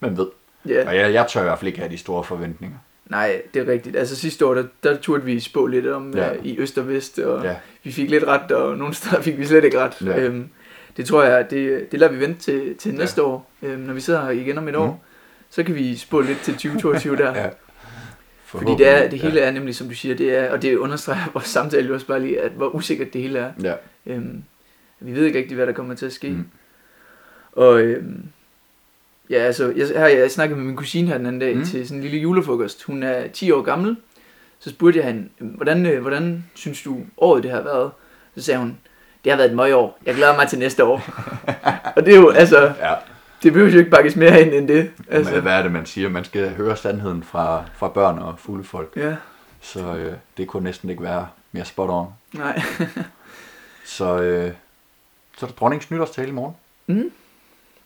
man 0.00 0.16
ved. 0.16 0.26
Ja, 0.68 0.88
Og 0.88 0.96
jeg, 0.96 1.12
jeg 1.12 1.26
tør 1.28 1.40
i 1.40 1.44
hvert 1.44 1.58
fald 1.58 1.66
ikke 1.66 1.78
have 1.78 1.92
de 1.92 1.98
store 1.98 2.24
forventninger. 2.24 2.76
nej, 3.06 3.42
det 3.54 3.68
er 3.68 3.72
rigtigt. 3.72 3.96
Altså 3.96 4.16
sidste 4.16 4.46
år, 4.46 4.54
der, 4.54 4.64
der 4.84 4.96
turde 4.96 5.24
vi 5.24 5.40
spå 5.40 5.66
lidt 5.66 5.86
om 5.86 6.14
ja. 6.16 6.26
Ja. 6.32 6.38
uh, 6.38 6.46
i 6.46 6.58
øst 6.58 6.78
og 6.78 6.88
vest, 6.88 7.18
og 7.18 7.44
ja. 7.44 7.50
Ja, 7.50 7.56
vi 7.84 7.92
fik 7.92 8.10
lidt 8.10 8.24
ret, 8.24 8.52
og 8.52 8.76
nogle 8.78 8.94
steder 8.94 9.22
fik 9.22 9.38
vi 9.38 9.44
slet 9.46 9.64
ikke 9.64 9.78
ret. 9.80 10.02
Ja. 10.06 10.18
Øhm, 10.20 10.48
det 10.96 11.06
tror 11.06 11.22
jeg, 11.22 11.50
det, 11.50 11.92
det 11.92 12.00
lader 12.00 12.12
vi 12.12 12.20
vente 12.20 12.40
til, 12.40 12.76
til 12.76 12.92
Ja. 12.92 12.98
næste 12.98 13.22
år, 13.22 13.50
øhm, 13.62 13.80
når 13.80 13.94
vi 13.94 14.00
sidder 14.00 14.22
her 14.24 14.30
igen 14.30 14.58
om 14.58 14.68
et 14.68 14.76
år. 14.76 15.04
Så 15.52 15.62
kan 15.62 15.74
vi 15.74 15.96
spå 15.96 16.20
lidt 16.20 16.38
til 16.38 16.54
2022 16.54 17.16
der. 17.16 17.34
ja. 17.40 17.48
Fordi 18.44 18.72
det, 18.72 18.88
er, 18.88 19.10
det 19.10 19.18
hele 19.18 19.40
er 19.40 19.50
nemlig, 19.50 19.74
som 19.74 19.88
du 19.88 19.94
siger, 19.94 20.14
det 20.14 20.38
er, 20.38 20.50
og 20.52 20.62
det 20.62 20.76
understreger 20.76 21.30
vores 21.32 21.46
samtale 21.46 21.88
jo 21.88 21.94
også 21.94 22.06
bare 22.06 22.20
lige, 22.20 22.40
at 22.40 22.52
hvor 22.52 22.74
usikkert 22.74 23.12
det 23.12 23.20
hele 23.22 23.38
er. 23.38 23.52
Ja. 23.62 23.74
Øhm, 24.06 24.42
vi 25.00 25.12
ved 25.12 25.24
ikke 25.24 25.38
rigtig, 25.38 25.54
hvad 25.54 25.66
der 25.66 25.72
kommer 25.72 25.94
til 25.94 26.06
at 26.06 26.12
ske. 26.12 26.30
Mm. 26.30 26.44
Og 27.52 27.80
øhm, 27.80 28.24
ja, 29.30 29.38
altså, 29.38 29.72
jeg, 29.76 29.88
her, 29.88 30.06
jeg 30.06 30.30
snakkede 30.30 30.58
med 30.58 30.66
min 30.66 30.76
kusine 30.76 31.08
her 31.08 31.18
den 31.18 31.26
anden 31.26 31.40
dag 31.40 31.54
mm. 31.54 31.60
Mm. 31.60 31.66
til 31.66 31.88
sådan 31.88 31.98
en 31.98 32.02
lille 32.02 32.18
julefrokost. 32.18 32.82
Hun 32.82 33.02
er 33.02 33.28
10 33.28 33.50
år 33.50 33.62
gammel. 33.62 33.96
Så 34.58 34.70
spurgte 34.70 34.98
jeg 34.98 35.06
hende, 35.06 35.28
hvordan, 35.38 35.86
øh, 35.86 36.00
hvordan 36.00 36.44
synes 36.54 36.82
du 36.82 37.00
året 37.16 37.42
det 37.42 37.50
har 37.50 37.62
været? 37.62 37.90
Så 38.36 38.42
sagde 38.42 38.60
hun, 38.60 38.78
det 39.24 39.32
har 39.32 39.36
været 39.36 39.50
et 39.50 39.56
møgår. 39.56 39.98
Jeg 40.06 40.14
glæder 40.14 40.36
mig 40.36 40.48
til 40.48 40.58
næste 40.58 40.84
år. 40.84 41.02
og 41.96 42.06
det 42.06 42.14
er 42.14 42.18
jo, 42.18 42.30
altså, 42.30 42.72
ja. 42.80 42.94
Det 43.42 43.52
behøver 43.52 43.70
jo 43.72 43.78
ikke 43.78 43.90
bakkes 43.90 44.16
mere 44.16 44.40
ind 44.42 44.54
end 44.54 44.68
det. 44.68 44.78
Altså. 44.78 45.30
Altså, 45.30 45.40
Hvad 45.40 45.52
er 45.52 45.62
det, 45.62 45.72
man 45.72 45.86
siger? 45.86 46.08
Man 46.08 46.24
skal 46.24 46.50
høre 46.50 46.76
sandheden 46.76 47.22
fra, 47.22 47.64
fra 47.76 47.88
børn 47.88 48.18
og 48.18 48.34
fulde 48.38 48.64
folk. 48.64 48.92
ja, 48.96 49.16
Så 49.60 49.96
øh, 49.96 50.12
det 50.36 50.48
kunne 50.48 50.64
næsten 50.64 50.90
ikke 50.90 51.02
være 51.02 51.28
mere 51.52 51.64
spot 51.64 51.90
on. 51.90 52.06
nej. 52.32 52.62
Så 53.84 54.20
øh, 54.22 54.52
Så 55.38 55.46
er 55.46 55.50
der 55.50 55.56
dronningens 55.56 55.90
nytårstale 55.90 56.28
i 56.28 56.32
morgen. 56.32 56.54
Mm. 56.86 57.10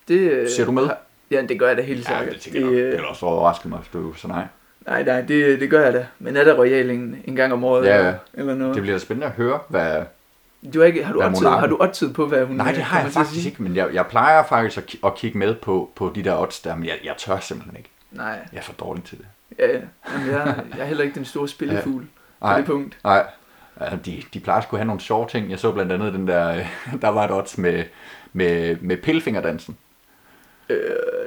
Det, 0.07 0.19
øh, 0.19 0.49
Ser 0.49 0.65
du 0.65 0.71
med? 0.71 0.89
Ja, 1.31 1.41
det 1.41 1.59
gør 1.59 1.67
jeg 1.67 1.77
da 1.77 1.81
helt 1.81 2.05
sikkert. 2.07 2.33
det 2.33 2.41
tænker 2.41 2.59
jeg 2.59 2.65
nok. 2.69 2.73
øh, 2.75 2.83
Det 2.85 2.91
ville 2.91 3.07
også 3.07 3.25
overraske 3.25 3.67
mig, 3.69 3.79
hvis 3.79 3.89
du 3.93 4.13
så 4.13 4.27
nej. 4.27 4.43
Nej, 4.87 5.03
nej, 5.03 5.21
det, 5.21 5.59
det 5.59 5.69
gør 5.69 5.83
jeg 5.83 5.93
da. 5.93 6.05
Men 6.19 6.37
er 6.37 6.43
der 6.43 6.53
royal 6.53 6.89
en, 6.89 7.35
gang 7.35 7.53
om 7.53 7.63
året? 7.63 7.85
Ja, 7.85 7.97
eller, 7.97 8.09
ja. 8.09 8.15
eller 8.33 8.55
noget? 8.55 8.75
Det 8.75 8.81
bliver 8.83 8.95
da 8.97 8.99
spændende 8.99 9.27
at 9.27 9.33
høre, 9.33 9.59
hvad... 9.67 10.01
Du 10.73 10.79
har, 10.79 10.85
ikke, 10.85 11.03
har, 11.03 11.13
du 11.13 11.23
oddset, 11.23 11.49
har 11.49 11.67
du 11.67 11.77
oddset 11.81 12.13
på, 12.13 12.25
hvad 12.27 12.45
hun 12.45 12.55
Nej, 12.55 12.69
øh, 12.69 12.75
det 12.75 12.83
har 12.83 13.01
jeg 13.01 13.11
faktisk 13.11 13.45
ikke, 13.45 13.63
men 13.63 13.75
jeg, 13.75 13.93
jeg 13.93 14.05
plejer 14.07 14.43
faktisk 14.43 14.77
at, 14.77 14.83
ki- 14.95 15.07
at 15.07 15.15
kigge 15.15 15.37
med 15.37 15.55
på, 15.55 15.91
på 15.95 16.11
de 16.15 16.23
der 16.23 16.41
odds 16.41 16.59
der, 16.59 16.75
men 16.75 16.85
jeg, 16.85 16.95
jeg 17.03 17.13
tør 17.17 17.39
simpelthen 17.39 17.77
ikke. 17.77 17.89
Nej, 18.11 18.39
Jeg 18.53 18.57
er 18.57 18.61
for 18.63 18.73
dårlig 18.73 19.03
til 19.03 19.17
det. 19.17 19.25
ja, 19.59 19.67
ja. 19.67 19.79
Jamen, 20.13 20.29
jeg, 20.31 20.55
jeg 20.71 20.79
er 20.79 20.85
heller 20.85 21.03
ikke 21.03 21.15
den 21.15 21.25
store 21.25 21.47
spillefugl 21.47 22.03
på 22.03 22.47
Nej, 22.47 22.57
det 22.57 22.65
punkt. 22.65 22.97
nej. 23.03 23.25
Ja, 23.81 23.85
de, 24.05 24.23
de 24.33 24.39
plejer 24.39 24.59
at 24.61 24.67
have 24.71 24.85
nogle 24.85 25.01
sjove 25.01 25.27
ting. 25.27 25.51
Jeg 25.51 25.59
så 25.59 25.71
blandt 25.71 25.91
andet 25.91 26.13
den 26.13 26.27
der, 26.27 26.49
øh, 26.55 26.67
der 27.01 27.09
var 27.09 27.23
et 27.25 27.31
odds 27.31 27.57
med, 27.57 27.83
med, 28.33 28.77
med 28.81 28.97
pillefingerdansen. 28.97 29.77
Øh, 30.69 30.79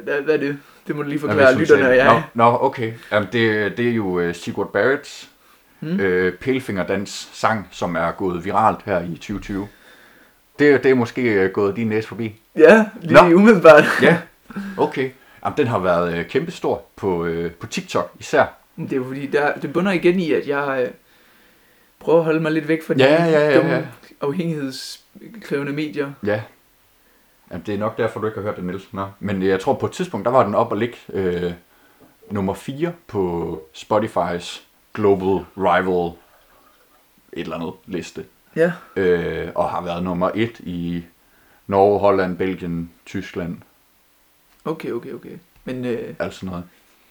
hvad, 0.04 0.20
hvad 0.20 0.34
er 0.34 0.38
det? 0.38 0.58
Det 0.86 0.96
må 0.96 1.02
du 1.02 1.08
lige 1.08 1.20
Ja, 1.26 1.32
forklare 1.32 1.54
lytterne 1.58 1.88
og 1.88 1.96
jeg. 1.96 2.22
Nå, 2.34 2.44
nå 2.50 2.58
okay. 2.60 2.92
Jamen, 3.12 3.28
det, 3.32 3.76
det 3.76 3.88
er 3.88 3.92
jo 3.92 4.04
uh, 4.28 4.34
Sigurd 4.34 4.72
Barretts 4.72 5.29
Hmm? 5.80 6.00
øh, 6.00 6.32
pillefingerdans 6.38 7.30
sang, 7.32 7.68
som 7.70 7.96
er 7.96 8.10
gået 8.10 8.44
viralt 8.44 8.82
her 8.84 9.00
i 9.00 9.14
2020. 9.14 9.68
Det, 10.58 10.82
det 10.82 10.90
er 10.90 10.94
måske 10.94 11.22
øh, 11.22 11.50
gået 11.50 11.76
din 11.76 11.86
næse 11.88 12.08
forbi. 12.08 12.40
Ja, 12.56 12.86
lige 13.02 13.30
Nå. 13.30 13.36
umiddelbart. 13.36 13.84
Ja, 14.02 14.18
okay. 14.78 15.10
Jamen, 15.44 15.56
den 15.56 15.66
har 15.66 15.78
været 15.78 16.18
øh, 16.18 16.26
kæmpestor 16.26 16.82
på, 16.96 17.24
øh, 17.24 17.52
på 17.52 17.66
TikTok 17.66 18.12
især. 18.18 18.46
Det 18.76 18.92
er 18.92 18.96
jo 18.96 19.04
fordi, 19.04 19.26
der, 19.26 19.54
det 19.54 19.72
bunder 19.72 19.92
igen 19.92 20.20
i, 20.20 20.32
at 20.32 20.48
jeg 20.48 20.82
øh, 20.84 20.90
prøver 22.00 22.18
at 22.18 22.24
holde 22.24 22.40
mig 22.40 22.52
lidt 22.52 22.68
væk 22.68 22.82
fra 22.86 22.94
de 22.94 23.02
Ja, 23.02 23.24
ja, 23.24 23.48
ja, 23.50 23.56
dumme 23.56 23.70
ja. 23.72 23.82
afhængighedskrævende 24.20 25.72
medier. 25.72 26.12
Ja. 26.26 26.40
Jamen, 27.50 27.62
det 27.66 27.74
er 27.74 27.78
nok 27.78 27.98
derfor, 27.98 28.20
du 28.20 28.26
ikke 28.26 28.38
har 28.38 28.46
hørt 28.46 28.56
det, 28.56 28.64
Niels. 28.64 28.92
Nå. 28.92 29.06
Men 29.20 29.42
jeg 29.42 29.60
tror, 29.60 29.74
på 29.74 29.86
et 29.86 29.92
tidspunkt, 29.92 30.24
der 30.24 30.30
var 30.32 30.44
den 30.44 30.54
op 30.54 30.70
og 30.72 30.76
ligge 30.78 30.96
øh, 31.12 31.52
nummer 32.30 32.54
4 32.54 32.92
på 33.06 33.62
Spotify's 33.76 34.60
Global 34.94 35.44
Rival 35.56 36.12
et 37.32 37.40
eller 37.42 37.56
andet 37.56 37.72
liste. 37.86 38.24
Ja, 38.56 38.72
Øh, 38.96 39.48
og 39.54 39.70
har 39.70 39.80
været 39.82 40.02
nummer 40.04 40.30
1 40.34 40.60
i 40.60 41.04
Norge, 41.66 41.98
Holland, 41.98 42.36
Belgien, 42.38 42.90
Tyskland, 43.06 43.56
okay, 44.64 44.90
okay, 44.92 45.12
okay. 45.12 45.30
Men 45.64 45.84
øh, 45.84 46.14
alt 46.18 46.34
sådan 46.34 46.48
noget. 46.48 46.64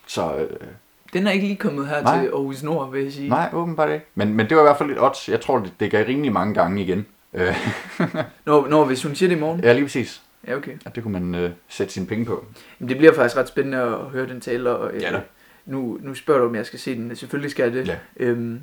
Så 0.07 0.35
øh, 0.35 0.67
den 1.13 1.27
er 1.27 1.31
ikke 1.31 1.45
lige 1.47 1.57
kommet 1.57 1.87
her 1.87 2.01
Nej. 2.03 2.19
til 2.19 2.27
Aarhus 2.27 2.63
Nord, 2.63 2.91
vil 2.91 3.03
jeg 3.03 3.13
sige. 3.13 3.29
nej, 3.29 3.49
åbenbart 3.53 3.89
ikke. 3.91 4.05
Men, 4.15 4.33
men 4.33 4.49
det 4.49 4.57
var 4.57 4.63
i 4.63 4.65
hvert 4.65 4.77
fald 4.77 4.91
et 4.91 5.01
odds. 5.01 5.29
Jeg 5.29 5.41
tror, 5.41 5.59
det, 5.59 5.73
det 5.79 5.91
gav 5.91 6.05
rimelig 6.05 6.33
mange 6.33 6.53
gange 6.53 6.81
igen. 6.83 7.05
Øh, 7.33 7.55
Når, 8.45 8.67
når 8.67 8.85
hvis 8.85 9.03
hun 9.03 9.15
siger 9.15 9.29
det 9.29 9.35
i 9.35 9.39
morgen? 9.39 9.59
ja, 9.63 9.73
lige 9.73 9.83
præcis. 9.85 10.21
Ja, 10.47 10.55
okay. 10.55 10.71
Ja, 10.85 10.89
det 10.95 11.03
kunne 11.03 11.19
man 11.19 11.35
øh, 11.35 11.51
sætte 11.69 11.93
sine 11.93 12.05
penge 12.05 12.25
på. 12.25 12.45
Men 12.79 12.89
det 12.89 12.97
bliver 12.97 13.13
faktisk 13.13 13.37
ret 13.37 13.47
spændende 13.47 13.77
at 13.77 13.99
høre 13.99 14.27
den 14.27 14.41
tale, 14.41 14.69
og 14.69 14.93
øh, 14.93 15.01
Ja 15.01 15.11
da. 15.11 15.21
Nu, 15.69 15.99
nu 16.01 16.13
spørger 16.15 16.41
du, 16.41 16.47
om 16.47 16.55
jeg 16.55 16.65
skal 16.65 16.79
se 16.79 16.95
den. 16.95 17.15
Selvfølgelig 17.15 17.51
skal 17.51 17.63
jeg 17.63 17.73
det. 17.73 17.87
Ja. 17.87 17.95
Øhm, 18.17 18.61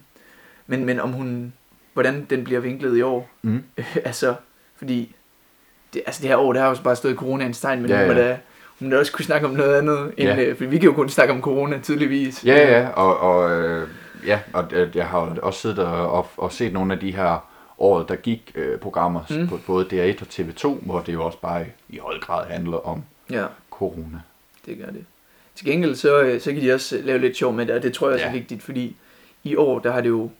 men, 0.67 0.85
men 0.85 1.01
om 1.01 1.13
hun, 1.13 1.53
hvordan 1.93 2.27
den 2.31 2.45
bliver 2.45 2.61
vinklet 2.61 2.97
i 2.97 3.03
år. 3.03 3.31
Mm. 3.43 3.63
altså, 4.05 4.35
fordi 4.77 5.15
det, 5.95 6.03
altså 6.07 6.23
det 6.23 6.29
her 6.31 6.37
år, 6.37 6.53
det 6.53 6.63
har 6.63 6.69
jo 6.69 6.77
bare 6.85 6.97
stået 6.97 7.13
i 7.13 7.17
coronaens 7.17 7.61
tegn, 7.61 7.81
men 7.83 7.91
Ja, 7.91 8.01
ja, 8.01 8.07
hun, 8.07 8.17
da, 8.17 8.39
hun 8.81 8.91
da 8.91 8.99
også 8.99 9.13
kunne 9.13 9.25
snakke 9.25 9.47
om 9.47 9.53
noget 9.55 9.75
andet, 9.79 10.13
end, 10.17 10.29
Ja. 10.29 10.45
øh, 10.45 10.57
fordi 10.57 10.71
vi 10.71 10.79
kan 10.79 10.87
jo 10.89 10.93
kun 10.95 11.09
snakke 11.09 11.35
om 11.35 11.41
corona, 11.41 11.79
tydeligvis. 11.79 12.45
Ja, 12.45 12.79
ja, 12.81 12.89
og, 12.89 13.19
og, 13.21 13.51
øh, 13.61 13.89
ja, 14.27 14.41
og 14.53 14.65
øh, 14.73 14.97
jeg 14.97 15.07
har 15.07 15.19
også 15.43 15.61
siddet 15.61 15.79
og, 15.79 16.11
og, 16.11 16.29
og 16.37 16.53
set 16.53 16.73
nogle 16.73 16.93
af 16.95 17.01
de 17.01 17.11
her 17.17 17.49
året, 17.79 18.09
der 18.09 18.17
gik 18.17 18.53
øh, 18.55 18.79
programmer 18.79 19.21
Mm. 19.31 19.49
på 19.49 19.59
både 19.67 19.85
DR1 20.13 20.21
og 20.21 20.27
TV2, 20.31 20.85
hvor 20.87 21.01
det 21.01 21.13
jo 21.13 21.25
også 21.25 21.39
bare 21.41 21.63
i, 21.63 21.67
i 21.89 21.99
høj 21.99 22.19
grad 22.21 22.47
handler 22.47 22.87
om 22.89 23.03
ja, 23.31 23.47
corona. 23.71 24.19
det 24.67 24.79
gør 24.79 24.87
det. 24.93 25.05
Til 25.57 25.67
gengæld, 25.67 25.95
så, 25.95 26.23
øh, 26.23 26.41
så 26.41 26.53
kan 26.53 26.63
de 26.63 26.73
også 26.75 27.01
lave 27.03 27.19
lidt 27.19 27.37
sjov 27.37 27.53
med 27.53 27.67
det, 27.67 27.75
og 27.75 27.83
det 27.83 27.93
tror 27.93 28.07
jeg 28.07 28.15
også 28.15 28.25
ja. 28.25 28.29
er 28.31 28.33
Ja. 28.35 28.39
vigtigt, 28.39 28.63
fordi 28.63 28.97
i 29.45 29.57
år, 29.57 29.79
der 29.79 29.93
har 29.93 30.01
det 30.01 30.09
jo, 30.09 30.31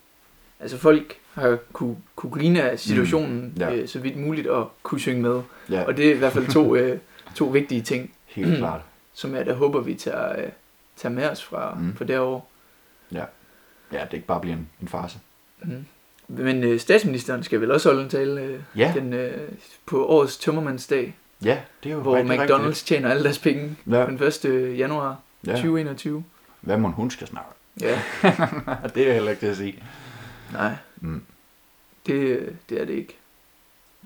altså 0.61 0.79
folk 0.79 1.17
har 1.35 1.59
kunne, 1.73 1.97
kunne 2.17 2.33
grine 2.33 2.63
af 2.63 2.79
situationen, 2.81 3.41
mm. 3.41 3.61
Ja. 3.61 3.75
øh, 3.75 3.89
så 3.89 3.99
vidt 3.99 4.17
muligt, 4.17 4.47
og 4.47 4.73
kunne 4.83 5.01
synge 5.01 5.23
med. 5.23 5.43
Ja, 5.71 5.83
Og 5.85 5.97
det 5.97 6.07
er 6.11 6.15
i 6.15 6.19
hvert 6.19 6.33
fald 6.33 6.47
to, 6.47 6.75
øh, 6.77 6.99
to 7.35 7.45
vigtige 7.45 7.83
ting, 7.83 8.15
helt 8.27 8.57
klart. 8.59 8.81
som 9.13 9.35
jeg 9.35 9.47
da 9.47 9.53
håber, 9.53 9.81
vi 9.81 9.95
tager, 9.95 10.41
øh, 10.43 10.49
tager 10.97 11.13
med 11.13 11.31
os 11.31 11.45
fra, 11.45 11.75
mm. 11.75 11.97
Fra 11.97 12.05
derovre. 12.05 12.41
Ja, 13.93 13.99
det 14.05 14.13
ikke 14.13 14.27
bare 14.27 14.41
bliver 14.41 14.57
en, 14.57 14.69
en 14.83 14.89
farse. 14.89 15.19
Mm. 15.63 15.85
Men 16.29 16.65
øh, 16.65 16.81
statsministeren 16.81 17.43
skal 17.43 17.61
vel 17.61 17.71
også 17.71 17.89
holde 17.89 18.03
en 18.03 18.09
tale 18.09 18.41
øh, 18.41 18.61
Ja. 18.77 18.93
den, 18.97 19.13
øh, 19.13 19.49
på 19.87 20.07
årets 20.07 20.37
tømmermandsdag, 20.37 21.17
Ja, 21.45 21.59
det 21.83 21.91
er 21.91 21.95
jo 21.95 22.01
hvor 22.01 22.17
rigtig, 22.17 22.41
McDonald's 22.41 22.85
tjener 22.87 23.11
alle 23.11 23.25
deres 23.25 23.39
penge 23.39 23.77
Ja. 23.91 24.07
den 24.07 24.23
1. 24.23 24.79
januar 24.79 25.17
Ja. 25.47 25.53
2021. 25.53 26.25
Hvad 26.61 26.77
må 26.79 26.89
hun 26.89 27.11
skal 27.11 27.27
snakke? 27.27 27.51
Ja, 27.81 28.01
det 28.95 29.09
er 29.09 29.13
heller 29.13 29.31
ikke 29.31 29.47
det 29.47 29.51
at 29.51 29.57
sige. 29.57 29.83
nej, 30.53 30.73
Mm. 31.01 31.23
det, 32.07 32.13
øh, 32.15 32.49
det 32.69 32.81
er 32.81 32.85
det 32.85 32.95
ikke. 32.95 33.17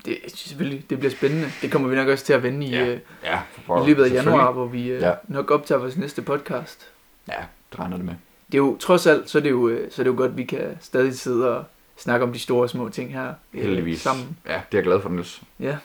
Det, 0.05 0.17
selvfølgelig, 0.35 0.85
det 0.89 0.99
bliver 0.99 1.11
spændende. 1.11 1.51
Det 1.61 1.71
kommer 1.71 1.87
vi 1.87 1.95
nok 1.95 2.07
også 2.07 2.25
til 2.25 2.33
at 2.33 2.43
vende 2.43 2.65
i, 2.65 2.69
Ja, 2.69 2.85
øh, 2.85 2.99
Ja, 3.23 3.39
i 3.83 3.87
løbet 3.87 4.03
af 4.03 4.09
januar, 4.13 4.51
hvor 4.51 4.65
vi 4.65 4.87
øh, 4.89 5.01
Ja. 5.01 5.13
nok 5.27 5.51
optager 5.51 5.79
vores 5.79 5.97
næste 5.97 6.21
podcast. 6.21 6.87
Ja, 7.27 7.35
det 7.71 7.79
regner 7.79 7.97
det 7.97 8.05
med. 8.05 8.13
Det 8.47 8.53
er 8.53 8.57
jo, 8.57 8.77
trods 8.77 9.07
alt, 9.07 9.29
så 9.29 9.37
er 9.37 9.41
det 9.41 9.49
jo, 9.49 9.67
øh, 9.69 9.91
så 9.91 10.01
er 10.01 10.03
det 10.03 10.11
jo 10.11 10.17
godt, 10.17 10.31
at 10.31 10.37
vi 10.37 10.43
kan 10.43 10.77
stadig 10.81 11.19
sidde 11.19 11.57
og 11.57 11.63
snakke 11.97 12.25
om 12.25 12.33
de 12.33 12.39
store 12.39 12.63
og 12.63 12.69
små 12.69 12.89
ting 12.89 13.13
her 13.13 13.33
øh, 13.53 13.61
Heldigvis. 13.61 14.01
sammen. 14.01 14.37
Ja, 14.45 14.53
det 14.53 14.57
er 14.57 14.61
jeg 14.77 14.83
glad 14.83 15.01
for, 15.01 15.09
Niels. 15.09 15.41
Ja. 15.59 15.77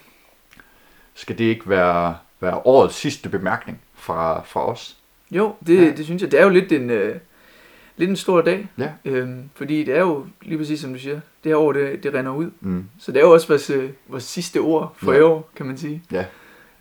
Skal 1.18 1.38
det 1.38 1.44
ikke 1.44 1.68
være, 1.68 2.16
være 2.40 2.54
årets 2.64 2.94
sidste 2.94 3.28
bemærkning 3.28 3.80
fra, 3.94 4.42
fra 4.42 4.70
os? 4.70 4.96
Jo, 5.30 5.54
det, 5.66 5.76
Ja. 5.86 5.90
det 5.92 6.04
synes 6.04 6.22
jeg. 6.22 6.30
Det 6.32 6.40
er 6.40 6.44
jo 6.44 6.50
lidt 6.50 6.72
en, 6.72 6.90
øh, 6.90 7.16
lidt 7.96 8.10
en 8.10 8.16
stor 8.16 8.40
dag. 8.40 8.68
Ja. 8.78 8.88
Øhm, 9.04 9.42
fordi 9.54 9.84
det 9.84 9.94
er 9.96 10.00
jo, 10.00 10.26
lige 10.42 10.58
præcis 10.58 10.80
som 10.80 10.92
du 10.92 10.98
siger, 10.98 11.14
det 11.14 11.50
her 11.52 11.56
år, 11.56 11.72
det, 11.72 12.02
det 12.02 12.14
render 12.14 12.32
ud. 12.32 12.50
Mm. 12.60 12.84
Så 12.98 13.12
det 13.12 13.18
er 13.20 13.24
jo 13.24 13.32
også 13.32 13.48
vores, 13.48 13.70
øh, 13.70 13.90
vores 14.08 14.24
sidste 14.24 14.58
ord 14.58 14.94
for 14.96 15.12
Ja. 15.12 15.18
i 15.18 15.22
år, 15.22 15.50
kan 15.56 15.66
man 15.66 15.78
sige. 15.78 16.02
Ja. 16.12 16.16
Jeg 16.16 16.26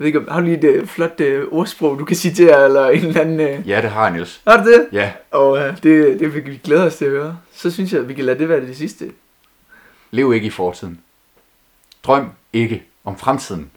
ved 0.03 0.07
ikke, 0.07 0.21
har 0.31 0.39
du 0.39 0.45
lige 0.45 0.57
et 0.57 0.63
øh, 0.63 0.87
flot 0.87 1.21
øh, 1.21 1.47
ordsprog, 1.51 1.99
du 1.99 2.05
kan 2.05 2.15
citere, 2.15 2.65
eller 2.65 2.87
en 2.89 3.05
eller 3.05 3.21
anden... 3.21 3.39
Øh... 3.39 3.69
Ja, 3.69 3.81
det 3.81 3.89
har 3.89 4.03
jeg, 4.03 4.11
Niels. 4.13 4.41
Har 4.47 4.63
du 4.63 4.69
det? 4.71 4.87
Ja, 4.91 5.11
Og 5.31 5.57
øh, 5.57 5.73
det, 5.83 6.19
det 6.19 6.33
vil 6.33 6.45
vi 6.45 6.59
glæde 6.63 6.83
os 6.85 6.95
til 6.95 7.05
at 7.05 7.11
høre. 7.11 7.37
Så 7.53 7.71
synes 7.71 7.93
jeg, 7.93 8.01
at 8.01 8.07
vi 8.09 8.13
kan 8.13 8.25
lade 8.25 8.39
det 8.39 8.49
være 8.49 8.61
det 8.61 8.77
sidste. 8.77 9.11
lev 10.11 10.33
ikke 10.33 10.47
i 10.47 10.49
fortiden. 10.49 10.99
Drøm 12.03 12.31
ikke 12.53 12.83
om 13.03 13.17
fremtiden. 13.17 13.71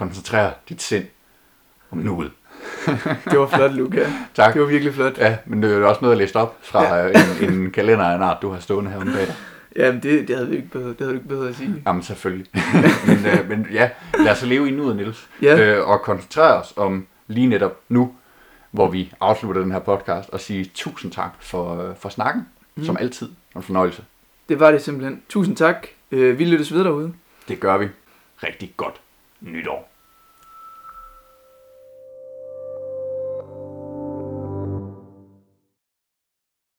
Koncentrer 0.00 0.50
dit 0.68 0.82
sind 0.82 1.04
om 1.90 1.98
nuet. 1.98 2.30
Det 3.30 3.38
var 3.38 3.46
flot, 3.46 3.72
Luca. 3.72 4.06
Tak. 4.34 4.52
Det 4.54 4.62
var 4.62 4.66
virkelig 4.68 4.94
flot. 4.94 5.18
Ja, 5.18 5.36
men 5.46 5.62
det 5.62 5.72
er 5.72 5.84
også 5.86 6.00
noget, 6.02 6.14
jeg 6.16 6.18
læste 6.18 6.36
op 6.36 6.58
fra 6.62 6.96
Ja. 6.96 7.08
en, 7.42 7.52
en 7.52 7.70
kalender 7.70 8.04
af 8.04 8.16
en 8.16 8.22
art, 8.22 8.38
du 8.42 8.50
har 8.50 8.60
stående 8.60 8.90
her 8.90 9.00
om 9.00 9.06
dagen. 9.06 9.32
Jamen, 9.76 10.02
det, 10.02 10.28
det 10.28 10.36
havde 10.36 10.48
vi 10.50 10.56
ikke 10.56 10.68
bedre, 10.68 10.88
det 10.88 10.96
havde 10.98 11.10
du 11.10 11.16
ikke 11.16 11.28
bedre 11.28 11.48
at 11.48 11.54
sige. 11.56 11.82
Jamen 11.86 12.02
selvfølgelig. 12.02 12.46
men, 13.06 13.26
øh, 13.26 13.48
men 13.48 13.66
ja, 13.72 13.90
lad 14.18 14.32
os 14.32 14.42
leve 14.42 14.68
i 14.68 14.70
nuet, 14.70 14.96
Niels. 14.96 15.28
Ja, 15.42 15.56
Øh, 15.78 15.88
og 15.88 16.00
koncentrere 16.02 16.54
os 16.60 16.72
om 16.76 17.06
lige 17.26 17.46
netop 17.46 17.80
nu, 17.88 18.14
hvor 18.70 18.88
vi 18.90 19.12
afslutter 19.20 19.62
den 19.62 19.72
her 19.72 19.78
podcast, 19.78 20.30
og 20.30 20.40
sige 20.40 20.70
tusind 20.74 21.12
tak 21.12 21.30
for, 21.40 21.82
øh, 21.88 21.96
for 21.96 22.08
snakken, 22.08 22.46
Mm. 22.74 22.84
som 22.84 22.96
altid. 23.00 23.28
En 23.56 23.62
fornøjelse. 23.62 24.02
det 24.48 24.60
var 24.60 24.70
det 24.70 24.82
simpelthen. 24.82 25.22
Tusind 25.28 25.56
tak. 25.56 25.86
Øh, 26.10 26.38
vi 26.38 26.44
lyttes 26.44 26.72
ved 26.74 26.84
derude. 26.84 27.12
Det 27.48 27.60
gør 27.60 27.76
vi. 27.78 27.88
Rigtig 28.42 28.72
godt 28.76 29.00
nytår. 29.40 29.89